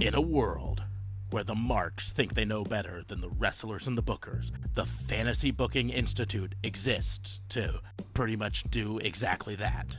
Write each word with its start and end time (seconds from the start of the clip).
In 0.00 0.14
a 0.14 0.20
world 0.20 0.84
where 1.30 1.42
the 1.42 1.56
marks 1.56 2.12
think 2.12 2.34
they 2.34 2.44
know 2.44 2.62
better 2.62 3.02
than 3.08 3.20
the 3.20 3.30
wrestlers 3.30 3.88
and 3.88 3.98
the 3.98 4.02
bookers, 4.02 4.52
the 4.74 4.86
Fantasy 4.86 5.50
Booking 5.50 5.90
Institute 5.90 6.54
exists 6.62 7.40
to 7.48 7.80
pretty 8.14 8.36
much 8.36 8.62
do 8.70 8.98
exactly 8.98 9.56
that. 9.56 9.96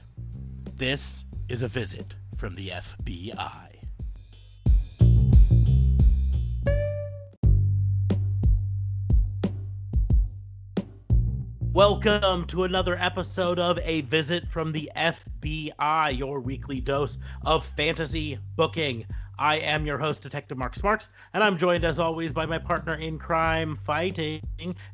This 0.74 1.26
is 1.50 1.64
a 1.64 1.68
visit 1.68 2.16
from 2.38 2.56
the 2.56 2.70
FBI. 2.70 3.80
Welcome 11.74 12.46
to 12.48 12.64
another 12.64 12.98
episode 12.98 13.60
of 13.60 13.78
A 13.84 14.02
Visit 14.02 14.48
from 14.48 14.72
the 14.72 14.90
FBI, 14.96 16.18
your 16.18 16.40
weekly 16.40 16.80
dose 16.82 17.18
of 17.44 17.66
fantasy 17.66 18.40
booking. 18.56 19.06
I 19.40 19.56
am 19.60 19.86
your 19.86 19.98
host, 19.98 20.22
Detective 20.22 20.58
Mark 20.58 20.76
Smarks, 20.76 21.08
and 21.34 21.42
I'm 21.44 21.58
joined 21.58 21.86
as 21.86 21.98
always 22.00 22.34
by 22.34 22.46
my 22.46 22.58
partner 22.58 22.96
in 22.96 23.18
crime 23.18 23.78
fighting, 23.78 24.42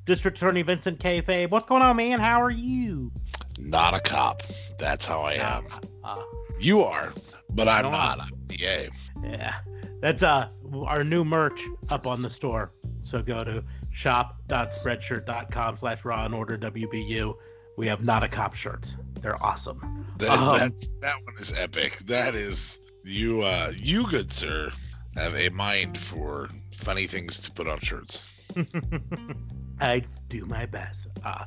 District 0.06 0.38
Attorney 0.38 0.62
Vincent 0.62 1.00
K. 1.00 1.22
Fabe. 1.24 1.50
What's 1.50 1.66
going 1.66 1.82
on, 1.82 1.96
man? 1.98 2.20
How 2.20 2.42
are 2.42 2.52
you? 2.52 3.12
Not 3.58 3.96
a 3.96 4.00
cop. 4.00 4.44
That's 4.78 5.04
how 5.06 5.22
I 5.22 5.34
am. 5.34 5.66
Uh, 6.04 6.22
You 6.60 6.84
are, 6.84 7.12
but 7.50 7.68
I'm 7.68 7.92
not. 7.92 8.20
I'm- 8.20 8.30
DA. 8.48 8.90
yeah, 9.24 9.56
that's 10.02 10.22
uh 10.24 10.48
our 10.86 11.04
new 11.04 11.26
merch 11.26 11.60
up 11.90 12.06
on 12.06 12.22
the 12.22 12.30
store. 12.30 12.72
So 13.04 13.22
go 13.24 13.44
to 13.44 13.64
shop.spreadshirt.com 13.92 15.78
slash 15.78 16.06
raw 16.06 16.26
and 16.26 16.34
order 16.34 16.58
WBU. 16.58 17.36
We 17.78 17.88
have 17.88 18.04
not 18.04 18.24
a 18.24 18.28
cop 18.28 18.54
shirts. 18.56 18.98
They're 19.22 19.42
awesome. 19.44 20.06
That, 20.20 20.30
Um, 20.30 20.60
that's, 20.60 20.92
that 21.02 21.16
one 21.24 21.36
is 21.40 21.52
epic. 21.58 21.98
That 22.06 22.36
is 22.36 22.80
you. 23.08 23.42
Uh, 23.42 23.72
you, 23.78 24.08
good 24.08 24.32
sir, 24.32 24.72
have 25.16 25.36
a 25.36 25.50
mind 25.50 25.98
for 25.98 26.50
funny 26.78 27.08
things 27.08 27.40
to 27.40 27.52
put 27.52 27.68
on 27.68 27.80
shirts. 27.80 28.26
I 29.82 30.04
do 30.30 30.46
my 30.46 30.66
best. 30.66 31.08
Uh, 31.26 31.44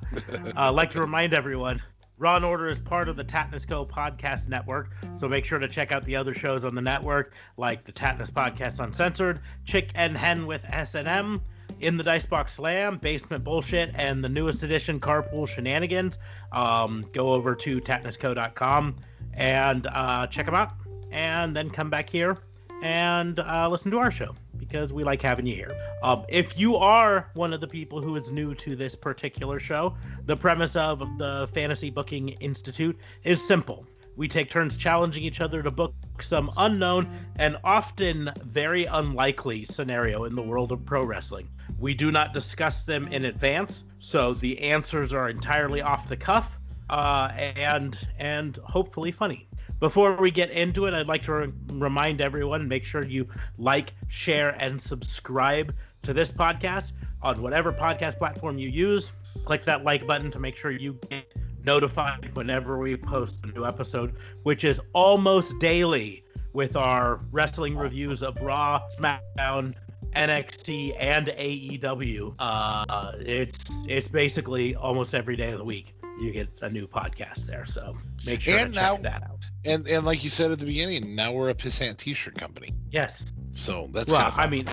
I'd 0.57 0.71
like 0.71 0.91
to 0.91 1.01
remind 1.01 1.33
everyone 1.33 1.81
Raw 2.19 2.35
and 2.35 2.45
Order 2.45 2.69
is 2.69 2.81
part 2.81 3.09
of 3.09 3.17
the 3.17 3.25
Tatnus 3.25 3.67
Co 3.67 3.87
podcast 3.87 4.49
network, 4.49 4.91
so 5.15 5.29
make 5.29 5.45
sure 5.45 5.61
to 5.61 5.69
check 5.69 5.93
out 5.93 6.05
the 6.05 6.17
other 6.17 6.35
shows 6.35 6.65
on 6.65 6.75
the 6.75 6.81
network, 6.81 7.35
like 7.57 7.85
the 7.85 7.93
Tatnus 7.93 8.31
Podcast 8.31 8.81
Uncensored, 8.81 9.41
Chick 9.65 9.93
and 9.95 10.17
Hen 10.17 10.47
with 10.47 10.65
S&M, 10.69 11.41
In 11.79 11.97
the 11.97 12.03
Dicebox 12.03 12.55
Slam, 12.55 12.99
Basement 12.99 13.45
Bullshit, 13.45 13.93
and 13.95 14.25
the 14.25 14.29
newest 14.29 14.65
edition, 14.65 14.99
Carpool 14.99 15.47
Shenanigans. 15.47 16.19
Um, 16.51 17.05
go 17.13 17.33
over 17.33 17.55
to 17.55 17.81
tatnusco.com 17.81 18.97
and 19.35 19.87
uh, 19.87 20.27
check 20.27 20.47
them 20.47 20.57
out, 20.57 20.73
and 21.11 21.57
then 21.57 21.71
come 21.71 21.91
back 21.91 22.09
here 22.09 22.39
and 22.83 23.41
uh, 23.41 23.69
listen 23.69 23.91
to 23.91 23.99
our 23.99 24.11
show 24.11 24.35
because 24.57 24.93
we 24.93 25.05
like 25.05 25.23
having 25.23 25.47
you 25.47 25.55
here. 25.55 25.73
Um, 26.03 26.25
if 26.29 26.59
you 26.59 26.77
are 26.77 27.29
one 27.35 27.53
of 27.53 27.61
the 27.61 27.69
people 27.69 28.01
who 28.01 28.17
is 28.17 28.31
new 28.31 28.55
to 28.57 28.77
this 28.77 28.95
particular 28.95 29.59
show, 29.59 29.95
the 30.27 30.37
premise 30.37 30.77
of 30.77 31.01
the 31.19 31.49
Fantasy 31.53 31.91
Booking 31.91 32.29
Institute 32.29 32.99
is 33.25 33.45
simple. 33.45 33.87
We 34.17 34.27
take 34.27 34.51
turns 34.51 34.77
challenging 34.77 35.23
each 35.23 35.41
other 35.41 35.63
to 35.63 35.71
book 35.71 35.95
some 36.21 36.51
unknown 36.57 37.09
and 37.37 37.57
often 37.63 38.31
very 38.45 38.85
unlikely 38.85 39.65
scenario 39.65 40.25
in 40.25 40.35
the 40.35 40.43
world 40.43 40.73
of 40.73 40.85
pro 40.85 41.05
wrestling. 41.05 41.49
We 41.79 41.95
do 41.95 42.11
not 42.11 42.33
discuss 42.33 42.83
them 42.83 43.07
in 43.09 43.25
advance, 43.25 43.85
so 44.01 44.35
the 44.35 44.61
answers 44.63 45.13
are 45.13 45.29
entirely 45.29 45.83
off 45.83 46.09
the 46.09 46.17
cuff 46.17 46.59
uh, 46.91 47.31
and 47.33 47.99
and 48.19 48.57
hopefully 48.57 49.13
funny. 49.13 49.48
Before 49.81 50.17
we 50.17 50.31
get 50.31 50.51
into 50.51 50.87
it, 50.87 50.95
I'd 50.95 51.07
like 51.07 51.23
to 51.25 51.33
re- 51.33 51.53
remind 51.73 52.21
everyone 52.21 52.67
make 52.69 52.85
sure 52.85 53.05
you 53.05 53.29
like, 53.59 53.93
share, 54.09 54.51
and 54.51 54.81
subscribe 54.81 55.75
to 56.03 56.13
this 56.13 56.31
podcast 56.31 56.93
on 57.23 57.43
whatever 57.43 57.73
podcast 57.73 58.19
platform 58.19 58.59
you 58.59 58.69
use. 58.69 59.13
Click 59.45 59.65
that 59.65 59.85
like 59.85 60.07
button 60.07 60.31
to 60.33 60.41
make 60.41 60.57
sure 60.57 60.71
you 60.71 60.99
get 61.11 61.33
notified 61.65 62.35
whenever 62.35 62.79
we 62.79 62.97
post 62.97 63.45
a 63.45 63.47
new 63.49 63.65
episode, 63.65 64.15
which 64.43 64.65
is 64.65 64.81
almost 64.93 65.59
daily 65.61 66.25
with 66.53 66.75
our 66.77 67.21
wrestling 67.31 67.77
reviews 67.77 68.23
of 68.23 68.41
Raw, 68.41 68.81
SmackDown, 68.99 69.75
NXT, 70.13 70.95
and 70.99 71.29
AEW. 71.29 72.35
Uh, 72.39 73.13
it's 73.21 73.59
it's 73.87 74.09
basically 74.09 74.75
almost 74.75 75.15
every 75.15 75.37
day 75.37 75.53
of 75.53 75.59
the 75.59 75.65
week 75.65 75.95
you 76.21 76.33
get 76.33 76.49
a 76.63 76.69
new 76.71 76.89
podcast 76.89 77.47
there. 77.47 77.65
So 77.65 77.97
make 78.27 78.41
sure 78.41 78.57
And 78.59 78.73
to 78.75 78.81
check 78.81 79.03
now- 79.03 79.11
that 79.11 79.23
out. 79.23 79.38
And 79.69 79.87
and 79.89 80.05
like 80.07 80.25
you 80.25 80.31
said 80.31 80.51
at 80.51 80.59
the 80.59 80.67
beginning, 80.67 81.15
now 81.15 81.33
we're 81.33 81.51
a 81.51 81.55
pissant 81.55 81.99
T-shirt 81.99 82.35
company. 82.37 82.73
Yes. 82.91 83.33
So 83.51 83.89
that's 83.93 84.11
well, 84.11 84.31
kind 84.31 84.33
of 84.33 84.39
I 84.39 84.47
mean, 84.49 84.67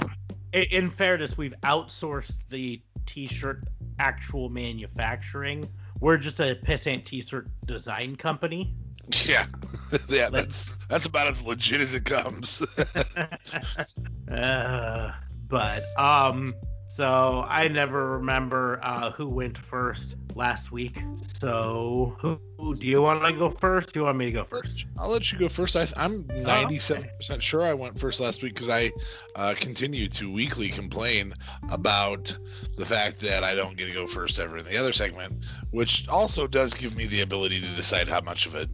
in 0.72 0.90
fairness, 0.90 1.38
we've 1.38 1.56
outsourced 1.64 2.48
the 2.50 2.82
t-shirt 3.06 3.64
actual 4.00 4.50
manufacturing. 4.50 5.70
We're 6.00 6.18
just 6.18 6.40
a 6.40 6.56
pissant 6.56 7.06
t-shirt 7.06 7.48
design 7.66 8.16
company. 8.16 8.74
yeah, 9.26 9.46
yeah. 10.10 10.30
Like- 10.30 10.32
That's 10.32 10.72
that's 10.90 11.06
about 11.06 11.28
as 11.28 11.42
legit 11.42 11.82
as 11.82 11.94
it 11.94 12.06
comes. 12.06 12.62
uh, 14.32 15.12
but 15.48 15.84
um, 15.98 16.56
so 16.96 17.46
I 17.50 17.68
never 17.68 18.12
remember 18.12 18.80
uh, 18.82 19.12
who 19.12 19.28
went 19.28 19.58
first 19.58 20.16
last 20.34 20.72
week. 20.72 20.98
So 21.42 22.16
who, 22.20 22.40
who 22.58 22.74
do 22.74 22.88
you 22.88 23.02
want 23.02 23.22
to 23.22 23.34
go 23.34 23.50
first? 23.50 23.94
Do 23.94 24.00
you 24.00 24.06
want 24.06 24.18
me 24.18 24.28
to 24.28 24.32
go 24.32 24.46
first? 24.46 24.86
I'll 24.98 25.10
let 25.10 25.30
you 25.30 25.38
go 25.38 25.50
first. 25.50 25.76
I, 25.76 25.86
I'm 25.98 26.26
Oh, 26.34 26.42
97 26.42 27.10
percent 27.18 27.44
sure 27.44 27.64
I 27.64 27.74
went 27.74 28.00
first 28.00 28.22
last 28.22 28.42
week 28.42 28.54
because 28.54 28.70
I 28.70 28.94
uh, 29.36 29.56
continue 29.60 30.08
to 30.08 30.32
weekly 30.32 30.70
complain 30.70 31.34
about 31.70 32.34
the 32.78 32.86
fact 32.86 33.20
that 33.20 33.44
I 33.44 33.56
don't 33.56 33.76
get 33.76 33.88
to 33.88 33.94
go 33.94 34.08
first 34.08 34.40
ever 34.40 34.58
in 34.58 34.64
the 34.64 34.78
other 34.78 34.94
segment, 34.94 35.44
which 35.72 36.08
also 36.08 36.48
does 36.48 36.74
give 36.74 36.96
me 36.96 37.08
the 37.08 37.22
ability 37.22 37.60
to 37.60 37.68
decide 37.76 38.08
how 38.08 38.22
much 38.22 38.46
of 38.46 38.56
a 38.56 38.70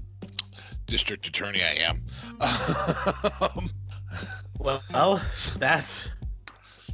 district 0.85 1.25
attorney 1.27 1.63
I 1.63 1.89
am. 1.89 2.03
Um, 3.41 3.71
Well, 4.59 5.19
that's 5.57 6.07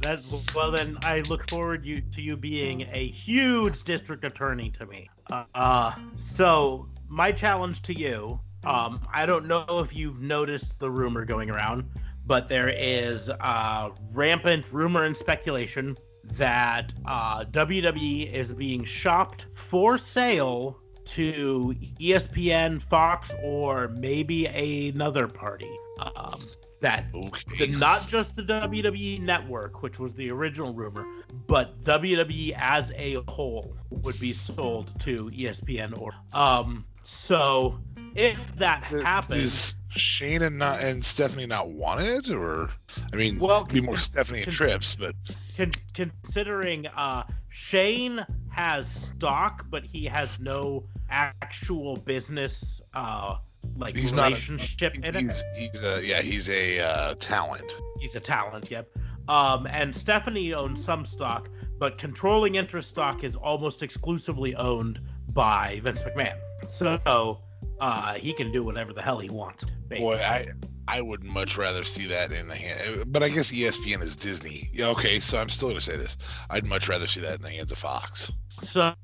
that. 0.02 0.20
Well, 0.54 0.70
then 0.70 0.98
I 1.02 1.20
look 1.20 1.48
forward 1.48 1.84
you 1.84 2.02
to 2.14 2.22
you 2.22 2.36
being 2.36 2.82
a 2.92 3.08
huge 3.08 3.82
district 3.84 4.24
attorney 4.24 4.70
to 4.70 4.86
me. 4.86 5.10
Uh, 5.54 5.92
so 6.16 6.88
my 7.08 7.32
challenge 7.32 7.82
to 7.82 7.98
you, 7.98 8.40
um, 8.64 9.00
I 9.12 9.26
don't 9.26 9.46
know 9.46 9.64
if 9.68 9.94
you've 9.94 10.20
noticed 10.20 10.78
the 10.78 10.90
rumor 10.90 11.24
going 11.24 11.50
around, 11.50 11.90
but 12.26 12.48
there 12.48 12.68
is 12.68 13.30
uh, 13.30 13.90
rampant 14.12 14.72
rumor 14.72 15.04
and 15.04 15.16
speculation 15.16 15.96
that 16.34 16.92
uh, 17.06 17.44
WWE 17.44 18.30
is 18.30 18.52
being 18.52 18.84
shopped 18.84 19.46
for 19.54 19.96
sale 19.96 20.78
to 21.06 21.74
ESPN, 21.98 22.82
Fox, 22.82 23.32
or 23.42 23.88
maybe 23.88 24.46
another 24.46 25.26
party. 25.26 25.70
Um, 25.98 26.40
that 26.80 27.06
okay. 27.14 27.66
the, 27.66 27.66
not 27.78 28.08
just 28.08 28.36
the 28.36 28.42
WWE 28.42 29.20
network, 29.20 29.82
which 29.82 29.98
was 29.98 30.14
the 30.14 30.30
original 30.30 30.72
rumor, 30.72 31.06
but 31.46 31.82
WWE 31.82 32.56
as 32.58 32.92
a 32.96 33.22
whole 33.28 33.76
would 33.90 34.18
be 34.20 34.32
sold 34.32 34.98
to 35.00 35.30
ESPN 35.30 35.98
or 35.98 36.12
um. 36.32 36.84
So 37.02 37.78
if 38.14 38.56
that 38.56 38.84
happens, 38.84 39.74
Does 39.74 39.82
Shane 39.88 40.42
and 40.42 40.58
not 40.58 40.80
and 40.80 41.04
Stephanie 41.04 41.46
not 41.46 41.70
want 41.70 42.02
it, 42.02 42.30
or 42.30 42.70
I 43.12 43.16
mean, 43.16 43.38
Well, 43.38 43.64
be 43.64 43.80
more 43.80 43.96
Stephanie 43.96 44.40
and 44.40 44.46
con- 44.46 44.54
Trips, 44.54 44.96
but 44.96 45.14
con- 45.56 45.72
considering 45.94 46.86
uh 46.86 47.24
Shane 47.48 48.24
has 48.50 48.90
stock, 48.90 49.66
but 49.70 49.84
he 49.84 50.04
has 50.04 50.38
no 50.38 50.84
actual 51.08 51.96
business 51.96 52.82
uh 52.92 53.36
like 53.78 53.94
he's 53.94 54.12
not. 54.12 54.24
relationship 54.24 54.96
in 54.96 55.04
it. 55.04 55.16
He's 55.16 55.44
he's 55.56 55.84
a 55.84 56.04
yeah 56.04 56.20
he's 56.20 56.48
a 56.50 56.80
uh, 56.80 57.14
talent. 57.14 57.72
He's 57.98 58.14
a 58.14 58.20
talent, 58.20 58.70
yep. 58.70 58.88
Um, 59.28 59.66
and 59.66 59.94
Stephanie 59.94 60.54
owns 60.54 60.82
some 60.82 61.04
stock, 61.04 61.48
but 61.78 61.98
controlling 61.98 62.54
interest 62.54 62.88
stock 62.88 63.24
is 63.24 63.36
almost 63.36 63.82
exclusively 63.82 64.54
owned 64.54 65.00
by 65.28 65.80
Vince 65.82 66.02
McMahon. 66.02 66.38
So 66.66 67.40
uh, 67.80 68.14
he 68.14 68.32
can 68.32 68.50
do 68.52 68.64
whatever 68.64 68.92
the 68.92 69.02
hell 69.02 69.18
he 69.18 69.30
wants. 69.30 69.64
Basically. 69.88 70.16
Boy, 70.16 70.22
I 70.22 70.46
I 70.88 71.00
would 71.02 71.22
much 71.22 71.58
rather 71.58 71.84
see 71.84 72.06
that 72.06 72.32
in 72.32 72.48
the 72.48 72.56
hand. 72.56 73.12
But 73.12 73.22
I 73.22 73.28
guess 73.28 73.52
ESPN 73.52 74.02
is 74.02 74.16
Disney. 74.16 74.70
Okay, 74.78 75.20
so 75.20 75.38
I'm 75.38 75.50
still 75.50 75.68
gonna 75.68 75.80
say 75.80 75.96
this. 75.96 76.16
I'd 76.48 76.66
much 76.66 76.88
rather 76.88 77.06
see 77.06 77.20
that 77.20 77.36
in 77.36 77.42
the 77.42 77.50
hands 77.50 77.72
of 77.72 77.78
Fox. 77.78 78.32
So 78.62 78.94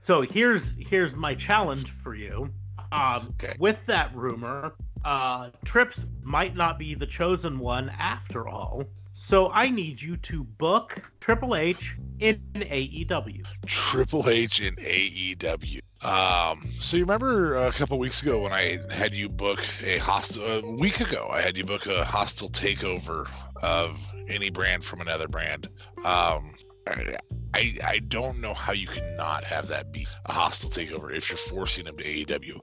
so 0.00 0.22
here's 0.22 0.74
here's 0.78 1.14
my 1.14 1.34
challenge 1.36 1.88
for 1.90 2.14
you. 2.14 2.52
Um, 2.92 3.34
Okay. 3.42 3.54
With 3.58 3.84
that 3.86 4.14
rumor, 4.14 4.74
uh, 5.04 5.50
Trips 5.64 6.06
might 6.22 6.54
not 6.54 6.78
be 6.78 6.94
the 6.94 7.06
chosen 7.06 7.58
one 7.58 7.90
after 7.98 8.48
all. 8.48 8.84
So 9.14 9.50
I 9.50 9.68
need 9.68 10.00
you 10.00 10.16
to 10.18 10.44
book 10.44 11.12
Triple 11.20 11.54
H 11.54 11.96
in 12.18 12.40
AEW. 12.54 13.44
Triple 13.66 14.28
H 14.28 14.60
in 14.60 14.74
AEW. 14.76 15.80
Um, 16.02 16.68
so 16.76 16.96
you 16.96 17.04
remember 17.04 17.56
a 17.58 17.72
couple 17.72 17.98
weeks 17.98 18.22
ago 18.22 18.40
when 18.40 18.52
I 18.52 18.78
had 18.90 19.14
you 19.14 19.28
book 19.28 19.60
a 19.82 19.98
hostile 19.98 20.44
a 20.44 20.70
week 20.72 21.00
ago, 21.00 21.28
I 21.30 21.40
had 21.42 21.56
you 21.56 21.64
book 21.64 21.86
a 21.86 22.04
hostile 22.04 22.48
takeover 22.48 23.28
of 23.62 23.98
any 24.28 24.50
brand 24.50 24.84
from 24.84 25.00
another 25.00 25.28
brand. 25.28 25.68
Um, 26.04 26.54
I, 27.54 27.74
I 27.84 27.98
don't 27.98 28.40
know 28.40 28.54
how 28.54 28.72
you 28.72 28.86
cannot 28.86 29.44
have 29.44 29.68
that 29.68 29.92
be 29.92 30.06
a 30.24 30.32
hostile 30.32 30.70
takeover 30.70 31.14
if 31.14 31.28
you're 31.28 31.36
forcing 31.36 31.86
him 31.86 31.96
to 31.98 32.04
AEW. 32.04 32.60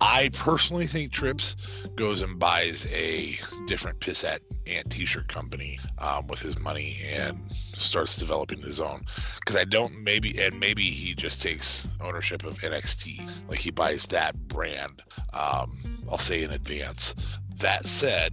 I 0.00 0.30
personally 0.30 0.86
think 0.86 1.12
Trips 1.12 1.56
goes 1.94 2.22
and 2.22 2.38
buys 2.38 2.86
a 2.90 3.38
different 3.66 4.00
pissat 4.00 4.38
ant 4.66 4.90
t-shirt 4.90 5.28
company 5.28 5.78
um, 5.98 6.26
with 6.26 6.38
his 6.38 6.58
money 6.58 7.02
and 7.06 7.38
starts 7.52 8.16
developing 8.16 8.62
his 8.62 8.80
own. 8.80 9.02
Because 9.40 9.56
I 9.56 9.64
don't 9.64 10.02
maybe 10.02 10.40
and 10.40 10.58
maybe 10.58 10.84
he 10.84 11.14
just 11.14 11.42
takes 11.42 11.86
ownership 12.00 12.44
of 12.44 12.58
NXT, 12.60 13.48
like 13.48 13.58
he 13.58 13.70
buys 13.70 14.06
that 14.06 14.36
brand. 14.48 15.02
Um, 15.34 16.02
I'll 16.10 16.18
say 16.18 16.42
in 16.42 16.50
advance. 16.50 17.14
That 17.58 17.84
said, 17.84 18.32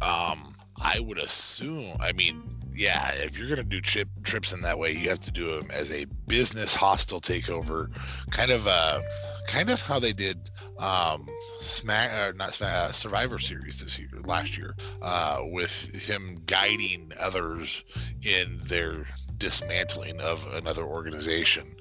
um, 0.00 0.54
I 0.80 1.00
would 1.00 1.18
assume. 1.18 1.96
I 2.00 2.12
mean, 2.12 2.42
yeah, 2.72 3.12
if 3.12 3.38
you're 3.38 3.48
gonna 3.48 3.62
do 3.64 3.80
chip 3.80 4.08
trips 4.22 4.52
in 4.52 4.62
that 4.62 4.78
way, 4.78 4.92
you 4.92 5.08
have 5.10 5.20
to 5.20 5.30
do 5.30 5.60
them 5.60 5.70
as 5.70 5.92
a 5.92 6.06
business 6.26 6.74
hostile 6.74 7.20
takeover, 7.20 7.90
kind 8.30 8.50
of 8.50 8.66
uh, 8.66 9.02
kind 9.46 9.70
of 9.70 9.80
how 9.80 9.98
they 9.98 10.12
did 10.12 10.38
um, 10.78 11.28
Smack 11.60 12.12
or 12.12 12.32
not 12.32 12.54
Smack 12.54 12.72
uh, 12.72 12.92
Survivor 12.92 13.38
Series 13.38 13.82
this 13.82 13.98
year, 13.98 14.08
last 14.24 14.56
year, 14.56 14.74
uh, 15.02 15.40
with 15.42 15.72
him 15.92 16.40
guiding 16.46 17.12
others 17.20 17.84
in 18.22 18.58
their 18.66 19.06
dismantling 19.36 20.20
of 20.20 20.46
another 20.54 20.84
organization. 20.84 21.76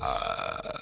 Uh, 0.00 0.78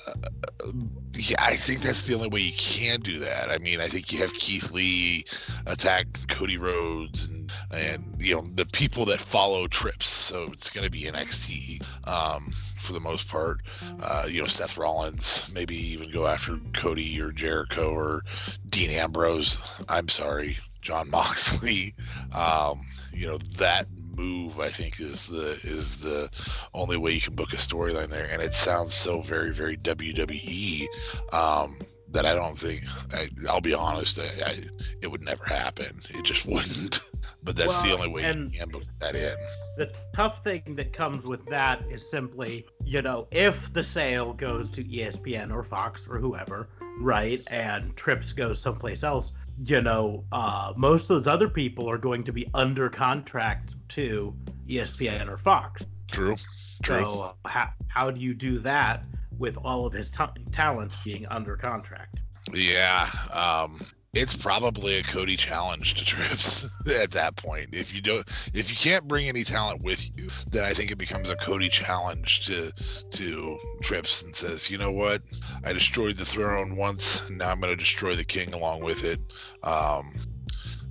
yeah, 1.15 1.37
I 1.39 1.57
think 1.57 1.81
that's 1.81 2.03
the 2.03 2.15
only 2.15 2.29
way 2.29 2.41
you 2.41 2.53
can 2.57 3.01
do 3.01 3.21
that. 3.21 3.51
I 3.51 3.59
mean, 3.59 3.81
I 3.81 3.89
think 3.89 4.13
you 4.13 4.19
have 4.21 4.33
Keith 4.35 4.71
Lee 4.71 5.25
attack 5.67 6.07
Cody 6.29 6.59
Rhodes 6.59 7.27
and 7.27 7.53
and 7.71 8.17
you 8.19 8.35
know 8.35 8.47
the 8.55 8.67
people 8.67 9.07
that 9.07 9.21
follow 9.21 9.67
trips. 9.67 10.09
So 10.09 10.45
it's 10.45 10.71
going 10.71 10.85
to 10.85 10.91
be 10.91 11.03
NXT 11.03 11.83
um, 12.07 12.53
for 12.79 12.93
the 12.93 13.01
most 13.01 13.29
part. 13.29 13.61
Uh, 14.03 14.27
you 14.29 14.41
know, 14.41 14.47
Seth 14.47 14.77
Rollins, 14.77 15.51
maybe 15.55 15.77
even 15.93 16.11
go 16.11 16.27
after 16.27 16.59
Cody 16.75 17.21
or 17.21 17.33
Jericho 17.33 17.95
or 17.95 18.25
Dean 18.69 18.91
Ambrose. 18.91 19.59
I'm 19.89 20.09
sorry, 20.09 20.59
Jon 20.83 21.11
Moxley. 21.11 21.95
Um, 22.35 22.87
you 23.13 23.27
know 23.27 23.39
that 23.57 23.87
move 24.17 24.59
I 24.61 24.69
think 24.69 25.01
is 25.01 25.27
the 25.27 25.59
is 25.63 25.99
the 25.99 26.31
only 26.75 26.97
way 26.97 27.13
you 27.13 27.21
can 27.21 27.35
book 27.35 27.53
a 27.53 27.57
storyline 27.57 28.09
there, 28.09 28.25
and 28.25 28.43
it 28.43 28.55
sounds 28.55 28.95
so 28.95 29.21
very 29.21 29.53
very 29.53 29.77
WWE 29.77 30.87
um, 31.33 31.79
that 32.11 32.27
I 32.27 32.35
don't 32.35 32.59
think 32.59 32.83
I, 33.13 33.29
will 33.53 33.61
be 33.61 33.75
honest, 33.75 34.19
I, 34.19 34.31
I, 34.45 34.57
it 35.03 35.09
would 35.09 35.23
never 35.23 35.45
happen. 35.45 36.01
It 36.11 36.25
just 36.25 36.47
wouldn't. 36.47 37.01
But 37.43 37.57
that's 37.57 37.69
well, 37.69 37.83
the 37.85 37.93
only 37.93 38.09
way 38.09 38.23
you 38.23 38.59
can 38.59 38.71
book 38.71 38.83
that 38.99 39.15
in. 39.15 39.37
The 39.77 39.97
tough 40.13 40.43
thing 40.43 40.75
that 40.77 40.93
comes 40.93 41.27
with 41.27 41.45
that 41.47 41.81
is 41.89 42.09
simply, 42.11 42.67
you 42.85 43.03
know, 43.03 43.29
if 43.31 43.73
the 43.73 43.85
sale 43.85 44.33
goes 44.33 44.71
to 44.71 44.85
ESPN 44.85 45.53
or 45.53 45.63
Fox 45.63 46.09
or 46.09 46.19
whoever, 46.19 46.69
right, 46.99 47.43
and 47.47 47.95
Trips 47.97 48.33
goes 48.33 48.61
someplace 48.61 49.05
else, 49.05 49.33
you 49.65 49.81
know, 49.81 50.25
uh, 50.33 50.73
most 50.77 51.11
of 51.11 51.17
those 51.17 51.27
other 51.27 51.49
people 51.49 51.89
are 51.89 51.99
going 51.99 52.25
to 52.25 52.33
be 52.33 52.49
under 52.55 52.89
contract 52.89 53.75
to 53.89 54.35
ESPN 54.69 55.29
or 55.29 55.39
Fox. 55.39 55.87
True. 56.11 56.37
True. 56.83 57.05
So 57.05 57.21
uh, 57.45 57.49
how, 57.49 57.71
how 57.89 58.11
do 58.11 58.21
you 58.21 58.35
do 58.35 58.59
that 58.61 59.05
with 59.39 59.57
all 59.65 59.87
of 59.87 59.93
his 59.93 60.11
t- 60.11 60.25
talent 60.53 60.93
being 61.05 61.27
under 61.27 61.57
contract? 61.57 62.21
Yeah. 62.53 63.09
Um, 63.33 63.81
it's 64.15 64.37
probably 64.37 64.97
a 64.97 65.03
Cody 65.03 65.37
challenge 65.37 65.95
to 65.95 66.05
Trips 66.17 66.67
at 66.87 67.13
that 67.13 67.37
point. 67.37 67.71
If 67.73 67.95
you 67.95 68.01
don't, 68.01 68.27
if 68.55 68.71
you 68.71 68.77
can't 68.77 69.07
bring 69.07 69.29
any 69.29 69.45
talent 69.45 69.83
with 69.83 70.05
you, 70.17 70.29
then 70.51 70.65
I 70.65 70.75
think 70.75 70.91
it 70.91 70.99
becomes 70.99 71.31
a 71.31 71.37
Cody 71.37 71.69
challenge 71.69 72.47
to 72.47 72.73
to 73.11 73.59
Trips 73.83 74.23
and 74.23 74.35
says, 74.35 74.71
you 74.71 74.79
know 74.79 74.93
what, 74.93 75.23
I 75.65 75.73
destroyed 75.73 76.17
the 76.17 76.25
throne 76.25 76.77
once, 76.77 77.29
now 77.31 77.51
I'm 77.51 77.61
going 77.61 77.73
to 77.73 77.77
destroy 77.77 78.17
the 78.17 78.25
king 78.25 78.55
along 78.55 78.83
with 78.83 79.05
it. 79.05 79.21
Um, 79.63 80.15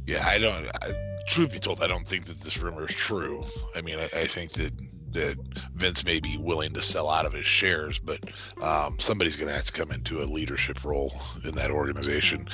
yeah, 0.06 0.26
I 0.26 0.38
don't. 0.38 0.68
I, 0.68 0.94
truth 1.28 1.52
be 1.52 1.60
told, 1.60 1.82
I 1.82 1.88
don't 1.88 2.08
think 2.08 2.26
that 2.26 2.40
this 2.42 2.58
rumor 2.58 2.88
is 2.88 2.96
true. 2.96 3.44
I 3.76 3.82
mean, 3.82 3.98
I, 3.98 4.04
I 4.04 4.26
think 4.26 4.52
that 4.54 4.72
that 5.16 5.38
Vince 5.74 6.06
may 6.06 6.20
be 6.20 6.38
willing 6.38 6.74
to 6.74 6.82
sell 6.82 7.10
out 7.10 7.26
of 7.26 7.34
his 7.34 7.46
shares, 7.46 8.00
but 8.00 8.20
um, 8.62 9.00
somebody's 9.00 9.36
going 9.36 9.48
to 9.48 9.56
have 9.56 9.66
to 9.66 9.74
come 9.74 9.92
into 9.92 10.22
a 10.22 10.26
leadership 10.26 10.84
role 10.84 11.14
in 11.44 11.56
that 11.56 11.72
organization, 11.72 12.48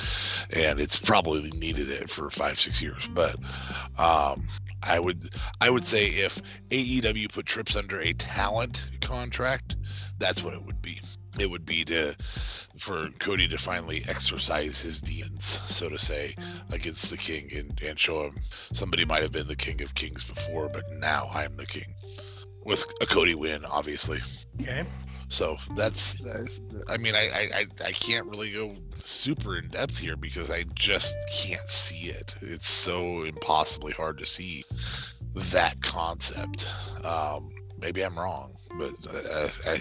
and 0.50 0.80
it's 0.80 0.98
probably 0.98 1.50
needed 1.50 1.90
it 1.90 2.08
for 2.08 2.30
five 2.30 2.58
six 2.58 2.80
years. 2.80 3.08
But 3.12 3.36
um, 3.98 4.48
I 4.82 4.98
would 4.98 5.30
I 5.60 5.70
would 5.70 5.84
say 5.84 6.06
if 6.06 6.40
AEW 6.70 7.32
put 7.32 7.46
Trips 7.46 7.76
under 7.76 8.00
a 8.00 8.12
talent 8.14 8.86
contract, 9.00 9.76
that's 10.18 10.42
what 10.42 10.54
it 10.54 10.62
would 10.62 10.80
be. 10.80 11.00
It 11.38 11.50
would 11.50 11.66
be 11.66 11.84
to 11.86 12.14
for 12.78 13.08
Cody 13.18 13.48
to 13.48 13.58
finally 13.58 14.04
exercise 14.08 14.80
his 14.80 15.00
demons, 15.00 15.60
so 15.66 15.88
to 15.88 15.98
say, 15.98 16.34
against 16.70 17.10
the 17.10 17.16
king 17.16 17.50
and, 17.54 17.82
and 17.82 17.98
show 17.98 18.24
him 18.24 18.36
somebody 18.72 19.04
might 19.04 19.22
have 19.22 19.32
been 19.32 19.48
the 19.48 19.56
king 19.56 19.82
of 19.82 19.94
kings 19.94 20.24
before, 20.24 20.68
but 20.68 20.90
now 20.92 21.28
I'm 21.32 21.56
the 21.56 21.66
king 21.66 21.94
with 22.64 22.84
a 23.00 23.06
Cody 23.06 23.34
win, 23.34 23.64
obviously. 23.64 24.20
Okay. 24.60 24.84
So 25.28 25.56
that's, 25.76 26.14
that's 26.22 26.60
I 26.88 26.98
mean, 26.98 27.14
I, 27.14 27.48
I, 27.54 27.66
I 27.82 27.92
can't 27.92 28.26
really 28.26 28.52
go 28.52 28.76
super 29.02 29.56
in 29.56 29.68
depth 29.68 29.96
here 29.96 30.16
because 30.16 30.50
I 30.50 30.64
just 30.74 31.16
can't 31.34 31.70
see 31.70 32.08
it. 32.08 32.34
It's 32.42 32.68
so 32.68 33.22
impossibly 33.22 33.92
hard 33.92 34.18
to 34.18 34.26
see 34.26 34.64
that 35.34 35.80
concept. 35.80 36.70
Um, 37.02 37.50
maybe 37.78 38.02
I'm 38.02 38.18
wrong, 38.18 38.56
but 38.76 38.92
I, 39.10 39.72
I, 39.72 39.78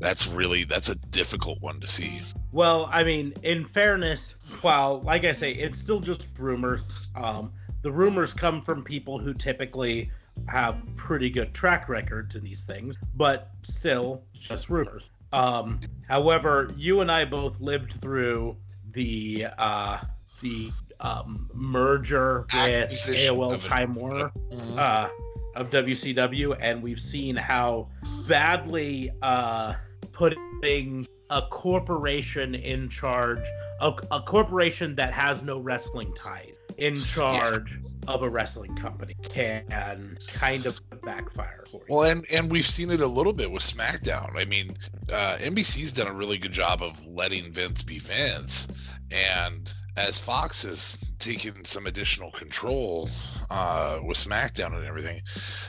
that's 0.00 0.26
really 0.26 0.64
that's 0.64 0.88
a 0.88 0.94
difficult 0.96 1.60
one 1.60 1.80
to 1.80 1.86
see. 1.86 2.20
Well, 2.52 2.88
I 2.92 3.04
mean, 3.04 3.34
in 3.42 3.64
fairness, 3.66 4.34
while 4.62 5.00
like 5.02 5.24
I 5.24 5.32
say, 5.32 5.52
it's 5.52 5.78
still 5.78 6.00
just 6.00 6.38
rumors. 6.38 6.84
Um, 7.14 7.52
the 7.82 7.92
rumors 7.92 8.34
come 8.34 8.62
from 8.62 8.82
people 8.82 9.18
who 9.20 9.32
typically 9.32 10.10
have 10.48 10.76
pretty 10.96 11.30
good 11.30 11.54
track 11.54 11.88
records 11.88 12.36
in 12.36 12.42
these 12.42 12.62
things, 12.62 12.96
but 13.14 13.50
still 13.62 14.22
just 14.32 14.70
rumors. 14.70 15.10
Um, 15.32 15.80
however, 16.08 16.70
you 16.76 17.00
and 17.00 17.10
I 17.10 17.24
both 17.24 17.60
lived 17.60 17.92
through 17.92 18.56
the 18.92 19.46
uh, 19.58 19.98
the 20.40 20.70
um, 21.00 21.50
merger 21.52 22.46
with 22.52 22.90
AOL 22.90 23.62
Time 23.62 23.94
Warner 23.94 24.32
mm-hmm. 24.50 24.78
uh, 24.78 25.08
of 25.54 25.70
WCW, 25.70 26.56
and 26.60 26.82
we've 26.82 27.00
seen 27.00 27.36
how 27.36 27.88
badly 28.26 29.10
uh, 29.22 29.74
putting 30.12 31.06
a 31.30 31.42
corporation 31.50 32.54
in 32.54 32.88
charge, 32.88 33.44
a, 33.80 33.92
a 34.10 34.20
corporation 34.20 34.94
that 34.94 35.12
has 35.12 35.42
no 35.42 35.58
wrestling 35.58 36.12
ties, 36.14 36.54
in 36.78 37.02
charge 37.02 37.78
yeah. 37.82 38.14
of 38.14 38.22
a 38.22 38.28
wrestling 38.28 38.74
company 38.76 39.14
can 39.22 40.16
kind 40.32 40.64
of 40.64 40.78
backfire 41.02 41.64
for 41.70 41.82
you. 41.88 41.94
Well, 41.94 42.10
and 42.10 42.24
and 42.30 42.50
we've 42.50 42.66
seen 42.66 42.90
it 42.90 43.00
a 43.00 43.06
little 43.06 43.32
bit 43.32 43.50
with 43.50 43.62
SmackDown. 43.62 44.40
I 44.40 44.44
mean, 44.44 44.76
uh, 45.12 45.36
NBC's 45.40 45.92
done 45.92 46.06
a 46.06 46.14
really 46.14 46.38
good 46.38 46.52
job 46.52 46.82
of 46.82 47.04
letting 47.04 47.52
Vince 47.52 47.82
be 47.82 47.98
Vince, 47.98 48.68
and 49.10 49.72
as 49.96 50.20
Fox 50.20 50.62
has 50.62 50.96
taken 51.18 51.64
some 51.64 51.86
additional 51.86 52.30
control 52.30 53.10
uh, 53.50 53.98
with 54.04 54.16
SmackDown 54.16 54.74
and 54.74 54.84
everything, 54.84 55.20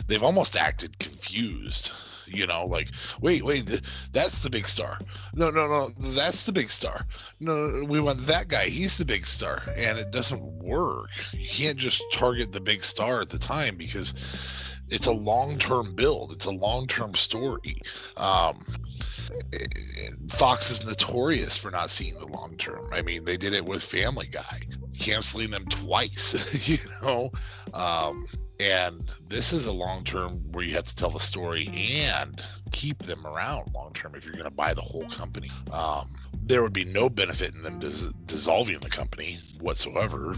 they've 0.08 0.24
almost 0.24 0.56
acted 0.56 1.00
confused 1.00 1.92
you 2.30 2.48
know 2.48 2.66
like 2.66 2.90
wait 3.22 3.44
wait 3.44 3.68
th- 3.68 3.82
that's 4.12 4.44
the 4.44 4.50
big 4.50 4.68
star. 4.68 4.98
No 5.34 5.50
no 5.50 5.68
no 5.68 5.90
that's 6.14 6.46
the 6.46 6.52
big 6.52 6.70
star. 6.70 7.06
No 7.40 7.84
we 7.88 8.00
want 8.00 8.28
that 8.28 8.48
guy. 8.48 8.68
He's 8.68 8.98
the 8.98 9.06
big 9.06 9.26
star. 9.26 9.62
And 9.76 9.98
it 9.98 10.12
doesn't 10.12 10.42
work. 10.42 11.10
You 11.34 11.48
can't 11.48 11.78
just 11.78 12.04
target 12.14 12.52
the 12.52 12.62
big 12.62 12.84
star 12.84 13.22
at 13.22 13.30
the 13.30 13.40
time 13.40 13.76
because 13.76 14.14
it's 14.90 15.08
a 15.08 15.12
long-term 15.12 15.96
build. 15.96 16.32
It's 16.32 16.46
a 16.46 16.52
long-term 16.52 17.16
story. 17.16 17.82
Um, 18.18 18.66
Fox 20.32 20.72
is 20.72 20.86
notorious 20.86 21.58
for 21.58 21.72
not 21.72 21.90
seeing 21.90 22.16
the 22.20 22.28
long 22.28 22.56
term. 22.58 22.90
I 22.92 23.02
mean, 23.02 23.26
they 23.26 23.38
did 23.38 23.54
it 23.54 23.66
with 23.66 23.84
Family 23.84 24.28
Guy, 24.28 24.62
canceling 25.00 25.52
them 25.52 25.66
twice, 25.66 26.68
you 26.68 26.80
know. 27.02 27.32
Um, 27.74 28.28
and 28.60 29.10
this 29.30 29.54
is 29.54 29.68
a 29.68 29.72
long 29.72 30.04
term 30.04 30.40
where 30.52 30.64
you 30.64 30.76
have 30.76 30.84
to 30.84 30.96
tell 30.96 31.10
the 31.10 31.20
story 31.20 31.70
and 31.74 32.42
keep 32.72 33.00
them 33.04 33.26
around 33.26 33.74
long 33.74 33.94
term 33.94 34.16
if 34.16 34.26
you're 34.26 34.34
going 34.34 34.46
to 34.46 34.52
buy 34.52 34.74
the 34.74 34.82
whole 34.82 35.08
company. 35.10 35.50
Um, 35.72 36.14
there 36.44 36.62
would 36.62 36.74
be 36.74 36.86
no 36.86 37.10
benefit 37.10 37.54
in 37.54 37.64
them 37.64 37.80
dis- 37.80 38.12
dissolving 38.26 38.80
the 38.80 38.90
company 38.90 39.40
whatsoever. 39.60 40.36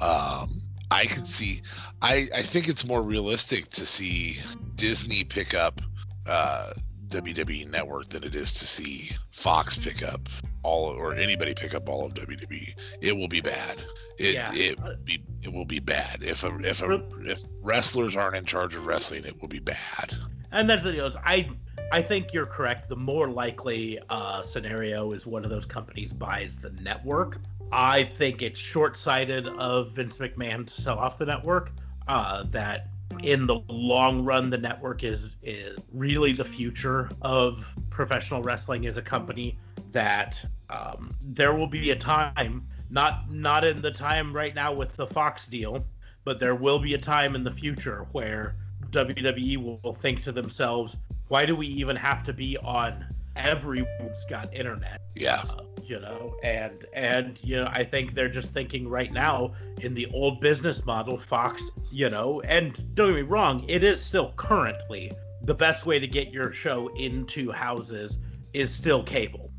Um, 0.00 0.62
I 0.90 1.06
could 1.06 1.26
see, 1.26 1.62
I, 2.00 2.28
I 2.34 2.42
think 2.42 2.68
it's 2.68 2.84
more 2.84 3.02
realistic 3.02 3.68
to 3.70 3.84
see 3.84 4.38
Disney 4.76 5.24
pick 5.24 5.52
up 5.52 5.80
uh, 6.26 6.72
WWE 7.08 7.70
Network 7.70 8.08
than 8.08 8.24
it 8.24 8.34
is 8.34 8.52
to 8.54 8.66
see 8.66 9.10
Fox 9.30 9.76
pick 9.76 10.02
up 10.02 10.28
all 10.62 10.86
or 10.86 11.14
anybody 11.14 11.54
pick 11.54 11.74
up 11.74 11.88
all 11.88 12.04
of 12.06 12.14
WWE. 12.14 12.74
It 13.00 13.12
will 13.16 13.28
be 13.28 13.40
bad. 13.40 13.82
It 14.18 14.34
Yeah. 14.34 14.52
it 14.54 14.80
will 14.80 14.96
be 15.04 15.22
it 15.42 15.52
will 15.52 15.64
be 15.64 15.78
bad 15.78 16.22
if 16.22 16.42
a 16.44 16.56
if 16.68 16.82
a 16.82 17.02
if 17.24 17.40
wrestlers 17.62 18.16
aren't 18.16 18.36
in 18.36 18.44
charge 18.44 18.74
of 18.74 18.86
wrestling. 18.86 19.24
It 19.24 19.40
will 19.40 19.48
be 19.48 19.60
bad. 19.60 20.16
And 20.52 20.68
that's 20.68 20.82
the 20.82 20.92
deal. 20.92 21.12
I 21.24 21.48
I 21.92 22.02
think 22.02 22.32
you're 22.32 22.46
correct. 22.46 22.88
The 22.88 22.96
more 22.96 23.28
likely 23.28 24.00
uh, 24.08 24.42
scenario 24.42 25.12
is 25.12 25.26
one 25.26 25.44
of 25.44 25.50
those 25.50 25.66
companies 25.66 26.12
buys 26.12 26.56
the 26.56 26.70
network. 26.82 27.38
I 27.70 28.04
think 28.04 28.42
it's 28.42 28.58
short-sighted 28.60 29.46
of 29.46 29.92
Vince 29.92 30.18
McMahon 30.18 30.66
to 30.66 30.80
sell 30.80 30.98
off 30.98 31.18
the 31.18 31.26
network. 31.26 31.70
Uh, 32.08 32.44
that 32.50 32.88
in 33.22 33.46
the 33.46 33.60
long 33.68 34.24
run, 34.24 34.50
the 34.50 34.58
network 34.58 35.04
is 35.04 35.36
is 35.42 35.78
really 35.92 36.32
the 36.32 36.44
future 36.44 37.08
of 37.22 37.74
professional 37.90 38.42
wrestling 38.42 38.86
as 38.86 38.98
a 38.98 39.02
company. 39.02 39.58
That 39.92 40.44
um, 40.68 41.14
there 41.22 41.54
will 41.54 41.66
be 41.66 41.90
a 41.90 41.96
time, 41.96 42.66
not 42.90 43.30
not 43.30 43.64
in 43.64 43.80
the 43.80 43.90
time 43.90 44.34
right 44.34 44.54
now 44.54 44.72
with 44.72 44.96
the 44.96 45.06
Fox 45.06 45.46
deal, 45.46 45.84
but 46.24 46.38
there 46.38 46.54
will 46.54 46.78
be 46.78 46.94
a 46.94 46.98
time 46.98 47.34
in 47.34 47.44
the 47.44 47.52
future 47.52 48.06
where 48.12 48.56
WWE 48.90 49.56
will, 49.56 49.80
will 49.82 49.94
think 49.94 50.22
to 50.22 50.32
themselves, 50.32 50.96
why 51.28 51.46
do 51.46 51.56
we 51.56 51.66
even 51.66 51.96
have 51.96 52.22
to 52.24 52.32
be 52.32 52.56
on 52.58 53.04
everyone's 53.36 54.24
got 54.24 54.54
internet? 54.54 55.00
Yeah. 55.14 55.42
Uh, 55.48 55.62
you 55.84 56.00
know, 56.00 56.34
and 56.42 56.84
and 56.92 57.38
you 57.42 57.56
know, 57.56 57.68
I 57.70 57.84
think 57.84 58.14
they're 58.14 58.28
just 58.28 58.52
thinking 58.52 58.88
right 58.88 59.12
now 59.12 59.54
in 59.80 59.94
the 59.94 60.06
old 60.12 60.40
business 60.40 60.84
model, 60.84 61.18
Fox, 61.18 61.70
you 61.92 62.10
know, 62.10 62.40
and 62.40 62.72
don't 62.94 63.08
get 63.08 63.16
me 63.16 63.22
wrong, 63.22 63.64
it 63.68 63.84
is 63.84 64.02
still 64.02 64.32
currently 64.36 65.12
the 65.42 65.54
best 65.54 65.86
way 65.86 66.00
to 66.00 66.08
get 66.08 66.32
your 66.32 66.52
show 66.52 66.88
into 66.96 67.52
houses 67.52 68.18
is 68.52 68.74
still 68.74 69.04
cable, 69.04 69.52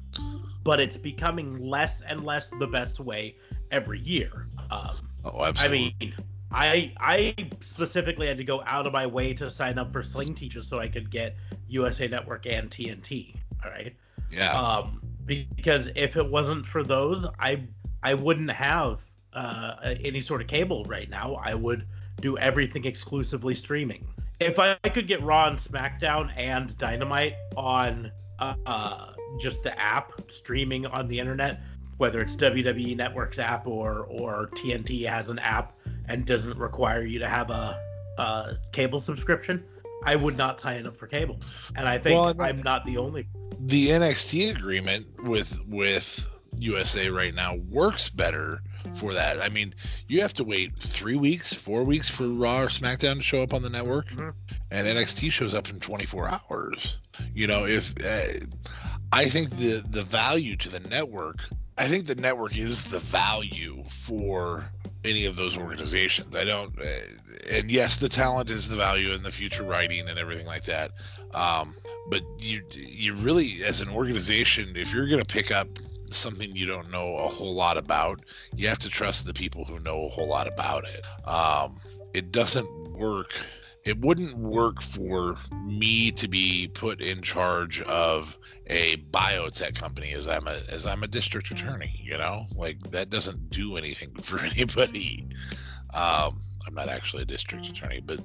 but 0.63 0.81
it's 0.81 0.97
becoming 0.97 1.63
less 1.63 2.01
and 2.01 2.25
less 2.25 2.51
the 2.59 2.67
best 2.67 2.99
way 2.99 3.37
every 3.71 3.99
year. 3.99 4.49
Um, 4.69 5.07
Oh, 5.33 5.51
I 5.57 5.67
mean, 5.69 6.13
I 6.51 6.93
I 6.97 7.35
specifically 7.59 8.27
had 8.27 8.37
to 8.37 8.43
go 8.43 8.61
out 8.65 8.87
of 8.87 8.93
my 8.93 9.07
way 9.07 9.33
to 9.35 9.49
sign 9.49 9.77
up 9.77 9.91
for 9.91 10.03
Sling 10.03 10.35
Teachers 10.35 10.67
so 10.67 10.79
I 10.79 10.87
could 10.87 11.09
get 11.09 11.35
USA 11.67 12.07
Network 12.07 12.45
and 12.45 12.69
TNT. 12.69 13.35
All 13.63 13.71
right. 13.71 13.95
yeah. 14.31 14.53
Um, 14.53 15.01
because 15.25 15.89
if 15.95 16.15
it 16.15 16.29
wasn't 16.29 16.65
for 16.65 16.83
those, 16.83 17.27
I 17.39 17.63
I 18.01 18.13
wouldn't 18.13 18.51
have 18.51 19.01
uh, 19.33 19.95
any 20.03 20.21
sort 20.21 20.41
of 20.41 20.47
cable 20.47 20.83
right 20.85 21.09
now. 21.09 21.35
I 21.35 21.53
would 21.53 21.85
do 22.21 22.37
everything 22.37 22.85
exclusively 22.85 23.55
streaming. 23.55 24.07
If 24.39 24.59
I 24.59 24.75
could 24.75 25.07
get 25.07 25.21
Raw 25.23 25.47
and 25.47 25.57
SmackDown 25.57 26.31
and 26.37 26.75
Dynamite 26.77 27.33
on 27.55 28.11
uh, 28.39 29.13
just 29.39 29.63
the 29.63 29.77
app 29.79 30.29
streaming 30.29 30.85
on 30.85 31.07
the 31.07 31.19
internet, 31.19 31.61
whether 31.97 32.21
it's 32.21 32.35
WWE 32.35 32.95
Network's 32.95 33.39
app 33.39 33.67
or 33.67 34.05
or 34.05 34.49
TNT 34.53 35.07
has 35.07 35.29
an 35.29 35.39
app 35.39 35.73
and 36.07 36.25
doesn't 36.25 36.57
require 36.57 37.03
you 37.03 37.19
to 37.19 37.27
have 37.27 37.49
a, 37.49 37.79
a 38.17 38.57
cable 38.71 39.01
subscription, 39.01 39.63
I 40.03 40.15
would 40.15 40.37
not 40.37 40.59
sign 40.61 40.87
up 40.87 40.95
for 40.95 41.07
cable. 41.07 41.39
And 41.75 41.87
I 41.87 41.97
think 41.97 42.19
Well, 42.19 42.33
I'm 42.39 42.61
not 42.61 42.85
the 42.85 42.97
only. 42.97 43.27
The 43.59 43.89
NXT 43.89 44.55
agreement 44.55 45.23
with 45.23 45.59
with 45.67 46.27
USA 46.59 47.09
right 47.09 47.33
now 47.35 47.55
works 47.69 48.09
better 48.09 48.61
for 48.95 49.13
that. 49.13 49.39
I 49.41 49.49
mean, 49.49 49.75
you 50.07 50.21
have 50.21 50.33
to 50.35 50.43
wait 50.43 50.77
three 50.79 51.15
weeks, 51.17 51.53
four 51.53 51.83
weeks 51.83 52.09
for 52.09 52.27
Raw 52.27 52.61
or 52.61 52.67
SmackDown 52.67 53.17
to 53.17 53.21
show 53.21 53.43
up 53.43 53.53
on 53.53 53.61
the 53.61 53.69
network, 53.69 54.07
Mhm. 54.09 54.33
and 54.71 54.87
NXT 54.87 55.29
shows 55.31 55.53
up 55.53 55.69
in 55.69 55.79
24 55.79 56.29
hours. 56.29 56.97
You 57.33 57.47
know, 57.47 57.65
if 57.65 57.93
uh, 58.03 58.45
I 59.11 59.29
think 59.29 59.49
the 59.57 59.83
the 59.89 60.03
value 60.03 60.55
to 60.57 60.69
the 60.69 60.79
network, 60.79 61.43
I 61.77 61.87
think 61.87 62.07
the 62.07 62.15
network 62.15 62.57
is 62.57 62.85
the 62.85 62.99
value 62.99 63.83
for 63.89 64.65
any 65.03 65.25
of 65.25 65.35
those 65.35 65.57
organizations. 65.57 66.35
I 66.35 66.43
don't, 66.43 66.77
uh, 66.79 66.85
and 67.51 67.69
yes, 67.71 67.97
the 67.97 68.09
talent 68.09 68.49
is 68.49 68.67
the 68.67 68.75
value 68.77 69.13
and 69.13 69.23
the 69.23 69.31
future 69.31 69.63
writing 69.63 70.09
and 70.09 70.17
everything 70.17 70.47
like 70.47 70.63
that. 70.65 70.91
Um, 71.33 71.75
but 72.09 72.21
you 72.39 72.63
you 72.71 73.13
really 73.15 73.63
as 73.63 73.81
an 73.81 73.89
organization 73.89 74.75
if 74.75 74.93
you're 74.93 75.07
going 75.07 75.23
to 75.23 75.25
pick 75.25 75.51
up 75.51 75.67
something 76.09 76.55
you 76.55 76.65
don't 76.65 76.89
know 76.89 77.15
a 77.17 77.27
whole 77.27 77.53
lot 77.53 77.77
about 77.77 78.21
you 78.55 78.67
have 78.67 78.79
to 78.79 78.89
trust 78.89 79.25
the 79.25 79.33
people 79.33 79.65
who 79.65 79.79
know 79.79 80.05
a 80.05 80.09
whole 80.09 80.27
lot 80.27 80.47
about 80.47 80.85
it. 80.85 81.05
Um, 81.27 81.75
it 82.13 82.31
doesn't 82.31 82.69
work 82.93 83.35
it 83.85 83.97
wouldn't 84.01 84.37
work 84.37 84.81
for 84.81 85.37
me 85.63 86.11
to 86.11 86.27
be 86.27 86.67
put 86.67 86.99
in 86.99 87.21
charge 87.21 87.81
of 87.83 88.37
a 88.67 88.97
biotech 88.97 89.75
company 89.75 90.11
as 90.11 90.27
I'm 90.27 90.47
a 90.47 90.61
as 90.69 90.85
I'm 90.85 91.03
a 91.03 91.07
district 91.07 91.51
attorney 91.51 92.01
you 92.03 92.17
know? 92.17 92.45
Like 92.55 92.79
that 92.91 93.09
doesn't 93.09 93.49
do 93.49 93.77
anything 93.77 94.13
for 94.21 94.39
anybody. 94.39 95.27
Um, 95.93 96.41
I'm 96.65 96.73
not 96.73 96.89
actually 96.89 97.23
a 97.23 97.25
district 97.25 97.67
attorney 97.67 98.01
but 98.01 98.19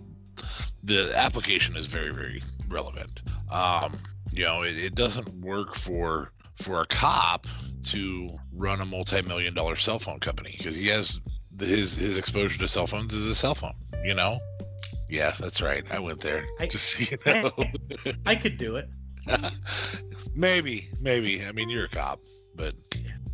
the 0.82 1.12
application 1.16 1.76
is 1.76 1.86
very 1.86 2.10
very 2.10 2.42
relevant 2.68 3.22
um, 3.52 3.92
you 4.32 4.44
know 4.44 4.62
it, 4.62 4.76
it 4.78 4.94
doesn't 4.94 5.28
work 5.40 5.74
for 5.74 6.30
for 6.62 6.80
a 6.82 6.86
cop 6.86 7.46
to 7.82 8.30
run 8.52 8.80
a 8.80 8.84
multi-million 8.84 9.54
dollar 9.54 9.76
cell 9.76 9.98
phone 9.98 10.20
company 10.20 10.54
because 10.56 10.74
he 10.74 10.86
has 10.88 11.20
his 11.58 11.94
his 11.96 12.18
exposure 12.18 12.58
to 12.58 12.66
cell 12.68 12.86
phones 12.86 13.14
is 13.14 13.26
a 13.26 13.34
cell 13.34 13.54
phone 13.54 13.74
you 14.04 14.14
know? 14.14 14.38
Yeah 15.08 15.32
that's 15.38 15.60
right. 15.60 15.84
I 15.92 15.98
went 15.98 16.20
there 16.20 16.44
I- 16.58 16.66
just 16.66 16.98
you 16.98 17.18
know 17.26 17.52
I 18.26 18.34
could 18.34 18.56
do 18.58 18.76
it. 18.76 18.88
maybe 20.34 20.88
maybe. 21.00 21.44
I 21.44 21.52
mean 21.52 21.68
you're 21.68 21.84
a 21.84 21.88
cop 21.88 22.20
but 22.54 22.74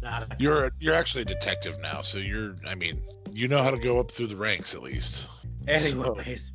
a- 0.02 0.26
you're 0.38 0.66
a, 0.66 0.70
you're 0.80 0.94
actually 0.94 1.22
a 1.22 1.26
detective 1.26 1.78
now 1.80 2.00
so 2.02 2.18
you're 2.18 2.54
i 2.66 2.75
mean 2.75 3.02
you 3.32 3.48
know 3.48 3.62
how 3.62 3.70
to 3.70 3.78
go 3.78 3.98
up 3.98 4.10
through 4.10 4.26
the 4.28 4.37
ranks 4.37 4.75
at 4.75 4.82
least 4.82 5.26
Anyways, 5.68 6.50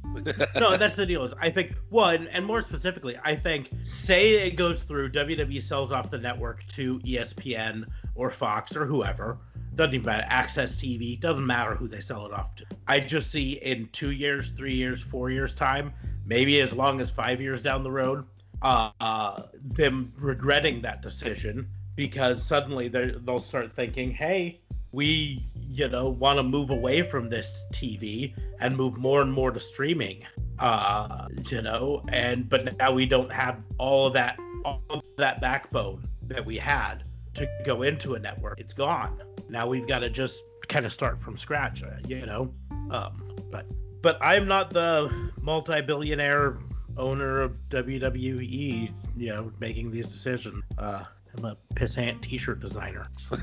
no, 0.55 0.75
that's 0.75 0.95
the 0.95 1.05
deal. 1.05 1.23
Is 1.23 1.33
I 1.39 1.49
think 1.49 1.75
well, 1.89 2.09
and, 2.09 2.45
more 2.45 2.61
specifically, 2.61 3.17
I 3.23 3.35
think 3.35 3.69
say 3.83 4.47
it 4.47 4.55
goes 4.55 4.83
through 4.83 5.11
WWE 5.11 5.61
sells 5.61 5.91
off 5.91 6.09
the 6.09 6.17
network 6.17 6.65
to 6.69 6.99
ESPN 6.99 7.85
or 8.15 8.29
Fox 8.29 8.75
or 8.75 8.85
whoever. 8.85 9.37
Doesn't 9.75 9.93
even 9.95 10.05
matter. 10.05 10.25
Access 10.27 10.75
TV 10.75 11.19
doesn't 11.19 11.45
matter 11.45 11.75
who 11.75 11.87
they 11.87 11.99
sell 11.99 12.25
it 12.25 12.33
off 12.33 12.55
to. 12.57 12.65
I 12.87 12.99
just 12.99 13.31
see 13.31 13.53
in 13.53 13.89
two 13.91 14.11
years, 14.11 14.49
three 14.49 14.75
years, 14.75 15.01
four 15.01 15.31
years 15.31 15.55
time, 15.55 15.93
maybe 16.25 16.59
as 16.61 16.73
long 16.73 17.01
as 17.01 17.09
five 17.09 17.41
years 17.41 17.63
down 17.63 17.83
the 17.83 17.91
road, 17.91 18.25
uh, 18.61 18.91
uh, 18.99 19.43
them 19.63 20.13
regretting 20.17 20.81
that 20.81 21.01
decision 21.01 21.69
because 21.95 22.43
suddenly 22.43 22.87
they 22.87 23.11
they'll 23.11 23.41
start 23.41 23.75
thinking, 23.75 24.11
hey, 24.11 24.61
we 24.91 25.45
you 25.69 25.87
know 25.87 26.09
want 26.09 26.37
to 26.37 26.43
move 26.43 26.69
away 26.69 27.01
from 27.01 27.29
this 27.29 27.65
TV 27.71 28.33
and 28.59 28.75
move 28.75 28.97
more 28.97 29.21
and 29.21 29.31
more 29.31 29.51
to 29.51 29.59
streaming. 29.59 30.25
Uh, 30.59 31.27
you 31.49 31.61
know, 31.61 32.03
and 32.09 32.47
but 32.47 32.77
now 32.77 32.91
we 32.91 33.05
don't 33.05 33.31
have 33.31 33.59
all 33.77 34.07
of 34.07 34.13
that 34.13 34.37
all 34.65 34.81
of 34.89 35.01
that 35.17 35.41
backbone 35.41 36.07
that 36.27 36.45
we 36.45 36.57
had 36.57 37.03
to 37.33 37.47
go 37.65 37.81
into 37.81 38.13
a 38.13 38.19
network. 38.19 38.59
It's 38.59 38.73
gone. 38.73 39.21
Now 39.49 39.67
we've 39.67 39.87
got 39.87 39.99
to 39.99 40.09
just 40.09 40.43
kind 40.67 40.85
of 40.85 40.93
start 40.93 41.19
from 41.21 41.37
scratch. 41.37 41.83
uh, 41.83 41.87
You 42.07 42.25
know, 42.25 42.53
um, 42.91 43.35
but 43.51 43.65
but 44.01 44.17
I'm 44.21 44.47
not 44.47 44.69
the 44.69 45.31
multi-billionaire 45.41 46.57
owner 46.97 47.41
of 47.41 47.53
WWE. 47.69 48.93
You 49.17 49.29
know, 49.29 49.51
making 49.59 49.91
these 49.91 50.07
decisions. 50.07 50.63
Uh, 50.77 51.03
I'm 51.37 51.45
a 51.45 51.57
pissant 51.75 52.21
T-shirt 52.21 52.59
designer. 52.59 53.07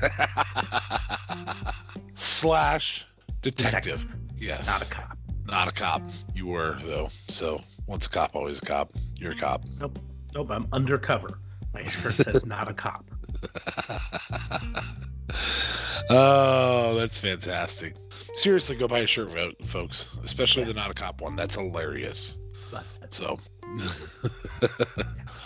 slash 2.15 3.05
detective. 3.41 4.03
Yes. 4.37 4.67
Not 4.67 4.81
a 4.81 4.85
cop. 4.85 5.17
Not 5.45 5.67
a 5.67 5.71
cop. 5.71 6.01
You 6.33 6.47
were 6.47 6.77
though. 6.83 7.09
So 7.27 7.61
once 7.87 8.07
a 8.07 8.09
cop, 8.09 8.35
always 8.35 8.59
a 8.59 8.65
cop. 8.65 8.91
You're 9.19 9.33
a 9.33 9.35
cop. 9.35 9.63
Nope, 9.79 9.99
Nope. 10.33 10.51
I'm 10.51 10.67
undercover. 10.71 11.39
My 11.73 11.83
shirt 11.85 12.13
says 12.13 12.45
not 12.45 12.69
a 12.69 12.73
cop. 12.73 13.05
oh, 16.09 16.95
that's 16.95 17.19
fantastic. 17.19 17.95
Seriously, 18.33 18.75
go 18.75 18.87
buy 18.87 18.99
a 18.99 19.07
shirt, 19.07 19.31
fo- 19.31 19.53
folks. 19.65 20.17
Especially 20.23 20.63
the 20.63 20.73
not 20.73 20.91
a 20.91 20.93
cop 20.93 21.21
one. 21.21 21.35
That's 21.35 21.55
hilarious. 21.55 22.37
So, 23.11 23.37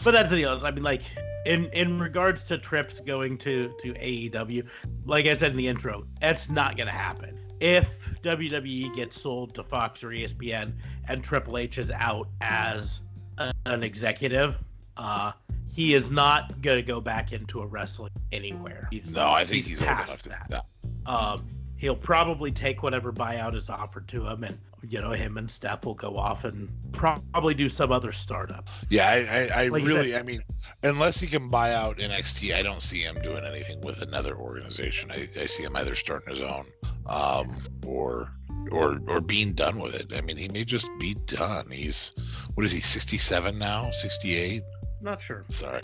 but 0.03 0.11
that's 0.11 0.29
the 0.29 0.37
deal. 0.37 0.59
I 0.63 0.71
mean, 0.71 0.83
like 0.83 1.01
in 1.45 1.65
in 1.67 1.99
regards 1.99 2.45
to 2.45 2.57
trips 2.57 2.99
going 2.99 3.37
to 3.39 3.73
to 3.79 3.93
AEW, 3.93 4.67
like 5.05 5.25
I 5.25 5.33
said 5.35 5.51
in 5.51 5.57
the 5.57 5.67
intro, 5.67 6.05
that's 6.19 6.49
not 6.49 6.77
gonna 6.77 6.91
happen. 6.91 7.39
If 7.59 8.21
WWE 8.21 8.95
gets 8.95 9.19
sold 9.19 9.55
to 9.55 9.63
Fox 9.63 10.03
or 10.03 10.09
ESPN 10.09 10.73
and 11.07 11.23
Triple 11.23 11.57
H 11.57 11.77
is 11.77 11.89
out 11.89 12.27
as 12.41 13.01
a, 13.37 13.53
an 13.65 13.83
executive, 13.83 14.57
uh, 14.97 15.31
he 15.73 15.93
is 15.93 16.11
not 16.11 16.61
gonna 16.61 16.81
go 16.81 17.01
back 17.01 17.31
into 17.31 17.61
a 17.61 17.65
wrestling 17.65 18.11
anywhere. 18.31 18.87
He's, 18.91 19.11
no, 19.11 19.27
I 19.27 19.45
think 19.45 19.65
he's, 19.65 19.81
old 19.81 19.89
past 19.89 20.09
enough 20.09 20.21
to. 20.23 20.29
that. 20.29 20.49
no. 20.49 20.61
Um, 21.05 21.47
he'll 21.77 21.95
probably 21.95 22.51
take 22.51 22.83
whatever 22.83 23.11
buyout 23.11 23.55
is 23.55 23.69
offered 23.69 24.07
to 24.09 24.27
him, 24.27 24.43
and 24.43 24.57
you 24.89 25.01
know 25.01 25.11
him 25.11 25.37
and 25.37 25.49
Steph 25.49 25.85
will 25.85 25.93
go 25.95 26.17
off 26.17 26.43
and 26.45 26.69
probably 26.91 27.53
do 27.53 27.69
some 27.69 27.91
other 27.91 28.11
startup. 28.11 28.67
Yeah, 28.89 29.07
I, 29.07 29.17
I, 29.17 29.63
I 29.63 29.67
Like 29.67 29.83
really, 29.85 30.11
said- 30.11 30.19
I 30.19 30.23
mean, 30.23 30.43
unless 30.83 31.19
he 31.19 31.27
can 31.27 31.49
buy 31.49 31.73
out 31.73 31.97
NXT, 31.97 32.53
I 32.55 32.61
don't 32.61 32.81
see 32.81 33.01
him 33.01 33.21
doing 33.21 33.43
anything 33.45 33.81
with 33.81 34.01
another 34.01 34.35
organization. 34.35 35.11
I, 35.11 35.27
I 35.39 35.45
see 35.45 35.63
him 35.63 35.75
either 35.75 35.95
starting 35.95 36.33
his 36.33 36.41
own, 36.43 36.65
um, 37.07 37.57
or 37.85 38.29
or 38.71 38.99
or 39.07 39.21
being 39.21 39.53
done 39.53 39.79
with 39.79 39.93
it. 39.95 40.13
I 40.15 40.21
mean, 40.21 40.37
he 40.37 40.47
may 40.47 40.63
just 40.63 40.89
be 40.99 41.13
done. 41.25 41.69
He's 41.69 42.13
what 42.55 42.65
is 42.65 42.71
he, 42.71 42.79
67 42.79 43.57
now, 43.59 43.91
68? 43.91 44.63
Not 45.01 45.21
sure. 45.21 45.45
Sorry. 45.49 45.81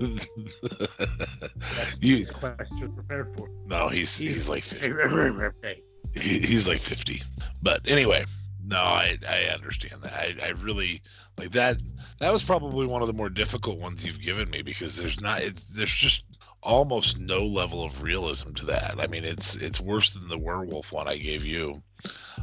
That's 0.00 1.98
you 2.00 2.26
question 2.26 2.92
prepared 2.92 3.34
for. 3.36 3.48
no, 3.66 3.88
he's 3.88 4.16
he's 4.16 4.48
like 4.48 4.64
50. 4.64 4.90
He, 6.14 6.40
he's 6.40 6.66
like 6.66 6.80
50 6.80 7.22
but 7.62 7.88
anyway 7.88 8.24
no 8.64 8.78
i 8.78 9.18
i 9.28 9.42
understand 9.54 10.02
that. 10.02 10.12
I 10.12 10.46
i 10.46 10.48
really 10.50 11.02
like 11.38 11.52
that 11.52 11.78
that 12.18 12.32
was 12.32 12.42
probably 12.42 12.86
one 12.86 13.02
of 13.02 13.08
the 13.08 13.14
more 13.14 13.28
difficult 13.28 13.78
ones 13.78 14.04
you've 14.04 14.20
given 14.20 14.50
me 14.50 14.62
because 14.62 14.96
there's 14.96 15.20
not 15.20 15.42
it's, 15.42 15.64
there's 15.64 15.94
just 15.94 16.24
almost 16.62 17.18
no 17.18 17.46
level 17.46 17.82
of 17.82 18.02
realism 18.02 18.52
to 18.52 18.66
that. 18.66 18.96
I 18.98 19.06
mean 19.06 19.24
it's 19.24 19.56
it's 19.56 19.80
worse 19.80 20.12
than 20.12 20.28
the 20.28 20.38
werewolf 20.38 20.92
one 20.92 21.08
i 21.08 21.16
gave 21.16 21.44
you 21.44 21.82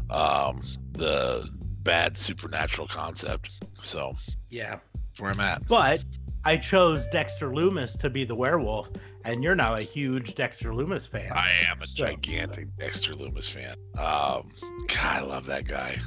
um 0.10 0.64
the 0.94 1.48
bad 1.84 2.18
supernatural 2.18 2.88
concept. 2.88 3.52
So 3.82 4.16
Yeah, 4.50 4.80
that's 4.94 5.20
where 5.20 5.32
i'm 5.32 5.40
at. 5.40 5.68
But 5.68 6.04
I 6.44 6.58
chose 6.58 7.08
Dexter 7.08 7.50
Lumis 7.50 7.98
to 8.00 8.10
be 8.10 8.24
the 8.24 8.36
werewolf, 8.36 8.90
and 9.28 9.44
you're 9.44 9.56
now 9.56 9.76
a 9.76 9.82
huge 9.82 10.34
Dexter 10.36 10.72
Lumis 10.72 11.08
fan. 11.08 11.32
i 11.34 11.52
am 11.70 11.82
a 11.82 11.86
So- 11.88 12.06
gigantic 12.08 12.68
dexter 12.78 13.14
lumis 13.14 13.50
fan 13.52 13.76
um 13.98 14.50
god 14.88 14.98
i 15.04 15.22
love 15.22 15.46
that 15.48 15.68
guy 15.68 15.98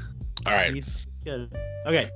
all 0.47 0.53
right 0.53 0.75
He's 0.75 1.07
good. 1.25 1.55
Okay. 1.87 2.09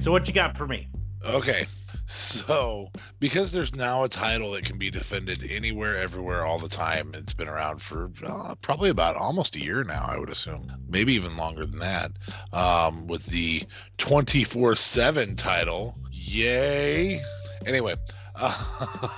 So 0.00 0.10
what 0.10 0.28
you 0.28 0.34
got 0.34 0.56
for 0.56 0.66
me? 0.66 0.88
Okay. 1.24 1.66
So, 2.06 2.90
because 3.18 3.50
there's 3.50 3.74
now 3.74 4.04
a 4.04 4.08
title 4.08 4.52
that 4.52 4.64
can 4.64 4.78
be 4.78 4.90
defended 4.90 5.48
anywhere, 5.50 5.96
everywhere, 5.96 6.44
all 6.44 6.58
the 6.58 6.68
time, 6.68 7.14
it's 7.14 7.32
been 7.32 7.48
around 7.48 7.80
for 7.80 8.10
uh, 8.26 8.54
probably 8.56 8.90
about 8.90 9.16
almost 9.16 9.56
a 9.56 9.62
year 9.62 9.84
now, 9.84 10.04
I 10.06 10.18
would 10.18 10.28
assume. 10.28 10.70
Maybe 10.86 11.14
even 11.14 11.36
longer 11.36 11.64
than 11.64 11.78
that. 11.78 12.12
Um, 12.52 13.06
with 13.06 13.24
the 13.26 13.64
24 13.98 14.74
7 14.74 15.36
title. 15.36 15.96
Yay. 16.12 17.22
Anyway, 17.66 17.94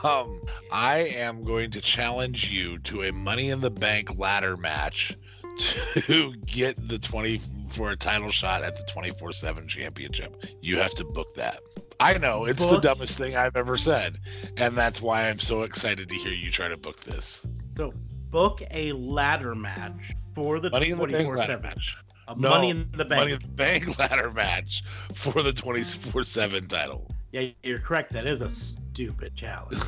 um, 0.04 0.40
I 0.70 1.12
am 1.16 1.42
going 1.42 1.72
to 1.72 1.80
challenge 1.80 2.50
you 2.50 2.78
to 2.80 3.04
a 3.04 3.12
Money 3.12 3.50
in 3.50 3.60
the 3.60 3.70
Bank 3.70 4.16
ladder 4.18 4.56
match 4.56 5.16
to 5.58 6.34
get 6.44 6.88
the 6.88 6.98
20 6.98 7.40
for 7.68 7.90
a 7.90 7.96
title 7.96 8.30
shot 8.30 8.62
at 8.62 8.76
the 8.76 8.82
24 8.84 9.32
7 9.32 9.68
championship. 9.68 10.36
You 10.60 10.78
have 10.78 10.92
to 10.94 11.04
book 11.04 11.34
that. 11.34 11.60
I 11.98 12.18
know 12.18 12.44
it's 12.44 12.64
the 12.64 12.78
dumbest 12.78 13.16
thing 13.16 13.36
I've 13.36 13.56
ever 13.56 13.76
said, 13.78 14.18
and 14.58 14.76
that's 14.76 15.00
why 15.00 15.28
I'm 15.28 15.38
so 15.38 15.62
excited 15.62 16.08
to 16.10 16.14
hear 16.16 16.32
you 16.32 16.50
try 16.50 16.68
to 16.68 16.76
book 16.76 17.00
this. 17.00 17.46
So 17.76 17.92
book 18.30 18.62
a 18.70 18.92
ladder 18.92 19.54
match 19.54 20.12
for 20.34 20.60
the 20.60 20.68
Money 20.70 20.90
in 20.90 20.98
the 20.98 21.04
Bank 21.06 21.10
twenty-four 21.12 21.36
ladder 21.36 21.52
seven. 21.52 21.62
match. 21.62 21.96
A 22.28 22.34
No, 22.38 22.50
Money 22.50 22.70
in 22.70 22.90
the 22.92 23.04
Bank. 23.04 23.20
Money 23.20 23.32
in 23.32 23.40
the 23.40 23.48
Bank 23.48 23.98
ladder 23.98 24.30
match 24.30 24.82
for 25.14 25.42
the 25.42 25.52
24 25.52 26.24
7 26.24 26.66
title. 26.66 27.10
Yeah, 27.32 27.48
you're 27.62 27.78
correct. 27.78 28.12
That 28.12 28.26
is 28.26 28.42
a 28.42 28.48
stupid 28.96 29.36
challenge. 29.36 29.82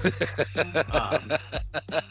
Um, 0.93 1.33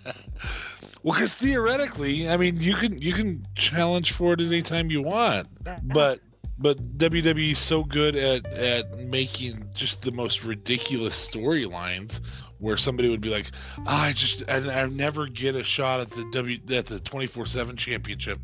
well, 1.04 1.14
because 1.14 1.36
theoretically, 1.36 2.28
I 2.28 2.38
mean, 2.38 2.60
you 2.60 2.76
can 2.76 3.00
you 3.00 3.14
can 3.14 3.46
challenge 3.56 4.14
for 4.14 4.34
it 4.34 4.42
anytime 4.42 4.90
you 4.90 5.04
want, 5.04 5.48
but 5.84 6.22
but 6.58 6.98
WWE 6.98 7.52
is 7.52 7.60
so 7.60 7.84
good 7.84 8.16
at 8.16 8.46
at 8.48 8.98
making 8.98 9.70
just 9.76 10.02
the 10.02 10.12
most 10.12 10.44
ridiculous 10.44 11.28
storylines 11.28 12.20
where 12.58 12.78
somebody 12.78 13.10
would 13.10 13.22
be 13.22 13.30
like, 13.30 13.52
"Ah, 13.86 14.08
I 14.08 14.14
just 14.14 14.50
I, 14.50 14.56
I 14.56 14.88
never 14.88 15.28
get 15.28 15.56
a 15.56 15.64
shot 15.64 16.00
at 16.00 16.10
the 16.10 16.28
W 16.32 16.60
at 16.72 16.88
the 16.88 17.00
twenty 17.00 17.28
four 17.28 17.46
seven 17.46 17.78
championship. 17.78 18.40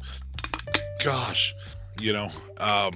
Gosh, 1.04 1.56
you 2.00 2.14
know, 2.14 2.30
um, 2.60 2.94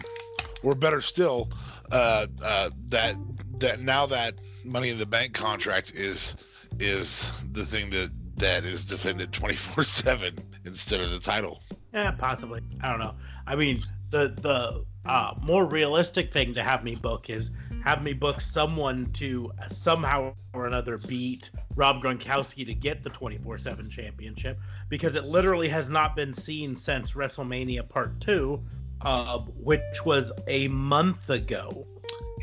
or 0.61 0.75
better 0.75 1.01
still, 1.01 1.49
uh, 1.91 2.27
uh, 2.43 2.69
that 2.89 3.15
that 3.59 3.81
now 3.81 4.05
that 4.05 4.35
Money 4.67 4.89
in 4.89 4.97
the 4.97 5.05
Bank 5.05 5.33
contract 5.33 5.93
is 5.95 6.35
is 6.79 7.31
the 7.51 7.65
thing 7.65 7.89
that 7.91 8.11
that 8.37 8.65
is 8.65 8.85
defended 8.85 9.33
24 9.33 9.83
7 9.83 10.33
instead 10.65 11.01
of 11.01 11.09
the 11.11 11.19
title 11.19 11.61
Yeah, 11.93 12.11
possibly. 12.11 12.61
I 12.81 12.89
don't 12.89 12.99
know. 12.99 13.15
I 13.45 13.55
mean, 13.55 13.81
the 14.09 14.33
the 14.41 14.85
uh, 15.09 15.33
more 15.41 15.65
realistic 15.65 16.33
thing 16.33 16.53
to 16.55 16.63
have 16.63 16.83
me 16.83 16.95
book 16.95 17.29
is 17.29 17.51
have 17.83 18.03
me 18.03 18.13
book 18.13 18.41
someone 18.41 19.11
to 19.13 19.51
somehow 19.69 20.33
or 20.53 20.67
another 20.67 20.97
beat 20.97 21.49
Rob 21.75 22.01
Gronkowski 22.03 22.65
to 22.65 22.73
get 22.73 23.03
the 23.03 23.09
24/7 23.09 23.89
championship 23.89 24.59
because 24.89 25.15
it 25.15 25.25
literally 25.25 25.69
has 25.69 25.89
not 25.89 26.15
been 26.15 26.33
seen 26.33 26.75
since 26.75 27.13
WrestleMania 27.13 27.87
Part 27.87 28.19
2, 28.21 28.61
uh, 29.01 29.37
which 29.39 30.05
was 30.05 30.31
a 30.47 30.67
month 30.67 31.29
ago. 31.29 31.87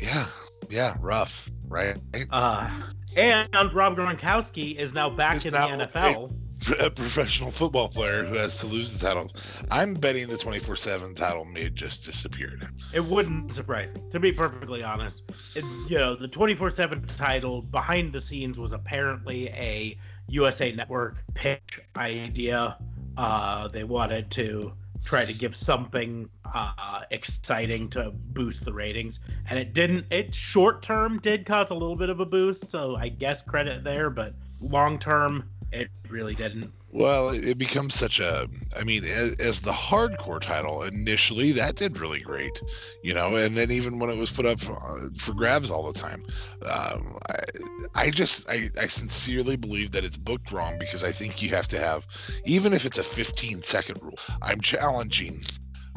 yeah 0.01 0.25
yeah 0.69 0.95
rough 0.99 1.49
right 1.67 1.97
Uh, 2.31 2.69
and 3.17 3.73
Rob 3.73 3.95
Gronkowski 3.95 4.75
is 4.75 4.93
now 4.93 5.09
back 5.09 5.35
Is 5.37 5.45
in 5.45 5.53
now- 5.53 5.75
the 5.77 5.87
NFL. 5.87 6.31
a 6.79 6.89
professional 7.03 7.51
football 7.51 7.89
player 7.89 8.25
who 8.25 8.35
has 8.35 8.57
to 8.59 8.65
lose 8.67 8.91
the 8.91 8.97
title 9.05 9.29
i'm 9.71 9.93
betting 9.93 10.27
the 10.27 10.37
24 10.37 10.75
7 10.75 11.13
title 11.13 11.45
may 11.45 11.63
have 11.65 11.73
just 11.75 12.03
disappeared 12.05 12.65
It 12.93 13.03
wouldn't 13.03 13.51
surprise 13.53 13.93
me, 13.93 14.01
to 14.11 14.19
be 14.19 14.31
perfectly 14.31 14.81
honest. 14.81 15.23
It, 15.55 15.63
you 15.89 15.97
know, 15.99 16.15
the 16.15 16.27
24 16.29 16.69
7 16.69 17.05
title 17.17 17.61
behind 17.61 18.13
the 18.13 18.21
scenes 18.21 18.57
was 18.57 18.71
apparently 18.73 19.49
a 19.49 19.97
USA 20.27 20.71
Network 20.71 21.17
pitch 21.33 21.81
idea. 21.97 22.77
Uh, 23.17 23.67
they 23.67 23.83
wanted 23.83 24.31
to 24.31 24.73
try 25.03 25.25
to 25.25 25.33
give 25.33 25.55
something 25.55 26.29
uh, 26.53 27.01
exciting 27.11 27.89
to 27.91 28.11
boost 28.11 28.65
the 28.65 28.73
ratings, 28.73 29.19
and 29.49 29.59
it 29.59 29.73
didn't. 29.73 30.05
It 30.11 30.33
short 30.33 30.81
term 30.81 31.19
did 31.19 31.45
cause 31.45 31.71
a 31.71 31.75
little 31.75 31.95
bit 31.95 32.09
of 32.09 32.19
a 32.19 32.25
boost, 32.25 32.69
so 32.69 32.95
I 32.95 33.09
guess 33.09 33.41
credit 33.41 33.83
there, 33.83 34.09
but 34.09 34.33
long 34.61 34.99
term, 34.99 35.49
it 35.71 35.89
really 36.09 36.35
didn't. 36.35 36.71
well 36.91 37.29
it, 37.29 37.57
becomes 37.57 37.93
such 37.93 38.19
a 38.19 38.47
i 38.77 38.83
mean 38.83 39.03
as, 39.03 39.33
as 39.35 39.59
the 39.59 39.71
hardcore 39.71 40.39
title 40.39 40.83
initially 40.83 41.51
that 41.51 41.75
did 41.75 41.97
really 41.97 42.21
great 42.21 42.61
you 43.03 43.13
know 43.13 43.35
and 43.35 43.57
then 43.57 43.71
even 43.71 43.99
when 43.99 44.09
it 44.09 44.15
was 44.15 44.31
put 44.31 44.45
up 44.45 44.59
uh, 44.69 45.09
for 45.17 45.33
grabs 45.33 45.71
all 45.71 45.91
the 45.91 45.99
time 45.99 46.23
um, 46.65 47.17
I, 47.29 48.03
I 48.03 48.09
just 48.11 48.47
I, 48.49 48.69
I 48.79 48.87
sincerely 48.87 49.57
believe 49.57 49.91
that 49.91 50.05
it's 50.05 50.17
booked 50.17 50.51
wrong 50.51 50.77
because 50.79 51.03
i 51.03 51.11
think 51.11 51.41
you 51.41 51.49
have 51.49 51.67
to 51.69 51.79
have 51.79 52.07
even 52.45 52.71
if 52.71 52.85
it's 52.85 52.97
a 52.97 53.03
15 53.03 53.63
second 53.63 53.99
rule 54.01 54.19
i'm 54.41 54.61
challenging 54.61 55.43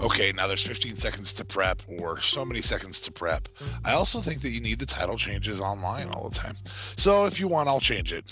okay 0.01 0.33
now 0.33 0.47
there's 0.47 0.67
15 0.67 0.97
seconds 0.99 1.33
to 1.35 1.45
prep 1.45 1.83
or 2.01 2.21
so 2.21 2.45
many 2.45 2.61
seconds 2.61 3.01
to 3.01 3.13
prep 3.13 3.49
i 3.85 3.93
also 3.93 4.21
think 4.21 4.43
that 4.43 4.51
you 4.51 4.61
need 4.61 4.79
the 4.79 4.87
title 4.87 5.17
changes 5.17 5.61
online 5.61 6.09
all 6.11 6.29
the 6.29 6.35
time 6.35 6.55
so 6.97 7.27
if 7.27 7.41
you 7.41 7.49
want 7.49 7.69
i'll 7.69 7.81
change 7.81 8.13
it 8.13 8.25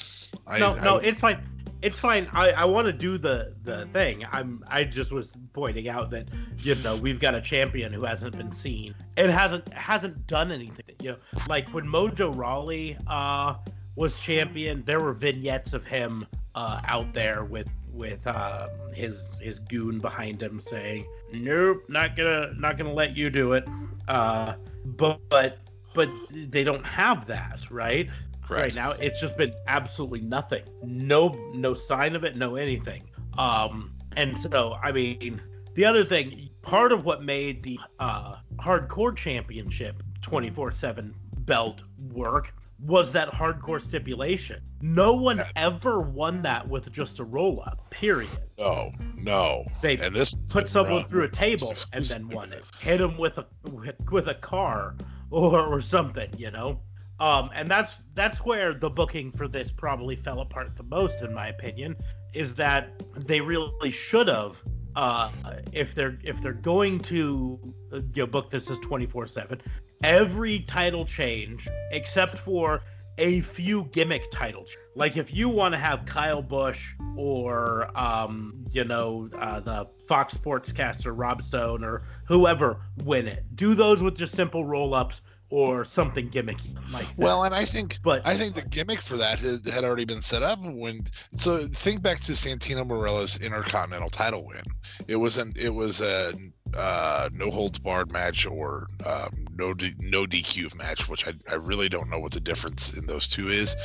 I, 0.46 0.58
no, 0.58 0.74
no, 0.76 0.98
I- 0.98 1.02
it's 1.02 1.20
fine. 1.20 1.44
It's 1.82 1.98
fine. 1.98 2.28
I, 2.32 2.52
I 2.52 2.64
want 2.64 2.86
to 2.86 2.92
do 2.92 3.18
the 3.18 3.54
the 3.62 3.86
thing. 3.86 4.24
I'm 4.32 4.64
I 4.66 4.84
just 4.84 5.12
was 5.12 5.36
pointing 5.52 5.88
out 5.88 6.10
that 6.10 6.28
you 6.58 6.74
know 6.76 6.96
we've 6.96 7.20
got 7.20 7.34
a 7.34 7.40
champion 7.40 7.92
who 7.92 8.04
hasn't 8.04 8.36
been 8.36 8.50
seen 8.52 8.94
and 9.16 9.30
hasn't 9.30 9.72
hasn't 9.74 10.26
done 10.26 10.50
anything. 10.52 10.94
You 11.02 11.10
know, 11.12 11.16
like 11.48 11.68
when 11.74 11.84
Mojo 11.84 12.34
Rawley 12.34 12.96
uh 13.06 13.56
was 13.94 14.20
champion, 14.22 14.84
there 14.84 15.00
were 15.00 15.12
vignettes 15.12 15.74
of 15.74 15.84
him 15.84 16.26
uh 16.54 16.80
out 16.86 17.12
there 17.12 17.44
with 17.44 17.68
with 17.92 18.26
uh, 18.26 18.68
his 18.94 19.38
his 19.40 19.58
goon 19.58 19.98
behind 19.98 20.42
him 20.42 20.60
saying, 20.60 21.06
"Nope, 21.42 21.84
not 21.88 22.16
gonna 22.16 22.52
not 22.58 22.76
gonna 22.76 22.92
let 22.92 23.16
you 23.16 23.30
do 23.30 23.52
it." 23.52 23.64
Uh, 24.08 24.54
but 24.84 25.20
but 25.28 25.58
but 25.94 26.08
they 26.30 26.64
don't 26.64 26.84
have 26.86 27.26
that, 27.26 27.60
right? 27.70 28.08
correct 28.46 28.62
right 28.62 28.74
now 28.74 28.92
it's 28.92 29.20
just 29.20 29.36
been 29.36 29.52
absolutely 29.66 30.20
nothing 30.20 30.62
no 30.82 31.28
no 31.54 31.74
sign 31.74 32.14
of 32.14 32.24
it 32.24 32.36
no 32.36 32.56
anything 32.56 33.02
um 33.38 33.92
and 34.16 34.38
so 34.38 34.76
i 34.82 34.92
mean 34.92 35.40
the 35.74 35.84
other 35.84 36.04
thing 36.04 36.48
part 36.62 36.92
of 36.92 37.04
what 37.04 37.22
made 37.22 37.62
the 37.62 37.78
uh 37.98 38.36
hardcore 38.56 39.14
championship 39.16 40.02
24/7 40.22 41.12
belt 41.40 41.82
work 42.12 42.54
was 42.78 43.12
that 43.12 43.32
hardcore 43.32 43.80
stipulation 43.80 44.60
no 44.80 45.14
one 45.14 45.38
Yeah. 45.38 45.48
ever 45.56 46.00
won 46.00 46.42
that 46.42 46.68
with 46.68 46.92
just 46.92 47.20
a 47.20 47.24
roll 47.24 47.62
up 47.64 47.88
period 47.90 48.30
No, 48.58 48.92
no. 49.16 49.66
They 49.82 49.98
and 49.98 50.14
this 50.14 50.34
put 50.48 50.68
someone 50.68 51.04
through 51.04 51.24
a 51.24 51.28
table 51.28 51.74
and 51.92 52.04
then 52.06 52.28
won 52.28 52.52
it. 52.52 52.64
Hit 52.80 53.00
him 53.00 53.18
with 53.18 53.38
a 53.38 53.46
with, 53.70 53.96
with 54.10 54.28
a 54.28 54.34
car 54.34 54.94
or, 55.30 55.66
or 55.66 55.80
something, 55.80 56.30
you 56.38 56.50
know. 56.50 56.80
Um, 57.20 57.50
and 57.54 57.68
that's 57.68 58.00
that's 58.14 58.38
where 58.38 58.74
the 58.74 58.90
booking 58.90 59.32
for 59.32 59.48
this 59.48 59.70
probably 59.72 60.16
fell 60.16 60.40
apart 60.40 60.76
the 60.76 60.84
most, 60.84 61.22
in 61.22 61.32
my 61.34 61.48
opinion, 61.48 61.96
is 62.34 62.54
that 62.56 63.02
they 63.14 63.40
really 63.40 63.90
should 63.90 64.28
have. 64.28 64.62
Uh, 64.94 65.30
if 65.72 65.94
they're 65.94 66.18
if 66.24 66.40
they're 66.40 66.54
going 66.54 66.98
to 67.00 67.74
uh, 67.92 67.96
you 68.14 68.22
know, 68.22 68.26
book 68.26 68.48
this 68.48 68.70
as 68.70 68.78
24 68.78 69.26
7 69.26 69.60
every 70.02 70.60
title 70.60 71.04
change 71.04 71.68
except 71.90 72.38
for 72.38 72.82
a 73.18 73.40
few 73.40 73.84
gimmick 73.92 74.30
titles 74.30 74.76
like 74.94 75.16
if 75.16 75.34
you 75.34 75.48
want 75.48 75.72
to 75.72 75.78
have 75.78 76.04
kyle 76.04 76.42
busch 76.42 76.92
or 77.16 77.90
um, 77.98 78.66
you 78.72 78.84
know 78.84 79.28
uh, 79.38 79.58
the 79.60 79.88
fox 80.06 80.36
sportscaster 80.36 81.12
rob 81.14 81.42
stone 81.42 81.82
or 81.82 82.02
whoever 82.26 82.82
win 83.04 83.26
it 83.26 83.44
do 83.54 83.74
those 83.74 84.02
with 84.02 84.16
just 84.16 84.34
simple 84.34 84.64
roll-ups 84.66 85.22
or 85.48 85.84
something 85.84 86.28
gimmicky 86.28 86.74
like 86.90 87.06
that. 87.06 87.18
Well, 87.18 87.44
and 87.44 87.54
I 87.54 87.64
think, 87.64 88.00
But- 88.02 88.24
but 88.24 88.30
I 88.32 88.36
think 88.36 88.56
the 88.56 88.62
gimmick 88.62 89.00
for 89.00 89.16
that 89.18 89.38
had, 89.38 89.64
had 89.64 89.84
already 89.84 90.04
been 90.04 90.20
set 90.20 90.42
up 90.42 90.58
when. 90.60 91.06
So 91.36 91.68
think 91.68 92.02
back 92.02 92.18
to 92.22 92.32
Santino 92.32 92.84
Marella's 92.84 93.38
Intercontinental 93.38 94.10
title 94.10 94.44
win. 94.44 94.62
It 95.06 95.14
wasn't. 95.14 95.56
It 95.56 95.70
was 95.70 96.00
a 96.00 96.34
uh, 96.74 97.28
no 97.32 97.50
holds 97.50 97.78
barred 97.78 98.12
match 98.12 98.46
or 98.46 98.88
um, 99.04 99.46
no 99.56 99.74
D, 99.74 99.92
no 99.98 100.24
DQ 100.26 100.74
match, 100.74 101.08
which 101.08 101.26
I, 101.26 101.32
I 101.50 101.54
really 101.54 101.88
don't 101.88 102.10
know 102.10 102.18
what 102.18 102.32
the 102.32 102.40
difference 102.40 102.96
in 102.96 103.06
those 103.06 103.28
two 103.28 103.48
is, 103.48 103.76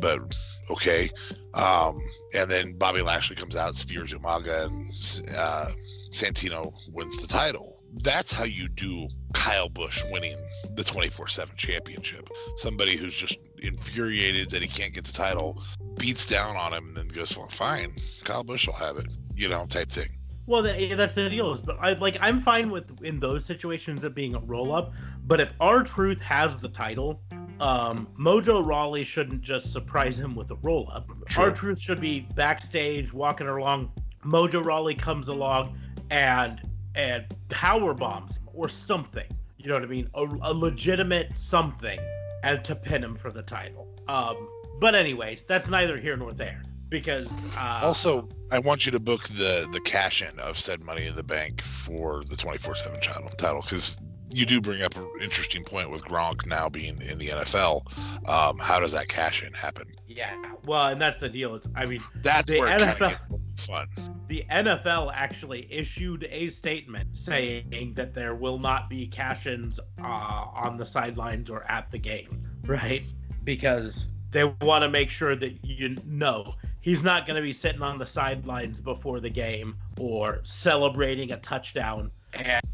but 0.00 0.36
okay. 0.70 1.10
Um, 1.54 2.00
and 2.34 2.50
then 2.50 2.74
Bobby 2.74 3.02
Lashley 3.02 3.36
comes 3.36 3.56
out, 3.56 3.74
spears 3.74 4.12
Umaga, 4.12 4.66
and 4.66 5.36
uh, 5.36 5.70
Santino 6.10 6.72
wins 6.92 7.16
the 7.20 7.28
title. 7.28 7.76
That's 8.02 8.32
how 8.32 8.44
you 8.44 8.68
do 8.68 9.08
Kyle 9.34 9.68
Busch 9.68 10.04
winning 10.10 10.36
the 10.74 10.84
24 10.84 11.26
7 11.26 11.56
championship. 11.56 12.28
Somebody 12.56 12.96
who's 12.96 13.14
just 13.14 13.36
infuriated 13.58 14.50
that 14.50 14.62
he 14.62 14.68
can't 14.68 14.94
get 14.94 15.04
the 15.04 15.12
title 15.12 15.60
beats 15.98 16.24
down 16.24 16.56
on 16.56 16.72
him 16.72 16.88
and 16.88 16.96
then 16.96 17.08
goes, 17.08 17.36
Well, 17.36 17.48
fine, 17.48 17.94
Kyle 18.24 18.44
Busch 18.44 18.66
will 18.66 18.74
have 18.74 18.96
it, 18.96 19.06
you 19.34 19.48
know, 19.48 19.66
type 19.66 19.90
thing. 19.90 20.10
Well, 20.50 20.62
that, 20.62 20.80
yeah, 20.80 20.96
that's 20.96 21.14
the 21.14 21.30
deal. 21.30 21.52
Is 21.52 21.60
but 21.60 21.78
I 21.80 21.92
like 21.92 22.16
I'm 22.20 22.40
fine 22.40 22.72
with 22.72 23.04
in 23.04 23.20
those 23.20 23.44
situations 23.44 24.02
it 24.02 24.16
being 24.16 24.34
a 24.34 24.40
roll 24.40 24.74
up. 24.74 24.94
But 25.24 25.40
if 25.40 25.52
R 25.60 25.84
Truth 25.84 26.20
has 26.22 26.58
the 26.58 26.68
title, 26.68 27.22
um, 27.60 28.08
Mojo 28.18 28.66
Rawley 28.66 29.04
shouldn't 29.04 29.42
just 29.42 29.72
surprise 29.72 30.18
him 30.18 30.34
with 30.34 30.50
a 30.50 30.56
roll 30.56 30.90
up. 30.92 31.08
R 31.36 31.52
Truth 31.52 31.80
should 31.80 32.00
be 32.00 32.26
backstage 32.34 33.12
walking 33.12 33.46
along. 33.46 33.92
Mojo 34.24 34.64
Rawley 34.64 34.96
comes 34.96 35.28
along 35.28 35.78
and 36.10 36.60
and 36.96 37.26
power 37.48 37.94
bombs 37.94 38.38
him 38.38 38.48
or 38.52 38.68
something. 38.68 39.28
You 39.56 39.68
know 39.68 39.74
what 39.74 39.84
I 39.84 39.86
mean? 39.86 40.10
A, 40.14 40.24
a 40.42 40.52
legitimate 40.52 41.36
something, 41.36 42.00
and 42.42 42.64
to 42.64 42.74
pin 42.74 43.04
him 43.04 43.14
for 43.14 43.30
the 43.30 43.42
title. 43.42 43.86
Um, 44.08 44.48
but 44.80 44.96
anyways, 44.96 45.44
that's 45.44 45.68
neither 45.68 45.96
here 45.96 46.16
nor 46.16 46.32
there 46.32 46.64
because 46.90 47.28
uh, 47.56 47.80
Also, 47.82 48.28
I 48.50 48.58
want 48.58 48.84
you 48.84 48.92
to 48.92 49.00
book 49.00 49.28
the 49.28 49.68
the 49.72 49.80
cash 49.80 50.22
in 50.22 50.38
of 50.40 50.58
said 50.58 50.82
Money 50.82 51.06
in 51.06 51.16
the 51.16 51.22
Bank 51.22 51.62
for 51.62 52.22
the 52.24 52.36
24 52.36 52.74
7 52.74 53.00
title 53.00 53.28
title 53.30 53.62
because 53.62 53.96
you 54.32 54.46
do 54.46 54.60
bring 54.60 54.82
up 54.82 54.96
an 54.96 55.08
interesting 55.20 55.64
point 55.64 55.90
with 55.90 56.04
Gronk 56.04 56.46
now 56.46 56.68
being 56.68 57.00
in 57.02 57.18
the 57.18 57.28
NFL. 57.28 57.82
Um, 58.28 58.58
how 58.58 58.78
does 58.78 58.92
that 58.92 59.08
cash 59.08 59.42
in 59.42 59.52
happen? 59.52 59.88
Yeah, 60.06 60.34
well, 60.64 60.88
and 60.88 61.00
that's 61.00 61.18
the 61.18 61.28
deal. 61.28 61.54
It's 61.54 61.68
I 61.74 61.86
mean, 61.86 62.00
That's 62.22 62.48
The 62.48 62.58
NFL 62.58 63.18
fun. 63.56 63.88
the 64.28 64.44
NFL 64.50 65.12
actually 65.14 65.66
issued 65.72 66.26
a 66.30 66.48
statement 66.48 67.16
saying 67.16 67.92
that 67.96 68.14
there 68.14 68.34
will 68.34 68.58
not 68.58 68.88
be 68.88 69.06
cash-ins 69.06 69.80
uh, 70.00 70.04
on 70.04 70.76
the 70.76 70.86
sidelines 70.86 71.50
or 71.50 71.64
at 71.70 71.90
the 71.90 71.98
game, 71.98 72.44
right? 72.66 73.02
Because 73.44 74.06
they 74.30 74.44
want 74.44 74.84
to 74.84 74.88
make 74.88 75.10
sure 75.10 75.34
that 75.34 75.64
you 75.64 75.96
know 76.06 76.54
he's 76.80 77.02
not 77.02 77.26
going 77.26 77.36
to 77.36 77.42
be 77.42 77.52
sitting 77.52 77.82
on 77.82 77.98
the 77.98 78.06
sidelines 78.06 78.80
before 78.80 79.20
the 79.20 79.30
game 79.30 79.76
or 79.98 80.40
celebrating 80.44 81.32
a 81.32 81.36
touchdown 81.38 82.10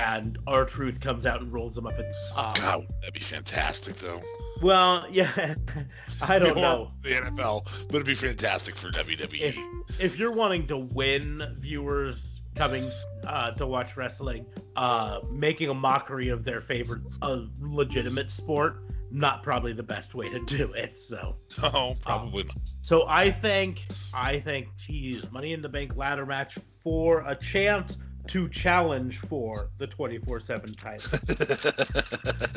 and 0.01 0.39
R 0.47 0.65
Truth 0.67 1.01
comes 1.01 1.25
out 1.25 1.41
and 1.41 1.53
rolls 1.53 1.79
him 1.79 1.87
up 1.87 1.99
and 1.99 2.15
um, 2.37 2.53
God, 2.55 2.87
that'd 3.01 3.15
be 3.15 3.21
fantastic 3.21 3.97
though. 3.97 4.21
well 4.61 5.07
yeah 5.11 5.55
i 6.23 6.39
don't 6.39 6.57
know 6.57 6.91
the 7.03 7.11
NFL, 7.11 7.65
but 7.89 7.97
it'd 7.97 8.07
be 8.07 8.15
fantastic 8.15 8.77
for. 8.77 8.91
WWE. 8.91 9.57
if 9.99 10.19
you're 10.19 10.33
wanting 10.33 10.67
to 10.67 10.77
win 10.77 11.43
viewers 11.59 12.41
coming 12.57 12.91
uh, 13.27 13.53
to 13.53 13.67
watch 13.67 13.97
wrestling, 13.97 14.47
uh, 14.77 15.21
making 15.31 15.69
a 15.69 15.75
mockery 15.75 16.31
of 16.31 16.45
their 16.45 16.61
favorite 16.61 17.03
uh, 17.23 17.43
legitimate 17.61 18.31
sport, 18.31 18.79
not 19.11 19.43
probably 19.43 19.73
the 19.73 19.83
best 19.83 20.15
way 20.15 20.29
to 20.29 20.41
do 20.41 20.73
it. 20.73 20.99
So, 20.99 21.37
No, 21.63 21.97
probably 22.03 22.45
not. 22.45 22.57
so 22.81 23.07
I 23.07 23.31
think, 23.31 23.87
I 24.13 24.39
think, 24.41 24.69
geez, 24.77 25.31
Money 25.31 25.53
in 25.53 25.63
the 25.63 25.69
Bank 25.69 25.97
ladder 25.97 26.27
match 26.27 26.55
for 26.55 27.23
a 27.27 27.35
chance 27.35 27.99
to 28.29 28.49
challenge 28.49 29.19
for 29.19 29.71
the 29.79 29.87
24/7 29.87 30.77
title. 30.77 31.11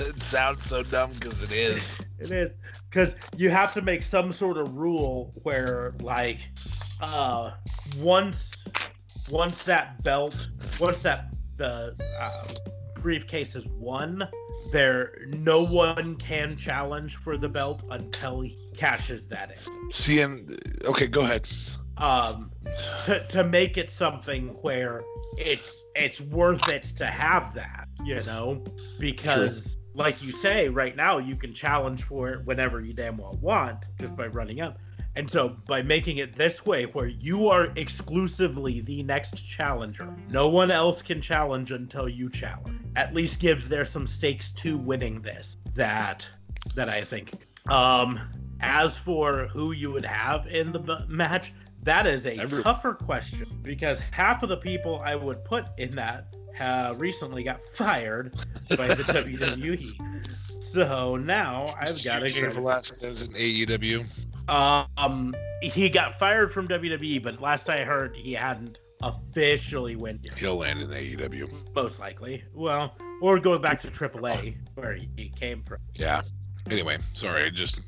it 0.05 0.23
sounds 0.23 0.63
so 0.65 0.81
dumb 0.83 1.11
because 1.13 1.43
it 1.43 1.51
is. 1.51 1.81
It 2.21 2.31
is 2.31 2.51
because 2.89 3.15
you 3.37 3.49
have 3.49 3.73
to 3.75 3.81
make 3.81 4.03
some 4.03 4.33
sort 4.33 4.57
of 4.57 4.75
rule 4.75 5.31
where, 5.43 5.93
like, 6.01 6.37
uh, 6.99 7.51
once 7.97 8.67
once 9.29 9.63
that 9.63 10.03
belt, 10.03 10.49
once 10.81 11.01
that 11.03 11.29
the 11.55 11.95
uh, 12.19 12.47
briefcase 12.95 13.55
is 13.55 13.69
won, 13.69 14.27
there 14.71 15.17
no 15.37 15.63
one 15.63 16.15
can 16.15 16.55
challenge 16.57 17.15
for 17.15 17.37
the 17.37 17.49
belt 17.49 17.83
until 17.89 18.41
he 18.41 18.57
cashes 18.75 19.27
that 19.27 19.51
in. 19.51 19.91
See, 19.91 20.21
and 20.21 20.49
okay, 20.85 21.07
go 21.07 21.21
ahead. 21.21 21.49
Um, 21.97 22.51
to 23.05 23.25
to 23.27 23.43
make 23.43 23.77
it 23.77 23.89
something 23.89 24.49
where 24.61 25.03
it's 25.37 25.83
it's 25.95 26.21
worth 26.21 26.67
it 26.69 26.83
to 26.97 27.05
have 27.05 27.53
that, 27.55 27.87
you 28.03 28.23
know, 28.23 28.63
because 28.99 29.77
like 29.93 30.21
you 30.21 30.31
say, 30.31 30.69
right 30.69 30.95
now 30.95 31.17
you 31.17 31.35
can 31.35 31.53
challenge 31.53 32.03
for 32.03 32.29
it 32.29 32.45
whenever 32.45 32.79
you 32.79 32.93
damn 32.93 33.17
well 33.17 33.37
want 33.41 33.85
just 33.99 34.15
by 34.15 34.27
running 34.27 34.61
up. 34.61 34.77
And 35.19 35.29
so 35.29 35.49
by 35.67 35.81
making 35.81 36.15
it 36.19 36.33
this 36.33 36.65
way 36.65 36.85
where 36.85 37.07
you 37.07 37.49
are 37.49 37.67
exclusively 37.75 38.79
the 38.79 39.03
next 39.03 39.35
challenger, 39.45 40.07
no 40.29 40.47
one 40.47 40.71
else 40.71 41.01
can 41.01 41.19
challenge 41.19 41.71
until 41.73 42.07
you 42.07 42.29
challenge. 42.29 42.79
At 42.95 43.13
least 43.13 43.41
gives 43.41 43.67
there 43.67 43.83
some 43.83 44.07
stakes 44.07 44.53
to 44.53 44.77
winning 44.77 45.21
this 45.21 45.57
that 45.75 46.25
that 46.75 46.87
I 46.87 47.01
think. 47.01 47.33
Um 47.69 48.17
as 48.61 48.97
for 48.97 49.47
who 49.47 49.73
you 49.73 49.91
would 49.91 50.05
have 50.05 50.47
in 50.47 50.71
the 50.71 50.79
b- 50.79 50.95
match, 51.09 51.51
that 51.83 52.07
is 52.07 52.25
a 52.25 52.37
Every- 52.39 52.63
tougher 52.63 52.93
question 52.93 53.47
because 53.61 53.99
half 54.11 54.41
of 54.41 54.47
the 54.47 54.57
people 54.57 55.01
I 55.03 55.15
would 55.15 55.43
put 55.43 55.65
in 55.77 55.95
that 55.95 56.27
uh, 56.61 56.93
recently 56.97 57.43
got 57.43 57.61
fired 57.73 58.33
by 58.77 58.87
the 58.87 59.03
WWE. 59.03 60.63
So 60.63 61.15
now 61.17 61.73
I've 61.77 62.03
got 62.03 62.19
to 62.19 62.29
Cain 62.29 62.51
Velasquez 62.51 63.21
in 63.23 63.31
AEW. 63.33 64.05
Um, 64.49 65.35
he 65.61 65.89
got 65.89 66.17
fired 66.17 66.51
from 66.51 66.67
WWE, 66.67 67.21
but 67.23 67.41
last 67.41 67.69
I 67.69 67.83
heard, 67.83 68.15
he 68.15 68.33
hadn't 68.33 68.79
officially 69.01 69.95
went 69.95 70.27
He'll 70.37 70.57
land 70.57 70.81
in 70.81 70.89
AEW. 70.89 71.73
most 71.73 71.99
likely. 71.99 72.43
Well, 72.53 72.95
or 73.21 73.39
go 73.39 73.57
back 73.57 73.79
to 73.81 73.87
AAA 73.87 74.55
where 74.75 74.93
he 74.93 75.31
came 75.35 75.61
from. 75.61 75.77
Yeah. 75.93 76.21
Anyway, 76.69 76.97
sorry. 77.13 77.49
Just 77.51 77.81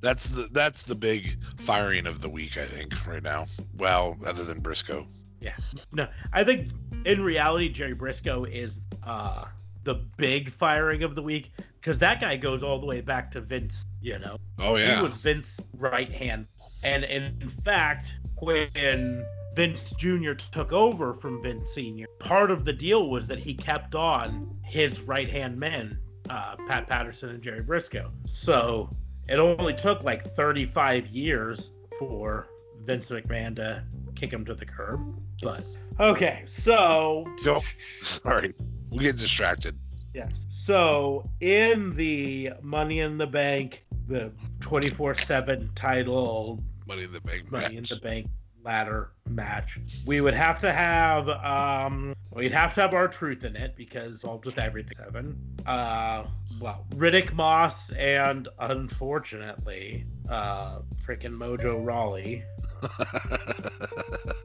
that's 0.00 0.28
the 0.28 0.48
that's 0.52 0.82
the 0.84 0.94
big 0.94 1.38
firing 1.60 2.06
of 2.06 2.20
the 2.20 2.28
week. 2.28 2.56
I 2.56 2.64
think 2.64 3.06
right 3.06 3.22
now. 3.22 3.46
Well, 3.76 4.16
other 4.26 4.44
than 4.44 4.60
Brisco. 4.60 5.06
Yeah. 5.40 5.54
No, 5.92 6.08
I 6.32 6.42
think 6.44 6.70
in 7.04 7.22
reality, 7.22 7.68
Jerry 7.68 7.94
Brisco 7.94 8.50
is 8.50 8.80
uh, 9.04 9.44
the 9.84 9.94
big 10.16 10.50
firing 10.50 11.02
of 11.02 11.14
the 11.14 11.22
week 11.22 11.52
because 11.80 11.98
that 12.00 12.20
guy 12.20 12.36
goes 12.36 12.62
all 12.62 12.78
the 12.80 12.86
way 12.86 13.00
back 13.00 13.30
to 13.32 13.40
Vince. 13.40 13.84
You 14.00 14.18
know, 14.18 14.36
Oh 14.58 14.76
yeah. 14.76 14.96
he 14.96 15.02
was 15.02 15.12
Vince's 15.14 15.60
right 15.74 16.10
hand, 16.12 16.46
and 16.82 17.04
in 17.04 17.48
fact, 17.50 18.16
when 18.40 19.24
Vince 19.56 19.92
Jr. 19.98 20.32
took 20.34 20.72
over 20.72 21.14
from 21.14 21.42
Vince 21.42 21.74
Sr., 21.74 22.06
part 22.20 22.50
of 22.50 22.64
the 22.64 22.72
deal 22.72 23.10
was 23.10 23.26
that 23.26 23.38
he 23.40 23.54
kept 23.54 23.94
on 23.96 24.56
his 24.62 25.02
right 25.02 25.28
hand 25.28 25.58
men, 25.58 25.98
uh, 26.30 26.54
Pat 26.68 26.86
Patterson 26.86 27.30
and 27.30 27.42
Jerry 27.42 27.62
Brisco. 27.62 28.10
So 28.26 28.94
it 29.28 29.38
only 29.40 29.74
took 29.74 30.04
like 30.04 30.22
35 30.22 31.08
years 31.08 31.70
for 31.98 32.46
Vince 32.84 33.10
McMahon 33.10 33.56
to 33.56 33.82
kick 34.14 34.32
him 34.32 34.44
to 34.44 34.54
the 34.54 34.64
curb. 34.64 35.00
But 35.42 35.64
okay, 35.98 36.44
so 36.46 37.26
Don't- 37.44 37.60
Sorry. 37.78 38.54
We 38.90 38.98
get 38.98 39.16
distracted. 39.16 39.78
Yes. 40.14 40.46
So 40.50 41.28
in 41.40 41.94
the 41.94 42.52
Money 42.62 43.00
in 43.00 43.18
the 43.18 43.26
Bank, 43.26 43.84
the 44.06 44.32
24/7 44.60 45.70
title 45.74 46.62
Money 46.86 47.04
in 47.04 47.12
the 47.12 47.20
bank. 47.20 47.52
Money 47.52 47.76
in 47.76 47.84
the 47.84 47.96
Bank 48.02 48.28
ladder 48.64 49.12
match. 49.28 49.78
We 50.06 50.20
would 50.20 50.34
have 50.34 50.60
to 50.60 50.72
have 50.72 51.28
um 51.28 52.14
we'd 52.32 52.52
have 52.52 52.74
to 52.74 52.82
have 52.82 52.94
R 52.94 53.08
Truth 53.08 53.44
in 53.44 53.56
it 53.56 53.76
because 53.76 54.24
involved 54.24 54.46
with 54.46 54.58
everything 54.58 54.96
seven. 54.96 55.40
Uh 55.66 56.24
well, 56.60 56.86
Riddick 56.96 57.32
Moss 57.32 57.92
and 57.92 58.48
unfortunately, 58.58 60.06
uh 60.28 60.80
freaking 61.06 61.36
Mojo 61.36 61.84
Rawley. 61.84 62.44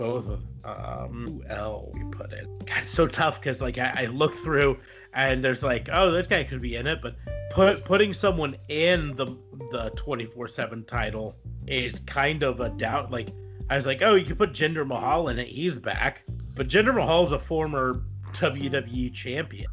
Both 0.00 0.30
of 0.30 0.42
um 0.64 1.26
who 1.26 1.44
else 1.46 1.94
we 1.94 2.04
put 2.04 2.32
it. 2.32 2.46
God, 2.64 2.78
it's 2.78 2.90
so 2.90 3.06
tough 3.06 3.38
because 3.38 3.60
like 3.60 3.76
I, 3.76 3.92
I 3.94 4.06
look 4.06 4.32
through 4.32 4.78
and 5.12 5.44
there's 5.44 5.62
like, 5.62 5.90
oh, 5.92 6.10
this 6.10 6.26
guy 6.26 6.42
could 6.42 6.62
be 6.62 6.76
in 6.76 6.86
it, 6.86 7.02
but 7.02 7.16
put 7.50 7.84
putting 7.84 8.14
someone 8.14 8.56
in 8.70 9.14
the 9.16 9.26
the 9.70 9.90
24/7 9.96 10.86
title 10.86 11.36
is 11.66 11.98
kind 12.06 12.42
of 12.42 12.60
a 12.60 12.70
doubt. 12.70 13.10
Like 13.10 13.28
I 13.68 13.76
was 13.76 13.84
like, 13.84 14.00
oh, 14.00 14.14
you 14.14 14.24
could 14.24 14.38
put 14.38 14.54
Jinder 14.54 14.86
Mahal 14.86 15.28
in 15.28 15.38
it. 15.38 15.48
He's 15.48 15.78
back, 15.78 16.24
but 16.56 16.66
Jinder 16.66 16.94
Mahal's 16.94 17.32
a 17.32 17.38
former 17.38 18.02
WWE 18.32 19.12
champion, 19.12 19.66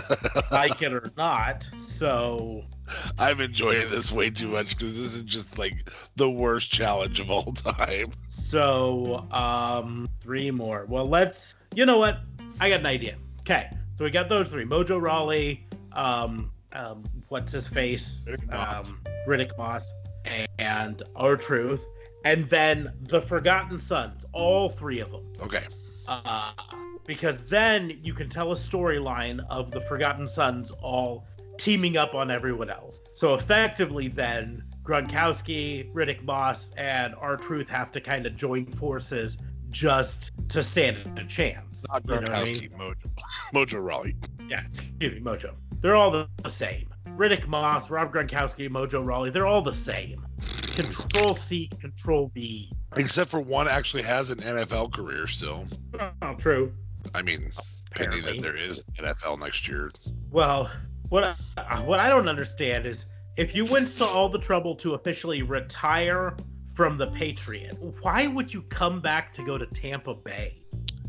like 0.50 0.82
it 0.82 0.92
or 0.92 1.10
not. 1.16 1.68
So 1.76 2.62
I'm 3.18 3.40
enjoying 3.40 3.90
this 3.90 4.10
way 4.12 4.30
too 4.30 4.48
much 4.48 4.76
because 4.76 4.94
this 4.94 5.14
is 5.14 5.24
just 5.24 5.58
like 5.58 5.90
the 6.16 6.28
worst 6.30 6.70
challenge 6.70 7.20
of 7.20 7.30
all 7.30 7.52
time. 7.52 8.12
So 8.28 9.26
um, 9.30 10.08
three 10.20 10.50
more. 10.50 10.86
Well, 10.88 11.08
let's. 11.08 11.54
You 11.74 11.86
know 11.86 11.98
what? 11.98 12.20
I 12.60 12.70
got 12.70 12.80
an 12.80 12.86
idea. 12.86 13.16
Okay, 13.40 13.70
so 13.96 14.04
we 14.04 14.10
got 14.10 14.28
those 14.28 14.48
three: 14.48 14.64
Mojo 14.64 15.00
Rawley, 15.00 15.66
um, 15.92 16.50
um, 16.72 17.04
what's 17.28 17.52
his 17.52 17.68
face, 17.68 18.24
Riddick 18.26 18.46
Moss. 18.50 18.80
um, 18.80 19.00
Riddick 19.26 19.56
Moss, 19.58 19.92
and 20.58 21.02
R 21.14 21.36
Truth, 21.36 21.86
and 22.24 22.48
then 22.48 22.92
the 23.02 23.20
Forgotten 23.20 23.78
Sons. 23.78 24.24
All 24.32 24.68
three 24.68 25.00
of 25.00 25.10
them. 25.10 25.24
Okay. 25.42 25.62
uh, 26.08 26.52
because 27.08 27.42
then 27.44 27.98
you 28.02 28.12
can 28.12 28.28
tell 28.28 28.52
a 28.52 28.54
storyline 28.54 29.40
of 29.48 29.70
the 29.70 29.80
Forgotten 29.80 30.28
Sons 30.28 30.70
all 30.70 31.26
teaming 31.56 31.96
up 31.96 32.14
on 32.14 32.30
everyone 32.30 32.68
else. 32.68 33.00
So 33.14 33.34
effectively, 33.34 34.08
then 34.08 34.62
Gronkowski, 34.84 35.90
Riddick 35.94 36.22
Moss, 36.22 36.70
and 36.76 37.14
R 37.14 37.36
Truth 37.36 37.70
have 37.70 37.90
to 37.92 38.02
kind 38.02 38.26
of 38.26 38.36
join 38.36 38.66
forces 38.66 39.38
just 39.70 40.32
to 40.50 40.62
stand 40.62 41.18
a 41.18 41.24
chance. 41.24 41.84
Not 41.90 42.02
You 42.06 42.20
know 42.20 42.26
I 42.28 42.42
Gronkowski, 42.44 42.76
Mojo, 42.76 43.10
Mojo 43.54 43.84
Rawley. 43.84 44.14
Yeah, 44.46 44.64
excuse 44.68 45.14
me, 45.14 45.20
Mojo. 45.20 45.54
They're 45.80 45.96
all 45.96 46.10
the 46.10 46.28
same. 46.46 46.90
Riddick 47.16 47.46
Moss, 47.46 47.90
Rob 47.90 48.12
Gronkowski, 48.12 48.68
Mojo 48.68 49.04
Rawley, 49.04 49.30
they're 49.30 49.46
all 49.46 49.62
the 49.62 49.72
same. 49.72 50.26
Control 50.74 51.34
C, 51.34 51.70
Control 51.80 52.30
V. 52.34 52.70
Except 52.96 53.30
for 53.30 53.40
one 53.40 53.66
actually 53.66 54.02
has 54.02 54.30
an 54.30 54.38
NFL 54.40 54.92
career 54.92 55.26
still. 55.26 55.66
Oh, 56.22 56.34
true. 56.34 56.72
I 57.14 57.22
mean, 57.22 57.50
pending 57.94 58.20
Apparently. 58.20 58.32
that 58.34 58.42
there 58.42 58.56
is 58.56 58.84
NFL 58.98 59.40
next 59.40 59.68
year. 59.68 59.90
Well, 60.30 60.70
what 61.08 61.24
I, 61.24 61.34
uh, 61.56 61.82
what 61.82 62.00
I 62.00 62.08
don't 62.08 62.28
understand 62.28 62.86
is 62.86 63.06
if 63.36 63.54
you 63.54 63.64
went 63.64 63.96
to 63.98 64.04
all 64.04 64.28
the 64.28 64.38
trouble 64.38 64.74
to 64.76 64.94
officially 64.94 65.42
retire 65.42 66.36
from 66.74 66.96
the 66.98 67.06
Patriot, 67.08 67.76
why 68.02 68.26
would 68.26 68.52
you 68.52 68.62
come 68.62 69.00
back 69.00 69.32
to 69.34 69.42
go 69.44 69.56
to 69.58 69.66
Tampa 69.66 70.14
Bay? 70.14 70.62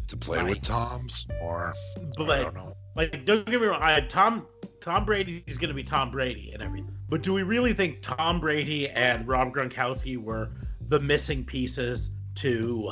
To 0.07 0.17
play 0.17 0.39
Right. 0.39 0.49
with 0.49 0.61
Toms 0.61 1.27
or 1.41 1.73
I 1.97 2.01
don't 2.41 2.55
know. 2.55 2.73
like, 2.95 3.25
don't 3.25 3.45
get 3.45 3.61
me 3.61 3.67
wrong, 3.67 3.81
I, 3.81 3.99
Tom 4.01 4.47
Tom 4.81 5.05
Brady 5.05 5.43
is 5.45 5.57
going 5.57 5.67
to 5.67 5.73
be 5.75 5.83
Tom 5.83 6.09
Brady 6.09 6.51
and 6.53 6.63
everything. 6.63 6.95
But 7.09 7.21
do 7.21 7.33
we 7.33 7.43
really 7.43 7.73
think 7.73 8.01
Tom 8.01 8.39
Brady 8.39 8.89
and 8.89 9.27
Rob 9.27 9.53
Gronkowski 9.53 10.17
were 10.17 10.49
the 10.87 10.99
missing 10.99 11.43
pieces 11.43 12.11
to 12.35 12.89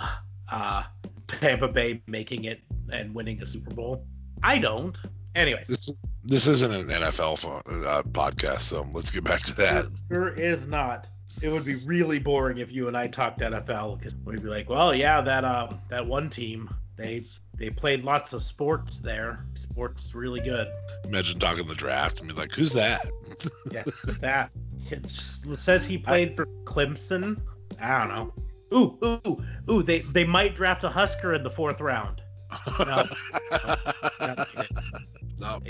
uh, 0.49 0.83
Tampa 1.27 1.67
Bay 1.67 2.01
making 2.07 2.45
it 2.45 2.61
and 2.91 3.13
winning 3.13 3.41
a 3.41 3.45
Super 3.45 3.73
Bowl? 3.73 4.05
I 4.43 4.57
don't. 4.57 4.97
Anyway, 5.35 5.63
This 5.67 5.93
this 6.23 6.47
isn't 6.47 6.73
an 6.73 6.87
NFL 6.87 7.61
uh, 7.85 8.03
podcast, 8.03 8.61
so 8.61 8.87
let's 8.91 9.11
get 9.11 9.23
back 9.23 9.41
to 9.43 9.55
that. 9.55 9.85
Sure 10.09 10.29
is 10.29 10.67
not. 10.67 11.09
It 11.41 11.49
would 11.49 11.65
be 11.65 11.75
really 11.75 12.17
boring 12.17 12.57
if 12.57 12.71
you 12.71 12.87
and 12.87 12.97
I 12.97 13.07
talked 13.07 13.39
NFL 13.41 13.99
because 13.99 14.15
we'd 14.25 14.41
be 14.41 14.49
like, 14.49 14.69
well, 14.69 14.95
yeah, 14.95 15.21
that 15.21 15.45
um 15.45 15.79
that 15.89 16.05
one 16.05 16.29
team 16.29 16.69
they 16.97 17.23
they 17.55 17.69
played 17.69 18.03
lots 18.03 18.33
of 18.33 18.43
sports 18.43 18.99
there. 18.99 19.45
Sports 19.53 20.13
really 20.13 20.41
good. 20.41 20.67
Imagine 21.05 21.39
talking 21.39 21.67
the 21.67 21.75
draft 21.75 22.19
and 22.19 22.27
be 22.27 22.33
like, 22.33 22.53
"Who's 22.53 22.73
that?" 22.73 23.05
Yeah, 23.71 23.83
that 24.19 24.51
it 24.89 25.09
says 25.09 25.85
he 25.85 25.97
played 25.99 26.35
for 26.35 26.47
Clemson. 26.65 27.39
I 27.79 27.99
don't 27.99 28.09
know. 28.09 28.33
Ooh, 28.73 28.97
ooh, 29.03 29.43
ooh! 29.71 29.83
They 29.83 29.99
they 29.99 30.25
might 30.25 30.55
draft 30.55 30.83
a 30.83 30.89
Husker 30.89 31.33
in 31.33 31.43
the 31.43 31.51
fourth 31.51 31.79
round. 31.81 32.21
No. 32.79 33.05
No, 35.39 35.59
No. 35.59 35.61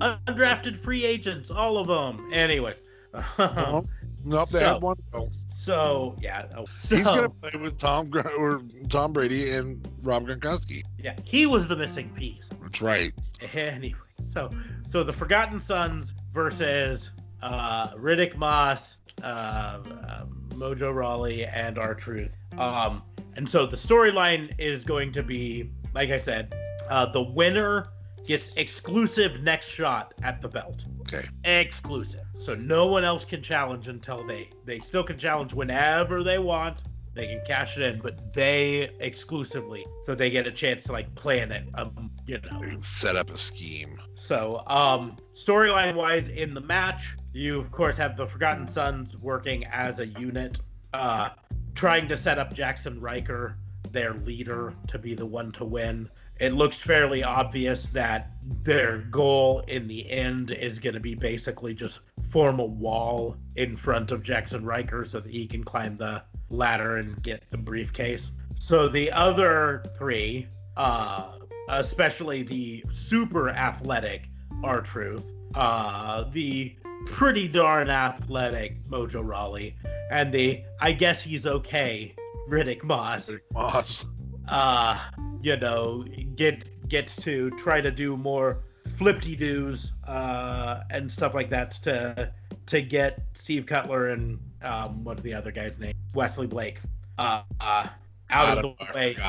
Undrafted 0.00 0.76
free 0.76 1.04
agents, 1.04 1.50
all 1.50 1.78
of 1.78 1.86
them. 1.86 2.30
Anyways, 2.32 2.82
No. 3.38 3.86
Nope, 4.24 4.48
they 4.50 4.60
So- 4.60 4.64
have 4.66 4.82
one. 4.82 4.96
Oh, 5.12 5.30
so 5.52 6.14
yeah, 6.20 6.46
oh, 6.56 6.66
so 6.78 6.96
He's 6.96 7.06
gonna 7.06 7.28
play 7.30 7.50
with 7.60 7.78
Tom 7.78 8.10
or 8.38 8.60
Tom 8.88 9.12
Brady 9.12 9.52
and 9.52 9.86
Rob 10.02 10.26
Gronkowski. 10.26 10.82
yeah, 10.98 11.14
he 11.24 11.46
was 11.46 11.66
the 11.68 11.76
missing 11.76 12.10
piece. 12.10 12.50
That's 12.62 12.82
right. 12.82 13.12
Anyway, 13.54 13.98
so 14.22 14.50
so 14.86 15.02
the 15.04 15.12
Forgotten 15.12 15.58
Sons 15.58 16.12
versus 16.34 17.10
uh, 17.42 17.94
Riddick 17.94 18.36
Moss, 18.36 18.98
uh, 19.22 19.78
um, 19.84 20.48
Mojo 20.50 20.94
Rawley, 20.94 21.44
and 21.44 21.78
R 21.78 21.94
Truth. 21.94 22.36
Um, 22.58 23.02
and 23.36 23.48
so 23.48 23.66
the 23.66 23.76
storyline 23.76 24.54
is 24.58 24.84
going 24.84 25.12
to 25.12 25.22
be, 25.22 25.70
like 25.94 26.10
I 26.10 26.20
said, 26.20 26.54
uh, 26.88 27.06
the 27.06 27.22
winner 27.22 27.88
gets 28.26 28.50
exclusive 28.56 29.42
next 29.42 29.68
shot 29.68 30.14
at 30.22 30.40
the 30.40 30.48
belt. 30.48 30.84
Okay. 31.02 31.26
Exclusive. 31.44 32.22
So 32.38 32.54
no 32.54 32.86
one 32.86 33.04
else 33.04 33.24
can 33.24 33.42
challenge 33.42 33.88
until 33.88 34.26
they 34.26 34.50
they 34.64 34.78
still 34.78 35.04
can 35.04 35.18
challenge 35.18 35.52
whenever 35.52 36.22
they 36.22 36.38
want. 36.38 36.78
They 37.14 37.28
can 37.28 37.40
cash 37.46 37.78
it 37.78 37.84
in, 37.84 38.00
but 38.00 38.34
they 38.34 38.90
exclusively, 38.98 39.86
so 40.04 40.16
they 40.16 40.30
get 40.30 40.48
a 40.48 40.52
chance 40.52 40.84
to 40.84 40.92
like 40.92 41.14
plan 41.14 41.52
it. 41.52 41.64
Um, 41.74 42.10
you 42.26 42.40
know. 42.50 42.80
Set 42.80 43.14
up 43.14 43.30
a 43.30 43.36
scheme. 43.36 44.00
So, 44.16 44.64
um, 44.66 45.16
storyline 45.32 45.94
wise, 45.94 46.28
in 46.28 46.54
the 46.54 46.60
match, 46.60 47.16
you 47.32 47.60
of 47.60 47.70
course 47.70 47.96
have 47.98 48.16
the 48.16 48.26
Forgotten 48.26 48.66
Sons 48.66 49.16
working 49.16 49.64
as 49.66 50.00
a 50.00 50.06
unit, 50.06 50.58
uh, 50.92 51.30
trying 51.74 52.08
to 52.08 52.16
set 52.16 52.38
up 52.38 52.52
Jaxson 52.52 53.00
Ryker, 53.00 53.56
their 53.92 54.14
leader, 54.14 54.74
to 54.88 54.98
be 54.98 55.14
the 55.14 55.26
one 55.26 55.52
to 55.52 55.64
win. 55.64 56.10
It 56.40 56.52
looks 56.52 56.76
fairly 56.76 57.22
obvious 57.22 57.86
that 57.86 58.32
their 58.64 58.98
goal 58.98 59.60
in 59.68 59.86
the 59.86 60.10
end 60.10 60.50
is 60.50 60.80
going 60.80 60.94
to 60.94 61.00
be 61.00 61.14
basically 61.14 61.74
just 61.74 62.00
form 62.28 62.58
a 62.58 62.64
wall 62.64 63.36
in 63.54 63.76
front 63.76 64.10
of 64.10 64.24
Jaxson 64.24 64.64
Ryker 64.64 65.04
so 65.04 65.20
that 65.20 65.30
he 65.30 65.46
can 65.46 65.62
climb 65.62 65.96
the 65.96 66.24
ladder 66.50 66.96
and 66.96 67.22
get 67.22 67.42
the 67.50 67.58
briefcase. 67.58 68.30
So 68.56 68.88
the 68.88 69.12
other 69.12 69.84
three, 69.96 70.48
uh, 70.76 71.38
especially 71.68 72.42
the 72.42 72.84
super 72.88 73.48
athletic 73.50 74.28
R 74.62 74.80
Truth, 74.80 75.32
uh, 75.54 76.24
the 76.32 76.76
pretty 77.06 77.48
darn 77.48 77.90
athletic 77.90 78.86
Mojo 78.88 79.26
Rawley, 79.26 79.76
and 80.10 80.32
the 80.32 80.62
I 80.80 80.92
guess 80.92 81.22
he's 81.22 81.46
okay 81.46 82.14
Riddick 82.48 82.82
Moss, 82.82 83.30
Riddick 83.30 83.40
Moss. 83.52 84.06
uh, 84.48 84.98
you 85.42 85.56
know, 85.56 86.04
get 86.36 86.88
gets 86.88 87.16
to 87.16 87.50
try 87.52 87.80
to 87.80 87.90
do 87.90 88.16
more 88.16 88.62
flipty 88.86 89.34
doos 89.34 89.92
uh, 90.06 90.80
and 90.90 91.10
stuff 91.10 91.34
like 91.34 91.50
that 91.50 91.72
to 91.72 92.32
to 92.66 92.82
get 92.82 93.20
Steve 93.34 93.66
Cutler 93.66 94.08
and 94.08 94.38
um, 94.62 95.04
what's 95.04 95.22
the 95.22 95.34
other 95.34 95.50
guy's 95.50 95.78
name? 95.78 95.94
Wesley 96.14 96.46
Blake. 96.46 96.80
Uh, 97.18 97.42
uh, 97.60 97.88
out 98.30 98.58
of 98.58 98.62
the 98.62 98.94
way. 98.94 99.16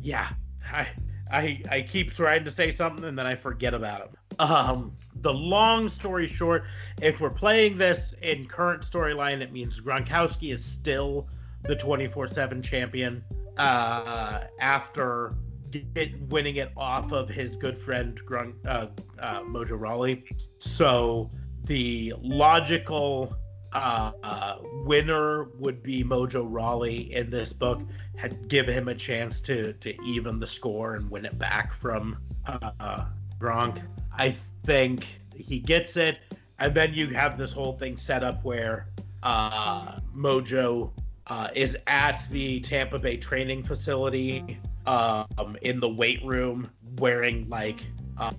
Yeah, 0.00 0.28
I, 0.70 0.88
I 1.30 1.62
I 1.70 1.80
keep 1.80 2.12
trying 2.12 2.44
to 2.44 2.50
say 2.50 2.70
something 2.70 3.04
and 3.04 3.18
then 3.18 3.26
I 3.26 3.36
forget 3.36 3.72
about 3.72 4.02
it. 4.02 4.40
Um, 4.40 4.92
the 5.14 5.32
long 5.32 5.88
story 5.88 6.26
short, 6.26 6.64
if 7.00 7.22
we're 7.22 7.30
playing 7.30 7.76
this 7.76 8.14
in 8.20 8.44
current 8.44 8.82
storyline, 8.82 9.40
it 9.40 9.52
means 9.52 9.80
Gronkowski 9.80 10.52
is 10.52 10.62
still 10.62 11.28
the 11.62 11.74
24/7 11.76 12.62
champion 12.62 13.24
uh, 13.56 14.40
after 14.60 15.34
get, 15.70 16.20
winning 16.28 16.56
it 16.56 16.70
off 16.76 17.12
of 17.12 17.28
his 17.28 17.56
good 17.56 17.78
friend 17.78 18.20
Gronk, 18.28 18.54
uh, 18.66 18.86
uh, 19.18 19.40
Mojo 19.40 19.78
Rawley. 19.80 20.24
So 20.58 21.30
the 21.64 22.14
logical 22.20 23.34
uh, 23.74 24.58
winner 24.84 25.44
would 25.58 25.82
be 25.82 26.04
Mojo 26.04 26.46
Rawley 26.48 27.12
in 27.12 27.30
this 27.30 27.52
book 27.52 27.80
had 28.16 28.48
give 28.48 28.66
him 28.68 28.88
a 28.88 28.94
chance 28.94 29.40
to 29.42 29.72
to 29.74 30.00
even 30.04 30.38
the 30.38 30.46
score 30.46 30.94
and 30.94 31.10
win 31.10 31.24
it 31.24 31.38
back 31.38 31.74
from 31.74 32.16
uh, 32.46 33.06
Gronk. 33.38 33.82
I 34.16 34.30
think 34.30 35.06
he 35.36 35.58
gets 35.58 35.96
it, 35.96 36.18
and 36.58 36.74
then 36.74 36.94
you 36.94 37.08
have 37.08 37.36
this 37.36 37.52
whole 37.52 37.72
thing 37.72 37.96
set 37.96 38.22
up 38.22 38.44
where 38.44 38.88
uh, 39.22 39.98
Mojo 40.14 40.92
uh, 41.26 41.48
is 41.54 41.76
at 41.86 42.24
the 42.30 42.60
Tampa 42.60 42.98
Bay 42.98 43.16
training 43.16 43.62
facility 43.62 44.58
um, 44.86 45.56
in 45.62 45.80
the 45.80 45.88
weight 45.88 46.24
room 46.24 46.70
wearing 46.98 47.48
like 47.48 47.82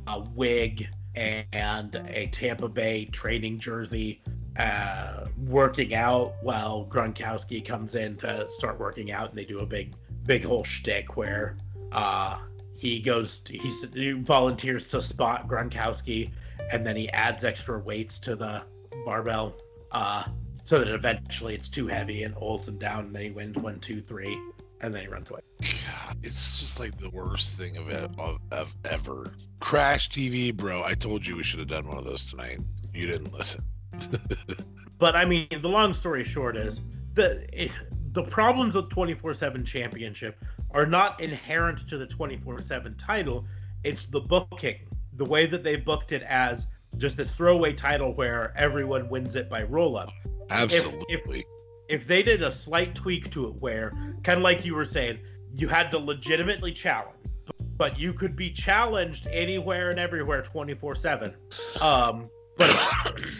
a 0.07 0.19
wig 0.35 0.87
and 1.15 1.95
a 2.07 2.27
Tampa 2.27 2.67
Bay 2.67 3.05
training 3.05 3.59
jersey, 3.59 4.21
uh, 4.57 5.25
working 5.47 5.93
out 5.93 6.33
while 6.41 6.85
Gronkowski 6.89 7.65
comes 7.65 7.95
in 7.95 8.15
to 8.17 8.49
start 8.49 8.79
working 8.79 9.11
out, 9.11 9.29
and 9.29 9.37
they 9.37 9.45
do 9.45 9.59
a 9.59 9.65
big, 9.65 9.93
big 10.25 10.45
whole 10.45 10.63
shtick 10.63 11.17
where 11.17 11.57
uh, 11.91 12.37
he 12.77 13.01
goes, 13.01 13.39
to, 13.39 13.57
he 13.57 14.11
volunteers 14.13 14.87
to 14.89 15.01
spot 15.01 15.47
Gronkowski, 15.47 16.31
and 16.71 16.85
then 16.85 16.95
he 16.95 17.09
adds 17.09 17.43
extra 17.43 17.79
weights 17.79 18.19
to 18.19 18.35
the 18.35 18.63
barbell, 19.05 19.53
uh, 19.91 20.23
so 20.63 20.79
that 20.79 20.87
eventually 20.87 21.55
it's 21.55 21.69
too 21.69 21.87
heavy 21.87 22.23
and 22.23 22.33
holds 22.33 22.67
him 22.67 22.77
down, 22.77 23.05
and 23.05 23.15
then 23.15 23.21
he 23.21 23.29
wins 23.31 23.57
one, 23.57 23.79
two, 23.79 24.01
three, 24.01 24.39
and 24.81 24.93
then 24.93 25.01
he 25.01 25.07
runs 25.07 25.29
away. 25.29 25.41
It's 26.23 26.59
just 26.59 26.79
like 26.79 26.97
the 26.97 27.09
worst 27.09 27.57
thing 27.57 27.77
of, 27.77 27.89
of, 27.89 28.39
of 28.51 28.73
ever. 28.85 29.33
Crash 29.59 30.09
TV, 30.09 30.55
bro. 30.55 30.83
I 30.83 30.93
told 30.93 31.25
you 31.25 31.35
we 31.35 31.43
should 31.43 31.59
have 31.59 31.67
done 31.67 31.87
one 31.87 31.97
of 31.97 32.05
those 32.05 32.25
tonight. 32.25 32.59
You 32.93 33.07
didn't 33.07 33.33
listen. 33.33 33.63
But 34.97 35.15
I 35.15 35.25
mean, 35.25 35.47
the 35.62 35.69
long 35.69 35.93
story 35.93 36.23
short 36.23 36.58
is 36.58 36.81
the 37.13 37.69
the 38.12 38.23
problems 38.23 38.75
with 38.75 38.89
24/7 38.89 39.65
Championship 39.65 40.43
are 40.71 40.86
not 40.86 41.19
inherent 41.21 41.88
to 41.89 41.97
the 41.97 42.08
24/7 42.08 42.95
title. 42.97 43.45
It's 43.84 44.05
the 44.05 44.21
booking, 44.21 44.79
the 45.13 45.25
way 45.25 45.45
that 45.45 45.63
they 45.63 45.75
booked 45.75 46.12
it 46.12 46.23
as 46.23 46.67
just 46.97 47.17
this 47.17 47.36
throwaway 47.36 47.73
title 47.73 48.13
where 48.13 48.53
everyone 48.58 49.10
wins 49.10 49.36
it 49.36 49.49
by 49.49 49.63
roll 49.63 49.97
up. 49.97 50.12
Absolutely. 50.49 51.05
If, 51.10 51.21
if, 51.27 51.45
if 51.88 52.08
they 52.08 52.23
did 52.23 52.41
a 52.41 52.51
slight 52.51 52.95
tweak 52.95 53.29
to 53.31 53.47
it 53.47 53.55
where 53.55 53.91
kind 54.23 54.38
of 54.38 54.43
like 54.43 54.65
you 54.65 54.75
were 54.75 54.86
saying 54.86 55.19
you 55.53 55.67
had 55.67 55.91
to 55.91 55.97
legitimately 55.97 56.71
challenge 56.71 57.15
but 57.77 57.99
you 57.99 58.13
could 58.13 58.36
be 58.36 58.49
challenged 58.49 59.27
anywhere 59.27 59.89
and 59.89 59.99
everywhere 59.99 60.41
24 60.41 60.95
7 60.95 61.34
um 61.81 62.29
but 62.57 62.69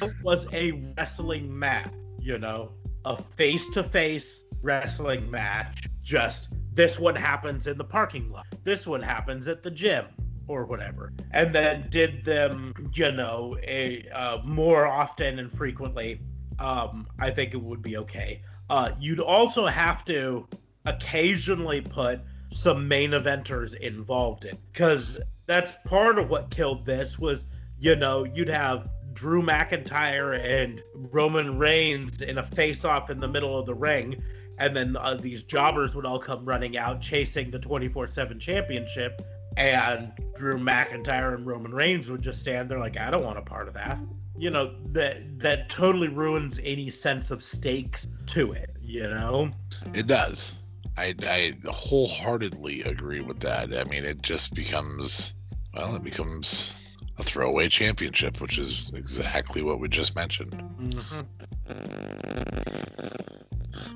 it 0.02 0.14
was 0.24 0.48
a 0.54 0.72
wrestling 0.98 1.58
match 1.58 1.90
you 2.26 2.40
know? 2.40 2.72
A 3.06 3.22
face-to-face 3.22 4.46
wrestling 4.64 5.30
match. 5.30 5.88
Just 6.02 6.50
this 6.74 7.00
one 7.00 7.16
happens 7.16 7.68
in 7.68 7.78
the 7.78 7.84
parking 7.84 8.32
lot. 8.32 8.48
This 8.64 8.88
one 8.88 9.02
happens 9.02 9.48
at 9.48 9.62
the 9.62 9.70
gym 9.70 10.06
or 10.48 10.66
whatever. 10.66 11.14
And 11.32 11.54
then 11.54 11.88
did 11.90 12.26
them 12.26 12.74
you 12.94 13.12
know 13.12 13.56
a 13.64 14.10
uh, 14.10 14.40
more 14.44 14.88
often 14.88 15.38
and 15.38 15.56
frequently. 15.56 16.20
Um, 16.58 17.08
I 17.20 17.30
think 17.30 17.54
it 17.54 17.62
would 17.62 17.84
be 17.84 17.98
okay. 17.98 18.42
Uh, 18.70 18.92
you'd 19.00 19.20
also 19.20 19.68
have 19.68 20.04
to 20.06 20.48
occasionally 20.86 21.82
put 21.82 22.22
some 22.52 22.88
main 22.88 23.12
eventers 23.12 23.76
involved 23.76 24.46
in. 24.46 24.58
Because 24.72 25.20
that's 25.46 25.74
part 25.86 26.18
of 26.18 26.30
what 26.30 26.50
killed 26.50 26.86
this 26.86 27.20
was 27.20 27.46
you 27.78 27.96
know 27.96 28.24
you'd 28.24 28.48
have 28.48 28.90
Drew 29.16 29.42
McIntyre 29.42 30.40
and 30.40 30.84
Roman 31.12 31.58
Reigns 31.58 32.22
in 32.22 32.38
a 32.38 32.44
face-off 32.44 33.10
in 33.10 33.20
the 33.20 33.28
middle 33.28 33.58
of 33.58 33.66
the 33.66 33.74
ring, 33.74 34.22
and 34.60 34.76
then 34.76 34.96
uh, 34.96 35.16
these 35.16 35.42
jobbers 35.44 35.96
would 35.96 36.06
all 36.06 36.20
come 36.20 36.46
running 36.46 36.78
out 36.78 37.02
chasing 37.02 37.50
the 37.50 37.60
24/7 37.60 38.40
championship, 38.40 39.22
and 39.58 40.12
Drew 40.36 40.56
McIntyre 40.56 41.34
and 41.34 41.46
Roman 41.46 41.74
Reigns 41.74 42.12
would 42.12 42.22
just 42.22 42.40
stand 42.40 42.70
there 42.70 42.80
like, 42.80 42.98
I 42.98 43.10
don't 43.10 43.24
want 43.24 43.40
a 43.40 43.42
part 43.42 43.68
of 43.68 43.74
that. 43.74 43.98
You 44.38 44.52
know 44.52 44.76
that 44.92 45.40
that 45.40 45.70
totally 45.70 46.10
ruins 46.10 46.60
any 46.64 46.90
sense 46.90 47.32
of 47.32 47.42
stakes 47.42 48.08
to 48.28 48.52
it 48.52 48.76
you 48.86 49.08
know? 49.10 49.52
It 49.94 50.08
does. 50.08 50.56
I 50.98 51.14
i 51.24 51.54
wholeheartedly 51.66 52.84
agree 52.84 53.20
with 53.20 53.42
that. 53.42 53.76
I 53.76 53.84
mean 53.86 54.06
it 54.06 54.22
just 54.22 54.54
becomes 54.54 55.34
well 55.74 55.96
it 55.96 56.04
becomes 56.04 56.74
a 57.18 57.24
throwaway 57.24 57.70
championship 57.70 58.42
which 58.42 58.58
is 58.58 58.92
exactly 58.94 59.62
what 59.62 59.80
we 59.80 59.88
just 59.88 60.16
mentioned 60.16 60.52
mm-hmm. 60.80 61.22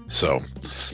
so 0.07 0.39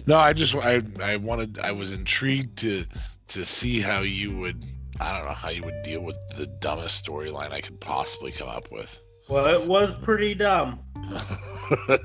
no 0.07 0.17
i 0.17 0.33
just 0.33 0.55
i 0.55 0.81
i 1.01 1.15
wanted 1.17 1.59
i 1.59 1.71
was 1.71 1.93
intrigued 1.93 2.57
to 2.57 2.83
to 3.27 3.45
see 3.45 3.79
how 3.79 4.01
you 4.01 4.35
would 4.37 4.63
i 4.99 5.15
don't 5.17 5.27
know 5.27 5.33
how 5.33 5.49
you 5.49 5.63
would 5.63 5.81
deal 5.83 6.01
with 6.01 6.17
the 6.37 6.47
dumbest 6.59 7.05
storyline 7.05 7.51
i 7.51 7.61
could 7.61 7.79
possibly 7.79 8.31
come 8.31 8.47
up 8.47 8.71
with 8.71 8.99
well, 9.27 9.47
it 9.47 9.67
was 9.67 9.95
pretty 9.95 10.35
dumb. 10.35 10.79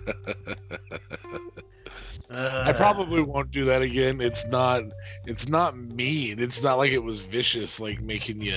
Uh, 2.31 2.65
I 2.67 2.73
probably 2.73 3.23
won't 3.23 3.51
do 3.51 3.65
that 3.65 3.83
again. 3.83 4.21
It's 4.21 4.47
not. 4.47 4.85
It's 5.27 5.49
not 5.49 5.77
mean. 5.77 6.41
It's 6.41 6.63
not 6.63 6.79
like 6.79 6.93
it 6.93 7.03
was 7.03 7.23
vicious, 7.23 7.81
like 7.81 8.01
making 8.01 8.41
you. 8.41 8.57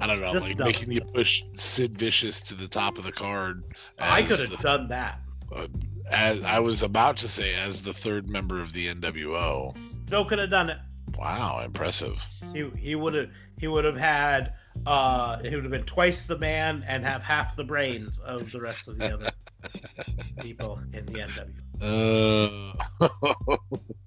I 0.00 0.06
don't 0.06 0.20
know, 0.20 0.32
like 0.32 0.56
dumb. 0.56 0.66
making 0.66 0.90
you 0.90 1.00
push 1.00 1.44
Sid 1.54 1.96
Vicious 1.96 2.40
to 2.42 2.54
the 2.54 2.66
top 2.66 2.98
of 2.98 3.04
the 3.04 3.12
card. 3.12 3.62
I 3.98 4.22
could 4.22 4.40
have 4.40 4.58
done 4.58 4.88
that. 4.88 5.20
Uh, 5.54 5.68
as 6.10 6.44
I 6.44 6.58
was 6.58 6.82
about 6.82 7.16
to 7.18 7.28
say, 7.28 7.54
as 7.54 7.82
the 7.82 7.92
third 7.92 8.28
member 8.28 8.58
of 8.60 8.72
the 8.72 8.88
NWO. 8.88 9.76
Still 10.06 10.24
could 10.24 10.38
have 10.38 10.50
done 10.50 10.70
it. 10.70 10.78
Wow, 11.16 11.62
impressive. 11.64 12.20
He 12.52 12.68
he 12.76 12.94
would 12.94 13.14
have 13.14 13.30
he 13.58 13.68
would 13.68 13.84
have 13.84 13.96
had 13.96 14.54
uh, 14.86 15.38
he 15.42 15.54
would 15.54 15.64
have 15.64 15.70
been 15.70 15.84
twice 15.84 16.26
the 16.26 16.38
man 16.38 16.84
and 16.86 17.04
have 17.04 17.22
half 17.22 17.56
the 17.56 17.64
brains 17.64 18.18
of 18.18 18.50
the 18.50 18.60
rest 18.60 18.88
of 18.88 18.98
the 18.98 19.14
other 19.14 19.30
people 20.40 20.80
in 20.92 21.06
the 21.06 21.12
NW. 21.12 21.54
Uh, 21.84 22.72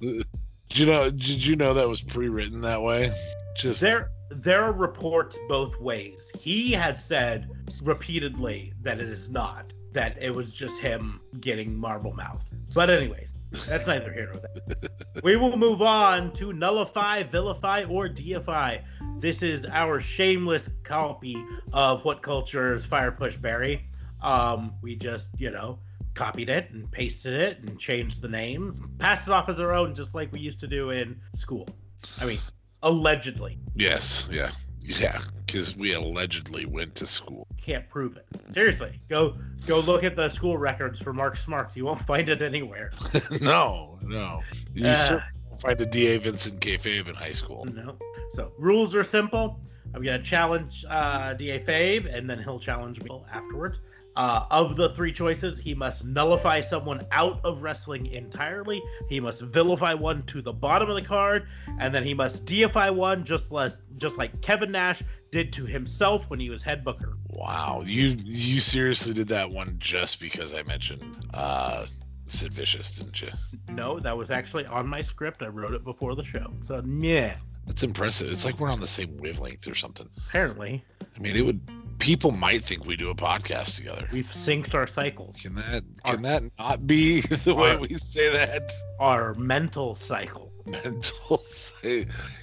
did 0.01 0.25
you 0.73 0.85
know? 0.87 1.09
Did 1.11 1.45
you 1.45 1.55
know 1.55 1.75
that 1.75 1.87
was 1.87 2.01
pre-written 2.01 2.61
that 2.61 2.81
way? 2.81 3.11
Just 3.55 3.81
there. 3.81 4.09
There 4.29 4.63
are 4.63 4.73
reports 4.73 5.37
both 5.47 5.79
ways. 5.79 6.31
He 6.39 6.71
has 6.73 7.03
said 7.03 7.49
repeatedly 7.83 8.73
that 8.81 8.99
it 8.99 9.09
is 9.09 9.29
not. 9.29 9.73
That 9.93 10.17
it 10.21 10.33
was 10.33 10.53
just 10.53 10.81
him 10.81 11.21
getting 11.39 11.75
marble 11.75 12.13
mouth. 12.13 12.49
But 12.73 12.89
anyways, 12.89 13.33
that's 13.67 13.87
neither 13.87 14.11
here 14.11 14.31
nor 14.33 14.41
there. 14.41 14.89
we 15.23 15.37
will 15.37 15.55
move 15.55 15.81
on 15.81 16.33
to 16.33 16.53
nullify, 16.53 17.23
vilify, 17.23 17.83
or 17.83 18.09
deify. 18.09 18.79
This 19.19 19.41
is 19.41 19.65
our 19.71 19.99
shameless 19.99 20.69
copy 20.83 21.35
of 21.73 22.03
WhatCulture's 22.03 22.85
Fire 22.85 23.11
Push 23.11 23.37
Bury. 23.37 23.89
Um, 24.21 24.73
we 24.81 24.95
just, 24.95 25.29
you 25.37 25.51
know, 25.51 25.79
copied 26.17 26.49
it 26.49 26.71
and 26.71 26.91
pasted 26.91 27.33
it 27.33 27.59
and 27.59 27.77
changed 27.77 28.21
the 28.21 28.27
names, 28.27 28.81
passed 28.97 29.27
it 29.27 29.31
off 29.31 29.49
as 29.49 29.59
our 29.59 29.71
own, 29.71 29.93
just 29.93 30.15
like 30.15 30.31
we 30.33 30.39
used 30.39 30.59
to 30.59 30.67
do 30.67 30.89
in 30.89 31.15
school. 31.35 31.67
I 32.19 32.25
mean, 32.25 32.39
allegedly. 32.81 33.59
Yes, 33.75 34.27
yeah. 34.31 34.49
Yeah, 34.81 35.19
because 35.45 35.75
we 35.75 35.93
allegedly 35.93 36.65
went 36.65 36.95
to 36.95 37.07
school. 37.07 37.45
Can't 37.61 37.87
prove 37.89 38.15
it. 38.15 38.25
Seriously, 38.53 39.01
go 39.09 39.35
go 39.67 39.79
look 39.81 40.05
at 40.05 40.15
the 40.15 40.29
school 40.29 40.57
records 40.57 41.01
for 41.01 41.11
Mark 41.11 41.35
Smarts. 41.35 41.75
You 41.75 41.83
won't 41.83 41.99
find 41.99 42.29
it 42.29 42.41
anywhere. 42.41 42.91
no, 43.41 43.99
no. 44.01 44.41
You 44.73 44.87
uh, 44.87 45.19
won't 45.49 45.61
find 45.61 45.81
a 45.81 45.85
D.A. 45.85 46.19
Vincent 46.19 46.61
Kayfabe 46.61 47.09
in 47.09 47.15
high 47.15 47.33
school. 47.33 47.65
No. 47.65 47.97
So 48.31 48.53
rules 48.57 48.95
are 48.95 49.03
simple. 49.03 49.59
I'm 49.93 50.01
gonna 50.01 50.23
challenge 50.23 50.85
uh, 50.87 51.33
Da 51.33 51.59
Fabe, 51.59 52.07
and 52.13 52.29
then 52.29 52.41
he'll 52.41 52.59
challenge 52.59 53.01
me 53.03 53.09
afterwards. 53.29 53.79
Uh, 54.17 54.47
of 54.49 54.75
the 54.75 54.89
three 54.89 55.13
choices, 55.13 55.59
he 55.59 55.75
must 55.75 56.03
nullify 56.03 56.59
someone 56.59 56.99
out 57.11 57.39
of 57.45 57.61
wrestling 57.61 58.07
entirely. 58.07 58.81
He 59.07 59.19
must 59.19 59.43
vilify 59.43 59.93
one 59.93 60.23
to 60.23 60.41
the 60.41 60.51
bottom 60.51 60.89
of 60.89 60.95
the 60.95 61.03
card, 61.03 61.47
and 61.77 61.93
then 61.93 62.03
he 62.03 62.15
must 62.15 62.43
deify 62.43 62.89
one, 62.89 63.25
just 63.25 63.51
less, 63.51 63.77
just 63.97 64.17
like 64.17 64.41
Kevin 64.41 64.71
Nash 64.71 65.03
did 65.31 65.53
to 65.53 65.67
himself 65.67 66.31
when 66.31 66.39
he 66.39 66.49
was 66.49 66.63
head 66.63 66.83
booker. 66.83 67.15
Wow, 67.29 67.83
you 67.85 68.17
you 68.25 68.59
seriously 68.59 69.13
did 69.13 69.27
that 69.27 69.51
one 69.51 69.75
just 69.77 70.19
because 70.19 70.55
I 70.55 70.63
mentioned 70.63 71.03
uh, 71.35 71.85
Sid 72.25 72.55
Vicious, 72.55 72.97
didn't 72.97 73.21
you? 73.21 73.29
No, 73.69 73.99
that 73.99 74.17
was 74.17 74.31
actually 74.31 74.65
on 74.65 74.87
my 74.87 75.03
script. 75.03 75.43
I 75.43 75.47
wrote 75.47 75.75
it 75.75 75.83
before 75.83 76.15
the 76.15 76.23
show. 76.23 76.51
So 76.63 76.83
yeah. 76.83 77.35
That's 77.67 77.83
impressive. 77.83 78.31
It's 78.31 78.45
like 78.45 78.59
we're 78.59 78.71
on 78.71 78.79
the 78.79 78.87
same 78.87 79.17
wavelength 79.17 79.67
or 79.67 79.75
something. 79.75 80.09
Apparently. 80.29 80.83
I 81.15 81.19
mean, 81.19 81.35
it 81.35 81.45
would 81.45 81.61
people 81.99 82.31
might 82.31 82.63
think 82.63 82.85
we 82.85 82.95
do 82.95 83.09
a 83.09 83.15
podcast 83.15 83.75
together. 83.77 84.07
We've 84.11 84.25
synced 84.25 84.75
our 84.75 84.87
cycles. 84.87 85.37
Can 85.41 85.55
that 85.55 85.83
can 86.03 86.15
our, 86.15 86.17
that 86.17 86.43
not 86.57 86.87
be 86.87 87.21
the 87.45 87.55
way 87.55 87.75
we 87.75 87.95
say 87.95 88.31
that? 88.31 88.71
Our 88.99 89.33
mental 89.35 89.95
cycle. 89.95 90.51
Mental. 90.65 91.43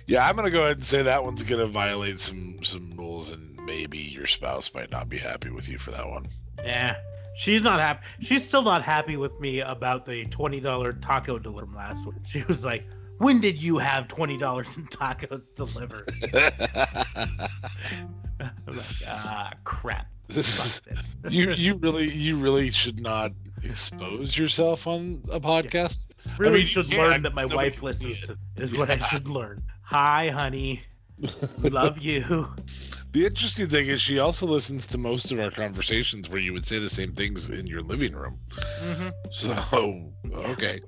Yeah, 0.06 0.26
I'm 0.26 0.36
gonna 0.36 0.50
go 0.50 0.64
ahead 0.64 0.78
and 0.78 0.86
say 0.86 1.02
that 1.02 1.24
one's 1.24 1.44
gonna 1.44 1.66
violate 1.66 2.20
some 2.20 2.62
some 2.62 2.92
rules, 2.96 3.32
and 3.32 3.58
maybe 3.64 3.98
your 3.98 4.26
spouse 4.26 4.72
might 4.74 4.90
not 4.90 5.08
be 5.08 5.18
happy 5.18 5.50
with 5.50 5.68
you 5.68 5.78
for 5.78 5.90
that 5.90 6.08
one. 6.08 6.26
Yeah. 6.64 6.96
She's 7.36 7.62
not 7.62 7.80
happy. 7.80 8.06
She's 8.20 8.46
still 8.46 8.62
not 8.62 8.82
happy 8.82 9.16
with 9.16 9.38
me 9.40 9.60
about 9.60 10.04
the 10.06 10.24
twenty 10.26 10.60
dollar 10.60 10.92
taco 10.92 11.38
delivery 11.38 11.74
last 11.74 12.06
week. 12.06 12.14
She 12.24 12.44
was 12.44 12.64
like, 12.64 12.86
"When 13.18 13.40
did 13.40 13.60
you 13.60 13.78
have 13.78 14.06
twenty 14.06 14.38
dollars 14.38 14.76
in 14.76 14.86
tacos 14.86 15.52
delivered?" 15.52 16.08
I'm 18.40 18.76
like, 18.76 18.86
ah, 19.08 19.52
crap. 19.64 20.06
This 20.28 20.64
is, 20.64 20.80
you 21.28 21.50
you 21.56 21.74
really 21.74 22.10
you 22.10 22.36
really 22.36 22.70
should 22.70 22.98
not 22.98 23.32
expose 23.62 24.36
yourself 24.38 24.86
on 24.86 25.22
a 25.30 25.38
podcast. 25.38 26.06
Really 26.38 26.60
mean, 26.60 26.66
should 26.66 26.90
yeah, 26.90 27.02
learn 27.02 27.22
that 27.22 27.34
my 27.34 27.44
wife 27.44 27.82
listens 27.82 28.20
to 28.20 28.36
is 28.56 28.74
what 28.76 28.90
I 28.90 28.98
should 28.98 29.28
learn. 29.28 29.62
Hi, 29.82 30.28
honey. 30.28 30.82
Love 31.58 31.98
you. 31.98 32.48
The 33.12 33.26
interesting 33.26 33.68
thing 33.68 33.86
is 33.86 34.00
she 34.00 34.18
also 34.18 34.46
listens 34.46 34.86
to 34.88 34.98
most 34.98 35.30
of 35.30 35.38
our 35.38 35.50
conversations 35.50 36.28
where 36.30 36.40
you 36.40 36.52
would 36.52 36.66
say 36.66 36.78
the 36.78 36.88
same 36.88 37.12
things 37.12 37.50
in 37.50 37.66
your 37.66 37.82
living 37.82 38.14
room. 38.14 38.38
hmm 38.80 39.08
So 39.28 40.10
okay. 40.32 40.80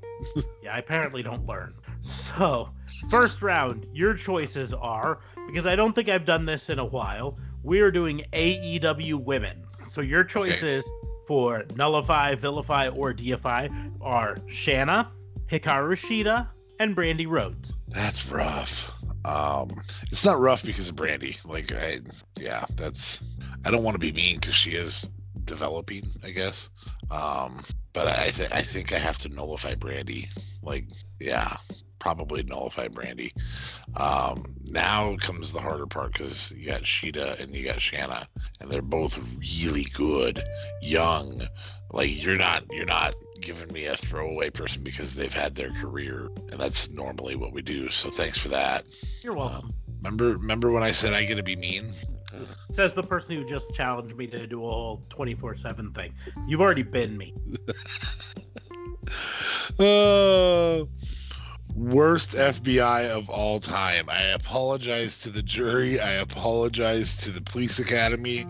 Yeah, 0.63 0.75
I 0.75 0.79
apparently 0.79 1.23
don't 1.23 1.47
learn. 1.47 1.75
So, 2.07 2.69
first 3.11 3.43
round, 3.43 3.87
your 3.93 4.15
choices 4.15 4.73
are 4.73 5.19
because 5.49 5.67
I 5.67 5.75
don't 5.77 5.93
think 5.93 6.09
I've 6.09 6.25
done 6.25 6.45
this 6.47 6.71
in 6.71 6.79
a 6.79 6.85
while. 6.85 7.37
We 7.63 7.81
are 7.81 7.91
doing 7.91 8.25
AEW 8.33 9.25
women. 9.25 9.65
So 9.87 10.01
your 10.01 10.25
choices 10.25 10.89
for 11.27 11.65
nullify, 11.75 12.37
vilify, 12.37 12.89
or 12.89 13.13
deify 13.13 13.69
are 14.01 14.37
Shanna, 14.47 15.11
Hikaru 15.49 15.95
Shida, 15.95 16.49
and 16.79 16.97
Brandi 16.97 17.27
Rhodes. 17.29 17.75
That's 17.89 18.27
rough. 18.29 18.93
Um, 19.25 19.71
it's 20.05 20.25
not 20.25 20.39
rough 20.39 20.63
because 20.63 20.89
of 20.89 20.97
Brandi. 20.97 21.45
Like 21.45 21.73
I, 21.73 22.01
yeah, 22.39 22.65
that's. 22.77 23.23
I 23.65 23.71
don't 23.71 23.83
want 23.83 23.97
to 23.97 23.99
be 23.99 24.13
mean 24.13 24.37
because 24.39 24.55
she 24.55 24.71
is 24.71 25.09
developing, 25.45 26.09
I 26.23 26.31
guess. 26.31 26.71
Um, 27.11 27.65
but 27.93 28.07
I, 28.07 28.29
th- 28.29 28.53
I 28.53 28.63
think 28.63 28.93
I 28.93 28.99
have 28.99 29.19
to 29.21 29.29
nullify 29.29 29.75
Brandi. 29.75 30.27
Like, 30.63 30.85
yeah, 31.19 31.57
probably 31.99 32.43
nullify 32.43 32.89
Brandi. 32.89 33.33
Um, 33.97 34.55
now 34.67 35.17
comes 35.17 35.53
the 35.53 35.61
harder 35.61 35.87
part 35.87 36.13
because 36.13 36.53
you 36.53 36.67
got 36.67 36.83
Shida 36.83 37.41
and 37.41 37.55
you 37.55 37.65
got 37.65 37.81
Shanna, 37.81 38.29
and 38.61 38.71
they're 38.71 38.83
both 38.83 39.19
really 39.39 39.87
good, 39.95 40.43
young. 40.83 41.47
Like 41.91 42.23
you're 42.23 42.37
not, 42.37 42.65
you're 42.71 42.85
not 42.85 43.15
giving 43.41 43.73
me 43.73 43.87
a 43.87 43.97
throwaway 43.97 44.51
person 44.51 44.83
because 44.83 45.15
they've 45.15 45.33
had 45.33 45.55
their 45.55 45.73
career, 45.73 46.29
and 46.51 46.61
that's 46.61 46.91
normally 46.91 47.37
what 47.37 47.53
we 47.53 47.63
do. 47.63 47.89
So 47.91 48.11
thanks 48.11 48.39
for 48.39 48.49
that. 48.49 48.85
You're 49.23 49.37
welcome. 49.37 49.67
Um, 49.69 49.75
remember, 50.03 50.37
remember 50.37 50.71
when 50.71 50.83
I 50.83 50.91
said 50.91 51.13
I 51.13 51.25
get 51.25 51.37
to 51.37 51.43
be 51.43 51.57
mean? 51.57 51.93
Says 52.73 52.93
the 52.93 53.03
person 53.03 53.37
who 53.37 53.45
just 53.45 53.73
challenged 53.73 54.15
me 54.17 54.27
to 54.27 54.47
do 54.47 54.65
a 54.67 54.71
whole 54.71 55.03
24/7 55.09 55.95
thing. 55.95 56.13
You've 56.47 56.61
already 56.61 56.83
been 56.83 57.17
me. 57.17 57.35
Uh, 59.79 60.85
worst 61.75 62.33
FBI 62.33 63.09
of 63.11 63.29
all 63.29 63.59
time. 63.59 64.09
I 64.09 64.23
apologize 64.23 65.19
to 65.19 65.31
the 65.31 65.43
jury. 65.43 66.01
I 66.01 66.13
apologize 66.13 67.17
to 67.19 67.31
the 67.31 67.41
police 67.41 67.79
academy. 67.79 68.47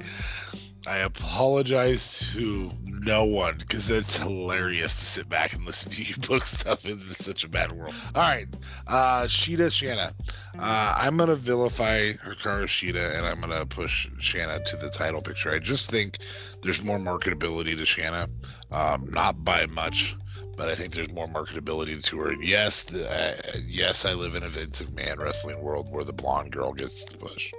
I 0.86 0.98
apologize 0.98 2.20
to 2.32 2.70
no 2.84 3.24
one 3.24 3.56
because 3.58 3.90
it's 3.90 4.18
hilarious 4.18 4.94
to 4.94 5.04
sit 5.04 5.28
back 5.28 5.52
and 5.52 5.64
listen 5.66 5.90
to 5.92 6.02
you 6.04 6.14
book 6.16 6.46
stuff 6.46 6.84
in 6.84 7.00
such 7.12 7.42
a 7.42 7.48
bad 7.48 7.72
world. 7.72 7.94
All 8.14 8.22
right, 8.22 8.46
uh, 8.86 9.24
Shida 9.24 9.72
Shanna. 9.72 10.12
Uh, 10.56 10.94
I'm 10.96 11.16
gonna 11.16 11.34
vilify 11.34 12.12
Hikaru 12.12 12.64
Shida 12.64 13.16
and 13.16 13.26
I'm 13.26 13.40
gonna 13.40 13.66
push 13.66 14.08
Shanna 14.20 14.62
to 14.64 14.76
the 14.76 14.88
title 14.88 15.22
picture. 15.22 15.52
I 15.52 15.58
just 15.58 15.90
think 15.90 16.18
there's 16.62 16.82
more 16.82 16.98
marketability 16.98 17.76
to 17.76 17.84
Shanna, 17.84 18.28
um, 18.70 19.08
not 19.10 19.44
by 19.44 19.66
much, 19.66 20.14
but 20.56 20.68
I 20.68 20.74
think 20.74 20.94
there's 20.94 21.12
more 21.12 21.26
marketability 21.26 22.02
to 22.04 22.18
her. 22.18 22.30
And 22.30 22.44
yes, 22.44 22.84
the, 22.84 23.10
uh, 23.10 23.58
yes, 23.66 24.04
I 24.04 24.14
live 24.14 24.34
in 24.34 24.42
a 24.42 24.48
Vince 24.48 24.82
McMahon 24.82 25.18
wrestling 25.18 25.62
world 25.62 25.90
where 25.90 26.04
the 26.04 26.12
blonde 26.12 26.52
girl 26.52 26.72
gets 26.72 27.04
the 27.04 27.16
push, 27.16 27.52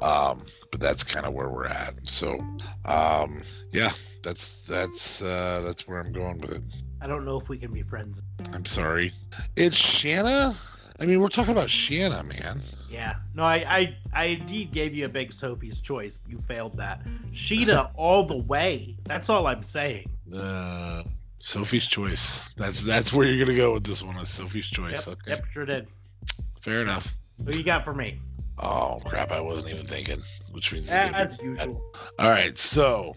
um, 0.00 0.44
but 0.70 0.80
that's 0.80 1.04
kind 1.04 1.26
of 1.26 1.32
where 1.32 1.48
we're 1.48 1.66
at. 1.66 1.94
So, 2.04 2.38
um, 2.84 3.42
yeah, 3.70 3.90
that's 4.22 4.64
that's 4.66 5.22
uh, 5.22 5.62
that's 5.64 5.86
where 5.86 5.98
I'm 5.98 6.12
going 6.12 6.40
with 6.40 6.52
it. 6.52 6.62
I 7.00 7.06
don't 7.06 7.24
know 7.24 7.38
if 7.38 7.48
we 7.48 7.58
can 7.58 7.72
be 7.72 7.82
friends. 7.82 8.20
I'm 8.52 8.64
sorry. 8.64 9.12
It's 9.56 9.76
Shanna. 9.76 10.56
I 11.00 11.04
mean, 11.04 11.20
we're 11.20 11.28
talking 11.28 11.52
about 11.52 11.68
Shanna, 11.68 12.22
man. 12.22 12.60
Yeah. 12.88 13.14
No, 13.34 13.42
I, 13.42 13.64
I, 13.66 13.96
I 14.12 14.24
indeed 14.26 14.70
gave 14.70 14.94
you 14.94 15.06
a 15.06 15.08
big 15.08 15.32
Sophie's 15.32 15.80
choice. 15.80 16.20
You 16.28 16.38
failed 16.46 16.76
that. 16.76 17.00
Shida 17.32 17.90
all 17.96 18.24
the 18.24 18.36
way. 18.36 18.96
That's 19.04 19.28
all 19.28 19.48
I'm 19.48 19.64
saying. 19.64 20.10
Uh, 20.32 21.02
Sophie's 21.42 21.86
choice. 21.86 22.48
That's 22.54 22.82
that's 22.82 23.12
where 23.12 23.26
you're 23.26 23.44
gonna 23.44 23.58
go 23.58 23.72
with 23.72 23.82
this 23.82 24.00
one. 24.00 24.16
Is 24.18 24.28
Sophie's 24.28 24.68
choice? 24.68 25.08
Yep, 25.08 25.18
okay, 25.18 25.30
yep, 25.32 25.44
sure 25.52 25.64
did. 25.64 25.88
fair 26.60 26.80
enough. 26.80 27.12
What 27.38 27.56
you 27.56 27.64
got 27.64 27.84
for 27.84 27.92
me? 27.92 28.20
Oh 28.58 29.00
crap! 29.04 29.32
I 29.32 29.40
wasn't 29.40 29.70
even 29.70 29.84
thinking. 29.84 30.22
Which 30.52 30.72
means 30.72 30.88
As 30.88 31.40
usual. 31.42 31.82
All 32.16 32.30
right, 32.30 32.56
so 32.56 33.16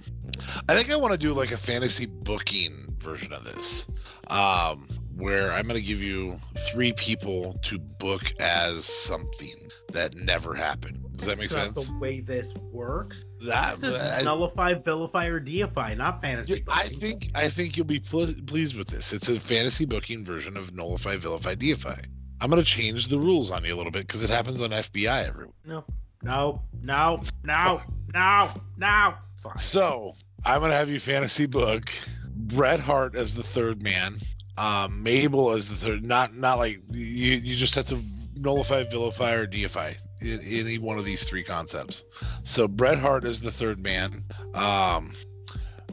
I 0.67 0.75
think 0.75 0.91
I 0.91 0.95
want 0.95 1.11
to 1.11 1.19
do 1.19 1.33
like 1.33 1.51
a 1.51 1.57
fantasy 1.57 2.07
booking 2.07 2.95
version 2.97 3.31
of 3.31 3.43
this, 3.43 3.85
um, 4.27 4.87
where 5.15 5.51
I'm 5.51 5.67
going 5.67 5.79
to 5.79 5.87
give 5.87 6.01
you 6.01 6.39
three 6.71 6.93
people 6.93 7.59
to 7.65 7.77
book 7.77 8.33
as 8.39 8.85
something 8.85 9.69
that 9.93 10.15
never 10.15 10.55
happened. 10.55 11.04
Does 11.17 11.27
that 11.27 11.37
make 11.37 11.49
sense? 11.49 11.87
the 11.87 11.97
way 11.99 12.19
this 12.19 12.53
works. 12.71 13.25
That 13.41 13.77
This 13.77 13.93
is 13.93 14.01
I, 14.01 14.21
nullify, 14.23 14.73
vilify, 14.73 15.27
or 15.27 15.39
deify, 15.39 15.93
not 15.93 16.21
fantasy. 16.21 16.63
I 16.67 16.87
think 16.87 17.31
I 17.35 17.49
think 17.49 17.77
you'll 17.77 17.85
be 17.85 17.99
pl- 17.99 18.33
pleased 18.45 18.77
with 18.77 18.87
this. 18.87 19.13
It's 19.13 19.29
a 19.29 19.39
fantasy 19.39 19.85
booking 19.85 20.25
version 20.25 20.57
of 20.57 20.73
nullify, 20.73 21.17
vilify, 21.17 21.55
deify. 21.55 21.99
I'm 22.41 22.49
going 22.49 22.61
to 22.61 22.69
change 22.69 23.07
the 23.07 23.17
rules 23.17 23.51
on 23.51 23.63
you 23.63 23.73
a 23.73 23.77
little 23.77 23.91
bit 23.91 24.07
because 24.07 24.23
it 24.23 24.29
happens 24.29 24.61
on 24.61 24.71
FBI 24.71 25.27
every 25.27 25.47
No, 25.63 25.85
no, 26.21 26.61
no, 26.81 27.21
no, 27.43 27.81
no, 28.13 28.49
no. 28.77 29.13
Fine. 29.41 29.57
So 29.57 30.15
I'm 30.43 30.61
gonna 30.61 30.75
have 30.75 30.89
you 30.89 30.99
fantasy 30.99 31.45
book 31.45 31.91
Bret 32.35 32.79
Hart 32.79 33.15
as 33.15 33.33
the 33.35 33.43
third 33.43 33.81
man, 33.81 34.17
um, 34.57 35.03
Mabel 35.03 35.51
as 35.51 35.69
the 35.69 35.75
third. 35.75 36.03
Not 36.03 36.35
not 36.35 36.57
like 36.57 36.81
you. 36.91 37.35
You 37.35 37.55
just 37.55 37.75
have 37.75 37.85
to 37.87 38.01
nullify, 38.35 38.83
vilify, 38.83 39.33
or 39.33 39.45
deify 39.45 39.93
in, 40.21 40.39
any 40.41 40.77
one 40.77 40.97
of 40.97 41.05
these 41.05 41.23
three 41.23 41.43
concepts. 41.43 42.03
So 42.43 42.67
Bret 42.67 42.97
Hart 42.97 43.23
is 43.23 43.41
the 43.41 43.51
third 43.51 43.79
man. 43.79 44.23
Um, 44.53 45.13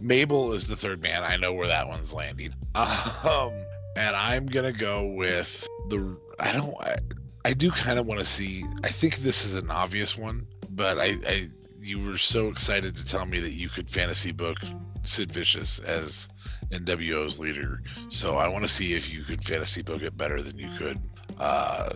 Mabel 0.01 0.53
is 0.53 0.67
the 0.67 0.77
third 0.77 1.01
man. 1.03 1.23
I 1.23 1.37
know 1.37 1.53
where 1.53 1.69
that 1.69 1.89
one's 1.89 2.13
landing. 2.13 2.53
Um, 2.75 3.53
and 3.97 4.17
I'm 4.17 4.47
gonna 4.47 4.73
go 4.73 5.07
with 5.07 5.67
the. 5.89 6.17
I 6.41 6.53
don't. 6.55 6.75
I, 6.81 6.97
I 7.45 7.53
do 7.53 7.71
kind 7.71 7.99
of 7.99 8.07
want 8.07 8.21
to 8.21 8.27
see. 8.27 8.65
I 8.83 8.89
think 8.89 9.17
this 9.17 9.45
is 9.45 9.55
an 9.55 9.71
obvious 9.71 10.17
one, 10.17 10.47
but 10.71 10.99
I, 10.99 11.15
I 11.27 11.51
you 11.79 12.03
were 12.03 12.19
so 12.19 12.49
excited 12.49 12.97
to 12.97 13.05
tell 13.05 13.27
me 13.27 13.41
that 13.41 13.53
you 13.53 13.69
could 13.69 13.91
fantasy 13.91 14.33
book 14.33 14.59
Sid 15.05 15.33
Vicious 15.33 15.81
as 15.81 16.29
NWO's 16.71 17.39
leader. 17.39 17.83
So 18.09 18.37
I 18.37 18.49
want 18.49 18.65
to 18.65 18.69
see 18.69 18.95
if 18.95 19.13
you 19.13 19.25
could 19.25 19.45
fantasy 19.45 19.83
book 19.83 20.03
it 20.03 20.17
better 20.17 20.43
than 20.43 20.59
you 20.59 20.71
could 20.79 20.99
uh, 21.39 21.91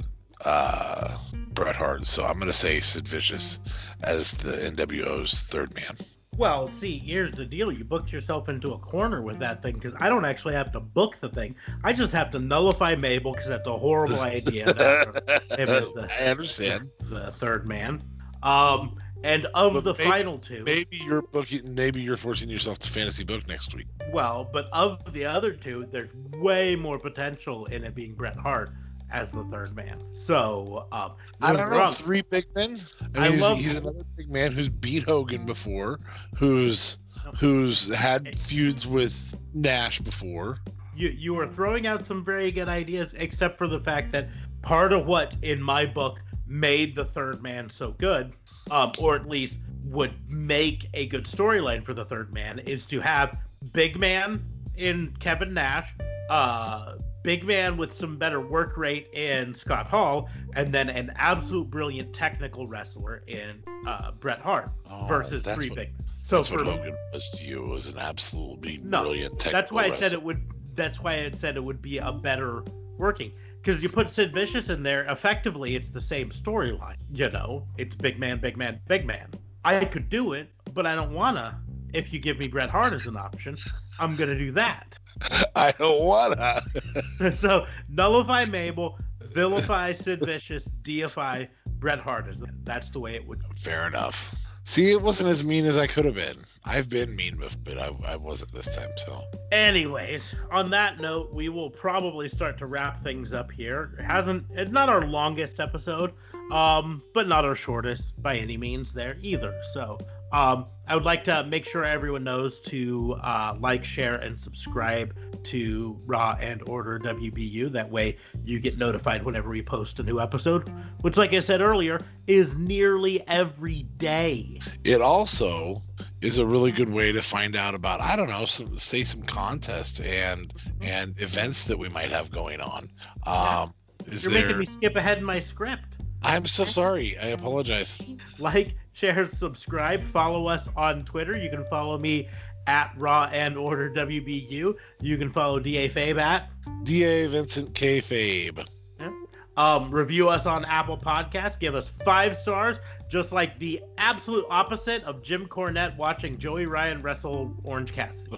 uh, 0.45 1.17
Bret 1.53 1.77
Hart. 1.77 2.07
So 2.07 2.25
I'm 2.25 2.35
going 2.35 2.47
to 2.47 2.53
say 2.53 2.81
Sid 2.81 3.07
Vicious 3.09 3.59
as 4.03 4.31
the 4.33 4.53
NWO's 4.53 5.43
third 5.43 5.75
man. 5.75 5.97
Well, 6.37 6.71
see, 6.71 6.99
here's 6.99 7.33
the 7.33 7.47
deal. 7.47 7.73
You 7.73 7.83
booked 7.83 8.13
yourself 8.13 8.51
into 8.51 8.73
a 8.75 8.79
corner 8.79 9.23
with 9.23 9.39
that 9.39 9.63
thing 9.63 9.75
because 9.75 9.95
I 10.01 10.11
don't 10.11 10.27
actually 10.27 10.53
have 10.53 10.71
to 10.73 10.81
book 10.81 11.17
the 11.17 11.31
thing. 11.31 11.57
I 11.83 11.95
just 11.95 12.13
have 12.13 12.31
to 12.33 12.39
nullify 12.39 12.95
Mabel 12.95 13.33
because 13.33 13.49
that's 13.49 13.67
a 13.67 13.77
horrible 13.79 14.21
idea. 14.21 14.67
that 14.75 15.15
the- 15.49 16.09
I 16.11 16.25
understand. 16.27 16.91
the 17.01 17.31
third 17.33 17.67
man. 17.67 18.03
Um, 18.43 18.97
and 19.25 19.47
of 19.55 19.73
But 19.73 19.85
the 19.85 19.95
maybe- 19.95 20.11
final 20.11 20.39
two, 20.39 20.63
Maybe 20.63 20.99
you're 20.99 21.23
booking. 21.23 21.75
Maybe 21.75 22.03
you're 22.03 22.19
forcing 22.19 22.51
yourself 22.51 22.79
to 22.81 22.91
fantasy 22.91 23.25
book 23.25 23.49
next 23.49 23.75
week. 23.75 23.87
well, 24.13 24.47
but 24.53 24.69
of 24.75 25.11
the 25.15 25.25
other 25.25 25.53
two, 25.53 25.87
there's 25.87 26.11
way 26.37 26.77
more 26.77 26.99
potential 26.99 27.65
in 27.67 27.83
it 27.83 27.95
being 27.95 28.13
Bret 28.15 28.37
Hart 28.37 28.73
as 29.17 29.33
the 29.33 29.45
third 29.45 29.75
man. 29.75 29.99
So, 30.13 30.87
um, 30.93 31.13
I 31.41 31.55
don't 31.55 31.71
know. 31.71 31.79
wrong. 31.79 31.95
Three 31.95 32.21
big 32.21 32.45
men. 32.55 32.79
I 33.15 33.19
I 33.19 33.23
mean, 33.23 33.33
he's, 33.33 33.41
love- 33.43 33.59
he's 33.59 33.75
another 33.75 34.05
big 34.17 34.31
man 34.31 34.53
who's 34.53 34.69
beat 34.69 35.05
Hogan 35.05 35.47
before, 35.47 36.01
who's 36.37 36.99
who's 37.41 37.93
had 37.95 38.39
feuds 38.39 38.87
with 38.87 39.35
Nash 39.55 40.01
before. 40.01 40.59
you 40.95 41.09
you 41.09 41.39
are 41.41 41.47
throwing 41.49 41.87
out 41.87 42.07
some 42.07 42.25
very 42.25 42.53
good 42.53 42.69
ideas, 42.69 43.15
except 43.17 43.57
for 43.59 43.67
the 43.67 43.81
fact 43.81 44.13
that 44.13 44.29
part 44.63 44.93
of 44.93 45.07
what 45.07 45.35
in 45.43 45.61
my 45.63 45.87
book 45.87 46.21
made 46.47 46.95
the 46.95 47.05
third 47.05 47.43
man 47.43 47.69
so 47.69 47.93
good, 47.93 48.33
um, 48.71 48.93
or 49.01 49.17
at 49.17 49.27
least 49.29 49.61
would 49.85 50.13
make 50.29 50.89
a 50.95 51.07
good 51.07 51.25
storyline 51.25 51.85
for 51.85 51.95
the 51.95 52.05
third 52.05 52.33
man, 52.35 52.59
is 52.61 52.85
to 52.87 53.01
have 53.01 53.37
big 53.73 53.99
man 53.99 54.45
in 54.77 55.17
Kevin 55.21 55.55
Nash, 55.55 55.95
uh, 56.31 56.95
big 57.27 57.45
man 57.45 57.77
with 57.77 57.93
some 57.93 58.17
better 58.17 58.41
work 58.41 58.77
rate 58.77 59.09
in 59.13 59.53
Scott 59.55 59.89
Hall, 59.89 60.29
and 60.55 60.73
then 60.73 60.89
an 60.89 61.13
absolute 61.17 61.69
brilliant 61.69 62.15
technical 62.15 62.69
wrestler 62.69 63.25
in 63.27 63.63
uh, 63.87 64.13
Bret 64.13 64.41
Hart 64.41 64.71
Oh, 64.89 65.07
versus 65.09 65.43
three 65.43 65.69
what- 65.71 65.77
big. 65.77 65.93
So 66.17 66.37
That's 66.39 66.49
for 66.49 66.57
what 66.65 66.67
Hogan 66.67 66.97
was 67.13 67.29
to 67.31 67.45
you. 67.45 67.63
Was 67.63 67.87
an 67.87 67.99
absolutely 67.99 68.79
No, 68.79 69.03
brilliant 69.03 69.33
technical. 69.41 69.53
that's 69.61 69.73
why 69.73 69.85
I 69.85 69.97
said 69.97 70.13
it 70.13 70.23
would. 70.23 70.41
That's 70.75 71.01
why 71.01 71.15
I 71.25 71.31
said 71.33 71.57
it 71.57 71.63
would 71.65 71.83
be 71.83 71.99
a 71.99 72.11
better 72.13 72.63
working. 72.97 73.33
Because 73.63 73.83
you 73.83 73.89
put 73.89 74.09
Sid 74.11 74.33
Vicious 74.33 74.69
in 74.71 74.83
there, 74.85 75.05
effectively, 75.11 75.75
it's 75.77 75.91
the 75.91 76.01
same 76.01 76.29
storyline. 76.31 76.97
You 77.13 77.31
know, 77.31 77.67
it's 77.77 77.95
big 77.97 78.19
man, 78.21 78.39
big 78.41 78.57
man, 78.57 78.81
big 78.89 79.05
man. 79.07 79.29
I 79.65 79.85
could 79.85 80.09
do 80.09 80.33
it, 80.33 80.49
but 80.75 80.87
I 80.87 80.95
don't 80.95 81.13
wanna. 81.13 81.61
if 81.93 82.13
you 82.13 82.19
give 82.21 82.39
me 82.39 82.47
Bret 82.49 82.71
Hart 82.71 82.93
as 82.93 83.07
an 83.07 83.17
option, 83.17 83.57
I'm 83.99 84.17
gonna 84.17 84.39
do 84.39 84.51
that. 84.53 84.99
I 85.57 85.73
don't 85.73 86.05
wanna. 86.05 86.63
so 87.33 87.67
nullify 87.89 88.45
Mabel, 88.47 88.99
vilify 89.21 89.93
Sid 89.93 90.21
Vicious, 90.25 90.65
deify 90.83 91.47
Bret 91.79 91.99
Hart. 91.99 92.29
Is 92.29 92.43
that's 92.65 92.91
the 92.91 93.01
way 93.01 93.15
it 93.15 93.27
would. 93.27 93.43
Fair 93.63 93.87
enough. 93.87 94.35
See, 94.69 94.91
it 94.91 95.01
wasn't 95.01 95.29
as 95.29 95.45
mean 95.45 95.65
as 95.65 95.79
I 95.79 95.87
could 95.87 96.05
have 96.07 96.17
been. 96.17 96.39
I've 96.65 96.89
been 96.89 97.15
mean, 97.15 97.41
but 97.63 97.79
I, 97.79 97.93
I 98.05 98.17
wasn't 98.17 98.53
this 98.53 98.67
time. 98.75 98.91
So, 98.97 99.23
anyways, 99.53 100.35
on 100.51 100.71
that 100.71 100.99
note, 100.99 101.33
we 101.33 101.49
will 101.49 101.71
probably 101.71 102.29
start 102.29 102.59
to 102.59 102.67
wrap 102.67 102.99
things 102.99 103.33
up 103.33 103.53
here. 103.53 103.93
It 103.97 104.03
hasn't 104.03 104.45
it's 104.51 104.73
not 104.73 104.89
our 104.89 105.03
longest 105.03 105.61
episode, 105.61 106.15
um, 106.51 107.01
but 107.15 107.29
not 107.29 107.45
our 107.45 107.55
shortest 107.55 108.21
by 108.21 108.39
any 108.39 108.57
means 108.57 108.93
there 108.93 109.17
either. 109.23 109.55
So, 109.73 109.99
um, 110.33 110.67
I 110.89 110.95
would 110.95 111.05
like 111.05 111.25
to 111.25 111.45
make 111.45 111.67
sure 111.67 111.85
everyone 111.85 112.23
knows 112.23 112.61
to 112.61 113.17
uh, 113.21 113.57
like, 113.59 113.85
share, 113.85 114.17
and 114.17 114.39
subscribe 114.39 115.15
to 115.45 116.01
Raw 116.07 116.37
and 116.41 116.63
Order 116.69 116.99
WBU. 117.01 117.73
That 117.73 117.91
way, 117.91 118.19
you 118.45 118.61
get 118.61 118.79
notified 118.79 119.25
whenever 119.25 119.51
we 119.51 119.63
post 119.63 119.99
a 119.99 120.05
new 120.05 120.21
episode, 120.21 120.71
which, 121.01 121.17
like 121.17 121.35
I 121.35 121.41
said 121.41 121.61
earlier, 121.61 122.01
is 122.27 122.57
nearly 122.57 123.27
every 123.27 123.83
day. 123.97 124.61
It 124.85 125.01
also 125.03 125.83
is 126.21 126.39
a 126.39 126.47
really 126.47 126.71
good 126.71 126.91
way 126.91 127.13
to 127.13 127.23
find 127.23 127.57
out 127.57 127.75
about 127.75 128.01
I 128.01 128.17
don't 128.17 128.29
know, 128.29 128.45
some, 128.45 128.79
say 128.79 129.05
some 129.05 129.23
contests 129.23 130.01
and 130.01 130.53
and 130.81 131.21
events 131.21 131.65
that 131.65 131.79
we 131.79 131.89
might 131.89 132.11
have 132.11 132.31
going 132.31 132.61
on. 132.61 132.89
Um, 133.27 133.75
You're 134.07 134.31
there... 134.31 134.43
making 134.43 134.59
me 134.59 134.67
skip 134.67 134.97
ahead 134.97 135.19
in 135.19 135.25
my 135.25 135.41
script. 135.41 135.99
I'm 136.27 136.45
so 136.47 136.65
sorry. 136.65 137.17
I 137.19 137.29
apologize. 137.29 137.99
Like, 138.41 138.75
share, 138.93 139.27
subscribe, 139.27 140.03
follow 140.03 140.49
us 140.49 140.69
on 140.77 141.05
Twitter. 141.05 141.39
You 141.39 141.49
can 141.49 141.65
follow 141.67 141.97
me 141.97 142.29
at 142.67 142.93
Raw 142.97 143.29
and 143.33 143.57
Order 143.57 143.91
WBU. 143.91 144.77
You 145.01 145.19
can 145.19 145.33
follow 145.33 145.61
DA 145.61 145.89
Fabe 145.89 146.19
at 146.19 146.51
DA 146.83 147.27
Vincent 147.27 147.75
K 147.77 148.01
Fabe. 148.01 148.67
Yeah. 148.99 149.13
Um, 149.57 149.91
review 149.91 150.29
us 150.29 150.47
on 150.47 150.65
Apple 150.65 150.99
Podcasts. 150.99 151.61
Give 151.61 151.77
us 151.77 151.89
five 151.89 152.37
stars, 152.37 152.81
just 153.09 153.31
like 153.31 153.59
the 153.61 153.81
absolute 153.97 154.47
opposite 154.51 155.05
of 155.05 155.23
Jim 155.23 155.47
Cornette 155.47 155.97
watching 155.97 156.37
Joey 156.39 156.67
Ryan 156.67 157.03
wrestle 157.03 157.55
Orange 157.63 157.93
Cassidy. 157.93 158.37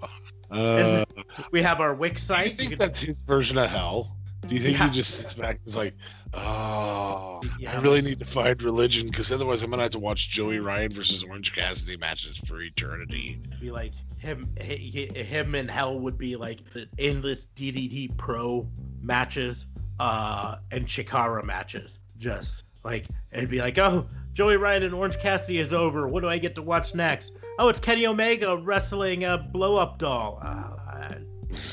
uh, 0.50 1.04
we 1.52 1.60
have 1.60 1.80
our 1.80 1.94
Wix 1.94 2.22
site. 2.22 2.52
You 2.52 2.56
think 2.56 2.70
you 2.70 2.76
can... 2.78 2.88
that's 2.88 3.02
his 3.02 3.24
version 3.24 3.58
of 3.58 3.68
hell? 3.68 4.15
Do 4.48 4.54
you 4.54 4.60
think 4.60 4.78
yeah. 4.78 4.86
he 4.86 4.92
just 4.92 5.14
sits 5.14 5.34
back 5.34 5.58
and 5.58 5.68
is 5.68 5.76
like, 5.76 5.94
oh, 6.34 7.42
yeah. 7.58 7.76
I 7.76 7.80
really 7.80 8.02
need 8.02 8.18
to 8.20 8.24
find 8.24 8.60
religion 8.62 9.06
because 9.06 9.32
otherwise 9.32 9.62
I'm 9.62 9.70
gonna 9.70 9.82
have 9.82 9.92
to 9.92 9.98
watch 9.98 10.28
Joey 10.28 10.58
Ryan 10.58 10.92
versus 10.92 11.24
Orange 11.24 11.54
Cassidy 11.54 11.96
matches 11.96 12.38
for 12.38 12.60
eternity. 12.60 13.40
Be 13.60 13.70
like 13.70 13.92
him, 14.18 14.54
him 14.56 15.54
and 15.54 15.70
Hell 15.70 15.98
would 15.98 16.18
be 16.18 16.36
like 16.36 16.60
endless 16.98 17.46
DDT 17.56 18.16
Pro 18.16 18.66
matches, 19.02 19.66
uh, 19.98 20.56
and 20.70 20.86
Chikara 20.86 21.44
matches. 21.44 21.98
Just 22.18 22.64
like 22.84 23.06
it'd 23.32 23.50
be 23.50 23.60
like, 23.60 23.78
oh, 23.78 24.06
Joey 24.32 24.56
Ryan 24.56 24.84
and 24.84 24.94
Orange 24.94 25.18
Cassidy 25.18 25.58
is 25.58 25.72
over. 25.72 26.06
What 26.08 26.20
do 26.20 26.28
I 26.28 26.38
get 26.38 26.54
to 26.56 26.62
watch 26.62 26.94
next? 26.94 27.32
Oh, 27.58 27.68
it's 27.68 27.80
Kenny 27.80 28.06
Omega 28.06 28.56
wrestling 28.56 29.24
a 29.24 29.38
blow 29.38 29.76
up 29.76 29.98
doll. 29.98 30.38
Uh, 30.42 30.76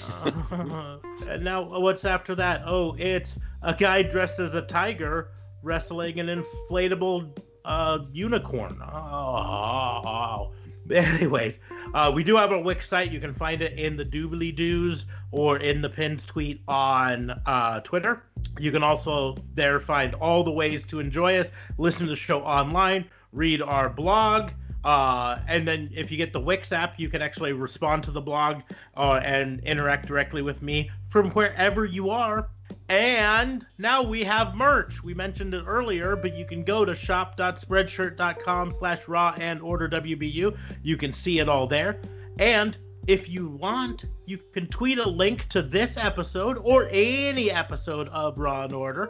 uh, 0.07 0.97
and 1.27 1.43
now 1.43 1.61
what's 1.79 2.05
after 2.05 2.35
that? 2.35 2.63
Oh, 2.65 2.95
it's 2.97 3.37
a 3.61 3.73
guy 3.73 4.01
dressed 4.01 4.39
as 4.39 4.55
a 4.55 4.61
tiger 4.61 5.29
wrestling 5.63 6.19
an 6.19 6.27
inflatable 6.27 7.37
uh, 7.65 7.99
unicorn. 8.11 8.79
Oh, 8.81 10.51
Anyways, 10.91 11.59
uh, 11.93 12.11
we 12.13 12.23
do 12.23 12.35
have 12.35 12.51
a 12.51 12.59
Wix 12.59 12.89
site. 12.89 13.11
You 13.11 13.21
can 13.21 13.33
find 13.33 13.61
it 13.61 13.79
in 13.79 13.95
the 13.95 14.03
doobly 14.03 14.53
doos 14.53 15.07
or 15.31 15.57
in 15.57 15.81
the 15.81 15.89
pinned 15.89 16.27
tweet 16.27 16.61
on 16.67 17.29
uh, 17.45 17.79
Twitter. 17.81 18.23
You 18.59 18.71
can 18.71 18.83
also 18.83 19.35
there 19.55 19.79
find 19.79 20.13
all 20.15 20.43
the 20.43 20.51
ways 20.51 20.85
to 20.87 20.99
enjoy 20.99 21.37
us, 21.37 21.51
listen 21.77 22.05
to 22.07 22.09
the 22.09 22.17
show 22.17 22.41
online, 22.41 23.05
read 23.31 23.61
our 23.61 23.89
blog, 23.89 24.51
uh, 24.83 25.39
and 25.47 25.67
then 25.67 25.89
if 25.93 26.11
you 26.11 26.17
get 26.17 26.33
the 26.33 26.39
Wix 26.39 26.71
app, 26.71 26.99
you 26.99 27.09
can 27.09 27.21
actually 27.21 27.53
respond 27.53 28.03
to 28.03 28.11
the 28.11 28.21
blog 28.21 28.61
uh, 28.97 29.21
and 29.23 29.61
interact 29.61 30.07
directly 30.07 30.41
with 30.41 30.61
me 30.61 30.91
from 31.09 31.31
wherever 31.31 31.85
you 31.85 32.09
are. 32.09 32.49
And 32.89 33.65
now 33.77 34.03
we 34.03 34.23
have 34.23 34.55
merch. 34.55 35.03
We 35.03 35.13
mentioned 35.13 35.53
it 35.53 35.63
earlier, 35.65 36.15
but 36.15 36.35
you 36.35 36.45
can 36.45 36.63
go 36.63 36.83
to 36.83 36.93
shop.spreadshirt.com 36.93 38.71
slash 38.71 39.07
raw 39.07 39.33
and 39.37 39.61
order 39.61 39.87
WBU. 39.87 40.57
You 40.83 40.97
can 40.97 41.13
see 41.13 41.39
it 41.39 41.47
all 41.47 41.67
there. 41.67 41.99
And 42.37 42.77
if 43.07 43.29
you 43.29 43.49
want, 43.49 44.05
you 44.25 44.39
can 44.53 44.67
tweet 44.67 44.97
a 44.97 45.07
link 45.07 45.47
to 45.49 45.61
this 45.61 45.97
episode 45.97 46.57
or 46.57 46.87
any 46.91 47.51
episode 47.51 48.07
of 48.09 48.39
Raw 48.39 48.63
and 48.63 48.73
Order 48.73 49.09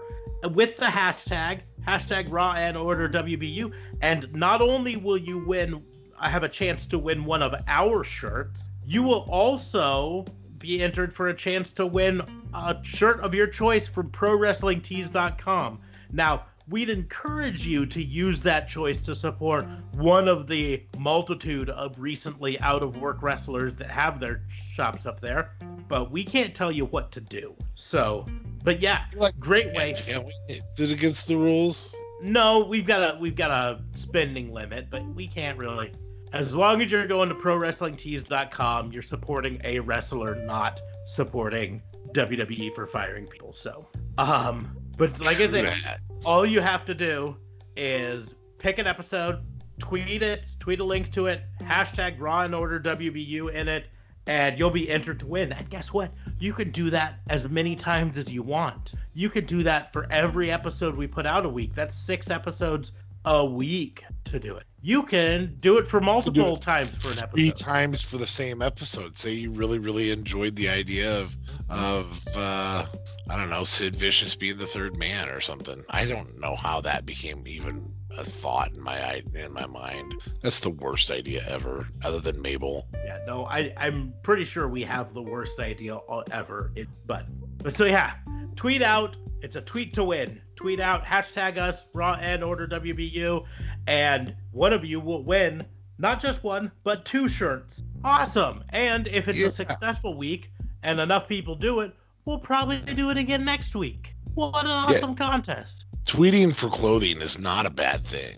with 0.51 0.75
the 0.77 0.85
hashtag 0.85 1.61
hashtag 1.85 2.31
Raw 2.31 2.53
and 2.53 2.75
Order 2.75 3.07
WBU. 3.09 3.73
And 4.01 4.33
not 4.33 4.61
only 4.61 4.97
will 4.97 5.17
you 5.17 5.39
win, 5.45 5.83
I 6.19 6.29
have 6.29 6.43
a 6.43 6.49
chance 6.49 6.85
to 6.87 6.97
win 6.97 7.25
one 7.25 7.43
of 7.43 7.53
our 7.67 8.03
shirts. 8.03 8.69
You 8.85 9.03
will 9.03 9.25
also 9.29 10.25
be 10.59 10.81
entered 10.81 11.13
for 11.13 11.27
a 11.27 11.33
chance 11.33 11.73
to 11.73 11.85
win 11.85 12.21
a 12.53 12.77
shirt 12.81 13.19
of 13.19 13.35
your 13.35 13.47
choice 13.47 13.87
from 13.87 14.09
ProWrestlingTees.com. 14.09 15.79
Now, 16.11 16.45
we'd 16.67 16.89
encourage 16.89 17.65
you 17.65 17.85
to 17.85 18.01
use 18.01 18.41
that 18.41 18.67
choice 18.67 19.01
to 19.01 19.15
support 19.15 19.65
one 19.93 20.27
of 20.27 20.47
the 20.47 20.83
multitude 20.97 21.69
of 21.69 21.99
recently 21.99 22.59
out 22.59 22.83
of 22.83 22.97
work 22.97 23.21
wrestlers 23.21 23.75
that 23.75 23.91
have 23.91 24.19
their 24.19 24.41
shops 24.49 25.05
up 25.05 25.19
there, 25.19 25.51
but 25.87 26.11
we 26.11 26.23
can't 26.23 26.55
tell 26.55 26.71
you 26.71 26.85
what 26.85 27.11
to 27.11 27.21
do. 27.21 27.55
So, 27.75 28.25
but 28.63 28.81
yeah, 28.81 29.05
like, 29.15 29.37
great 29.39 29.73
way. 29.73 29.91
Is 29.91 30.79
it 30.79 30.91
against 30.91 31.27
the 31.27 31.35
rules? 31.35 31.93
No, 32.21 32.63
we've 32.63 32.87
got 32.87 33.01
a 33.01 33.19
we've 33.19 33.35
got 33.35 33.51
a 33.51 33.81
spending 33.95 34.53
limit, 34.53 34.89
but 34.89 35.05
we 35.13 35.27
can't 35.27 35.57
really. 35.57 35.91
As 36.31 36.55
long 36.55 36.81
as 36.81 36.91
you're 36.91 37.05
going 37.05 37.29
to 37.29 37.35
ProWrestlingTees.com, 37.35 38.91
you're 38.91 39.03
supporting 39.03 39.61
a 39.63 39.79
wrestler, 39.81 40.33
not 40.33 40.81
supporting 41.05 41.83
WWE 42.13 42.73
for 42.73 42.87
firing 42.87 43.27
people. 43.27 43.53
So, 43.53 43.87
um, 44.17 44.75
but 44.97 45.19
like 45.19 45.39
I 45.39 45.49
said, 45.49 45.99
all 46.25 46.45
you 46.45 46.61
have 46.61 46.85
to 46.85 46.93
do 46.93 47.37
is 47.75 48.35
pick 48.59 48.77
an 48.77 48.87
episode, 48.87 49.43
tweet 49.79 50.21
it, 50.21 50.45
tweet 50.59 50.79
a 50.79 50.83
link 50.83 51.11
to 51.11 51.27
it, 51.27 51.43
hashtag 51.61 52.19
Raw 52.19 52.41
and 52.41 52.53
Order 52.53 52.79
WBU 52.79 53.51
in 53.53 53.67
it, 53.67 53.85
and 54.27 54.57
you'll 54.57 54.69
be 54.69 54.89
entered 54.89 55.19
to 55.19 55.25
win. 55.25 55.51
And 55.51 55.69
guess 55.69 55.91
what? 55.91 56.13
You 56.39 56.53
can 56.53 56.71
do 56.71 56.89
that 56.91 57.19
as 57.29 57.49
many 57.49 57.75
times 57.75 58.17
as 58.17 58.31
you 58.31 58.41
want. 58.41 58.93
You 59.13 59.29
can 59.29 59.45
do 59.45 59.63
that 59.63 59.91
for 59.91 60.07
every 60.09 60.51
episode 60.51 60.95
we 60.95 61.07
put 61.07 61.25
out 61.25 61.45
a 61.45 61.49
week. 61.49 61.73
That's 61.73 61.95
six 61.95 62.29
episodes 62.29 62.93
a 63.25 63.45
week 63.45 64.03
to 64.25 64.39
do 64.39 64.55
it. 64.55 64.65
You 64.81 65.03
can 65.03 65.55
do 65.61 65.77
it 65.77 65.87
for 65.87 66.01
multiple 66.01 66.57
times 66.57 67.01
for 67.01 67.13
an 67.13 67.19
episode. 67.19 67.31
Three 67.31 67.51
times 67.51 68.01
for 68.01 68.17
the 68.17 68.27
same 68.27 68.61
episode. 68.61 69.17
Say 69.17 69.31
you 69.31 69.51
really, 69.51 69.79
really 69.79 70.11
enjoyed 70.11 70.55
the 70.57 70.69
idea 70.69 71.19
of 71.19 71.35
of 71.69 72.27
uh, 72.35 72.85
I 73.29 73.37
don't 73.37 73.49
know 73.49 73.63
Sid 73.63 73.95
Vicious 73.95 74.35
being 74.35 74.57
the 74.57 74.67
third 74.67 74.97
man 74.97 75.29
or 75.29 75.39
something. 75.39 75.85
I 75.89 76.05
don't 76.05 76.37
know 76.39 76.55
how 76.55 76.81
that 76.81 77.05
became 77.05 77.47
even 77.47 77.93
a 78.17 78.25
thought 78.25 78.73
in 78.73 78.81
my 78.81 79.23
in 79.33 79.53
my 79.53 79.65
mind. 79.67 80.15
That's 80.41 80.59
the 80.59 80.69
worst 80.69 81.11
idea 81.11 81.43
ever, 81.47 81.87
other 82.03 82.19
than 82.19 82.41
Mabel. 82.41 82.85
Yeah, 83.05 83.19
no, 83.25 83.45
I 83.45 83.73
I'm 83.77 84.13
pretty 84.21 84.43
sure 84.43 84.67
we 84.67 84.83
have 84.83 85.13
the 85.13 85.21
worst 85.21 85.61
idea 85.61 85.99
ever. 86.29 86.71
It, 86.75 86.89
but 87.05 87.25
but 87.59 87.75
so 87.75 87.85
yeah, 87.85 88.15
tweet 88.55 88.81
out. 88.81 89.15
It's 89.43 89.57
a 89.57 89.61
tweet 89.61 89.95
to 89.95 90.05
win. 90.05 90.41
Tweet 90.55 90.79
out 90.79 91.03
hashtag 91.03 91.57
us 91.57 91.85
Raw 91.93 92.13
and 92.13 92.41
Order 92.45 92.65
WBU, 92.65 93.45
and 93.85 94.33
one 94.51 94.71
of 94.71 94.85
you 94.85 95.01
will 95.01 95.21
win 95.21 95.65
not 95.97 96.21
just 96.21 96.45
one 96.45 96.71
but 96.85 97.03
two 97.03 97.27
shirts. 97.27 97.83
Awesome! 98.05 98.63
And 98.69 99.05
if 99.05 99.27
it's 99.27 99.37
yeah. 99.37 99.47
a 99.47 99.51
successful 99.51 100.15
week 100.15 100.49
and 100.81 100.97
enough 101.01 101.27
people 101.27 101.55
do 101.55 101.81
it, 101.81 101.93
we'll 102.23 102.39
probably 102.39 102.79
do 102.79 103.09
it 103.09 103.17
again 103.17 103.43
next 103.43 103.75
week. 103.75 104.15
What 104.33 104.63
an 104.63 104.71
awesome 104.71 105.11
yeah. 105.19 105.29
contest! 105.29 105.87
Tweeting 106.05 106.55
for 106.55 106.69
clothing 106.69 107.21
is 107.21 107.37
not 107.37 107.65
a 107.65 107.69
bad 107.69 107.99
thing. 108.05 108.37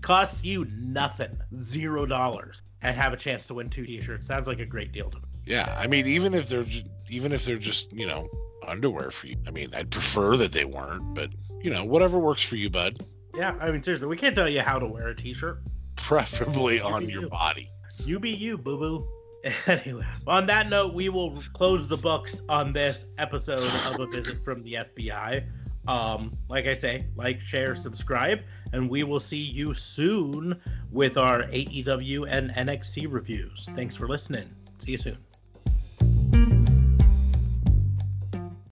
Costs 0.00 0.46
you 0.46 0.64
nothing, 0.64 1.36
zero 1.58 2.06
dollars, 2.06 2.62
and 2.80 2.96
have 2.96 3.12
a 3.12 3.18
chance 3.18 3.46
to 3.48 3.54
win 3.54 3.68
two 3.68 3.84
T-shirts. 3.84 4.26
Sounds 4.26 4.48
like 4.48 4.60
a 4.60 4.66
great 4.66 4.92
deal 4.92 5.10
to 5.10 5.18
me. 5.18 5.25
Yeah, 5.46 5.74
I 5.78 5.86
mean, 5.86 6.06
even 6.06 6.34
if 6.34 6.48
they're 6.48 6.66
even 7.08 7.32
if 7.32 7.44
they're 7.44 7.56
just 7.56 7.92
you 7.92 8.06
know 8.06 8.28
underwear 8.66 9.10
for 9.10 9.28
you. 9.28 9.36
I 9.46 9.50
mean, 9.50 9.70
I'd 9.74 9.90
prefer 9.90 10.36
that 10.36 10.52
they 10.52 10.64
weren't, 10.64 11.14
but 11.14 11.30
you 11.62 11.70
know, 11.70 11.84
whatever 11.84 12.18
works 12.18 12.42
for 12.42 12.56
you, 12.56 12.68
bud. 12.68 13.04
Yeah, 13.34 13.54
I 13.60 13.70
mean, 13.70 13.82
seriously, 13.82 14.08
we 14.08 14.16
can't 14.16 14.34
tell 14.34 14.48
you 14.48 14.60
how 14.60 14.78
to 14.78 14.86
wear 14.86 15.08
a 15.08 15.14
T-shirt. 15.14 15.62
Preferably 15.96 16.80
on 16.80 17.08
your 17.08 17.22
you. 17.22 17.28
body. 17.28 17.70
You 18.04 18.18
be 18.18 18.30
you, 18.30 18.58
boo 18.58 18.78
boo. 18.78 19.08
Anyway, 19.66 20.04
on 20.26 20.46
that 20.46 20.68
note, 20.68 20.92
we 20.92 21.08
will 21.08 21.40
close 21.52 21.86
the 21.86 21.96
books 21.96 22.42
on 22.48 22.72
this 22.72 23.04
episode 23.16 23.62
of 23.62 24.00
A 24.00 24.06
Visit 24.06 24.42
from 24.44 24.64
the 24.64 24.74
FBI. 24.74 25.44
Um, 25.86 26.36
like 26.48 26.66
I 26.66 26.74
say, 26.74 27.06
like, 27.14 27.40
share, 27.40 27.76
subscribe, 27.76 28.40
and 28.72 28.90
we 28.90 29.04
will 29.04 29.20
see 29.20 29.42
you 29.42 29.72
soon 29.72 30.60
with 30.90 31.16
our 31.16 31.44
AEW 31.44 32.26
and 32.28 32.50
NXT 32.50 33.06
reviews. 33.08 33.68
Thanks 33.76 33.94
for 33.94 34.08
listening. 34.08 34.48
See 34.78 34.92
you 34.92 34.96
soon. 34.96 35.18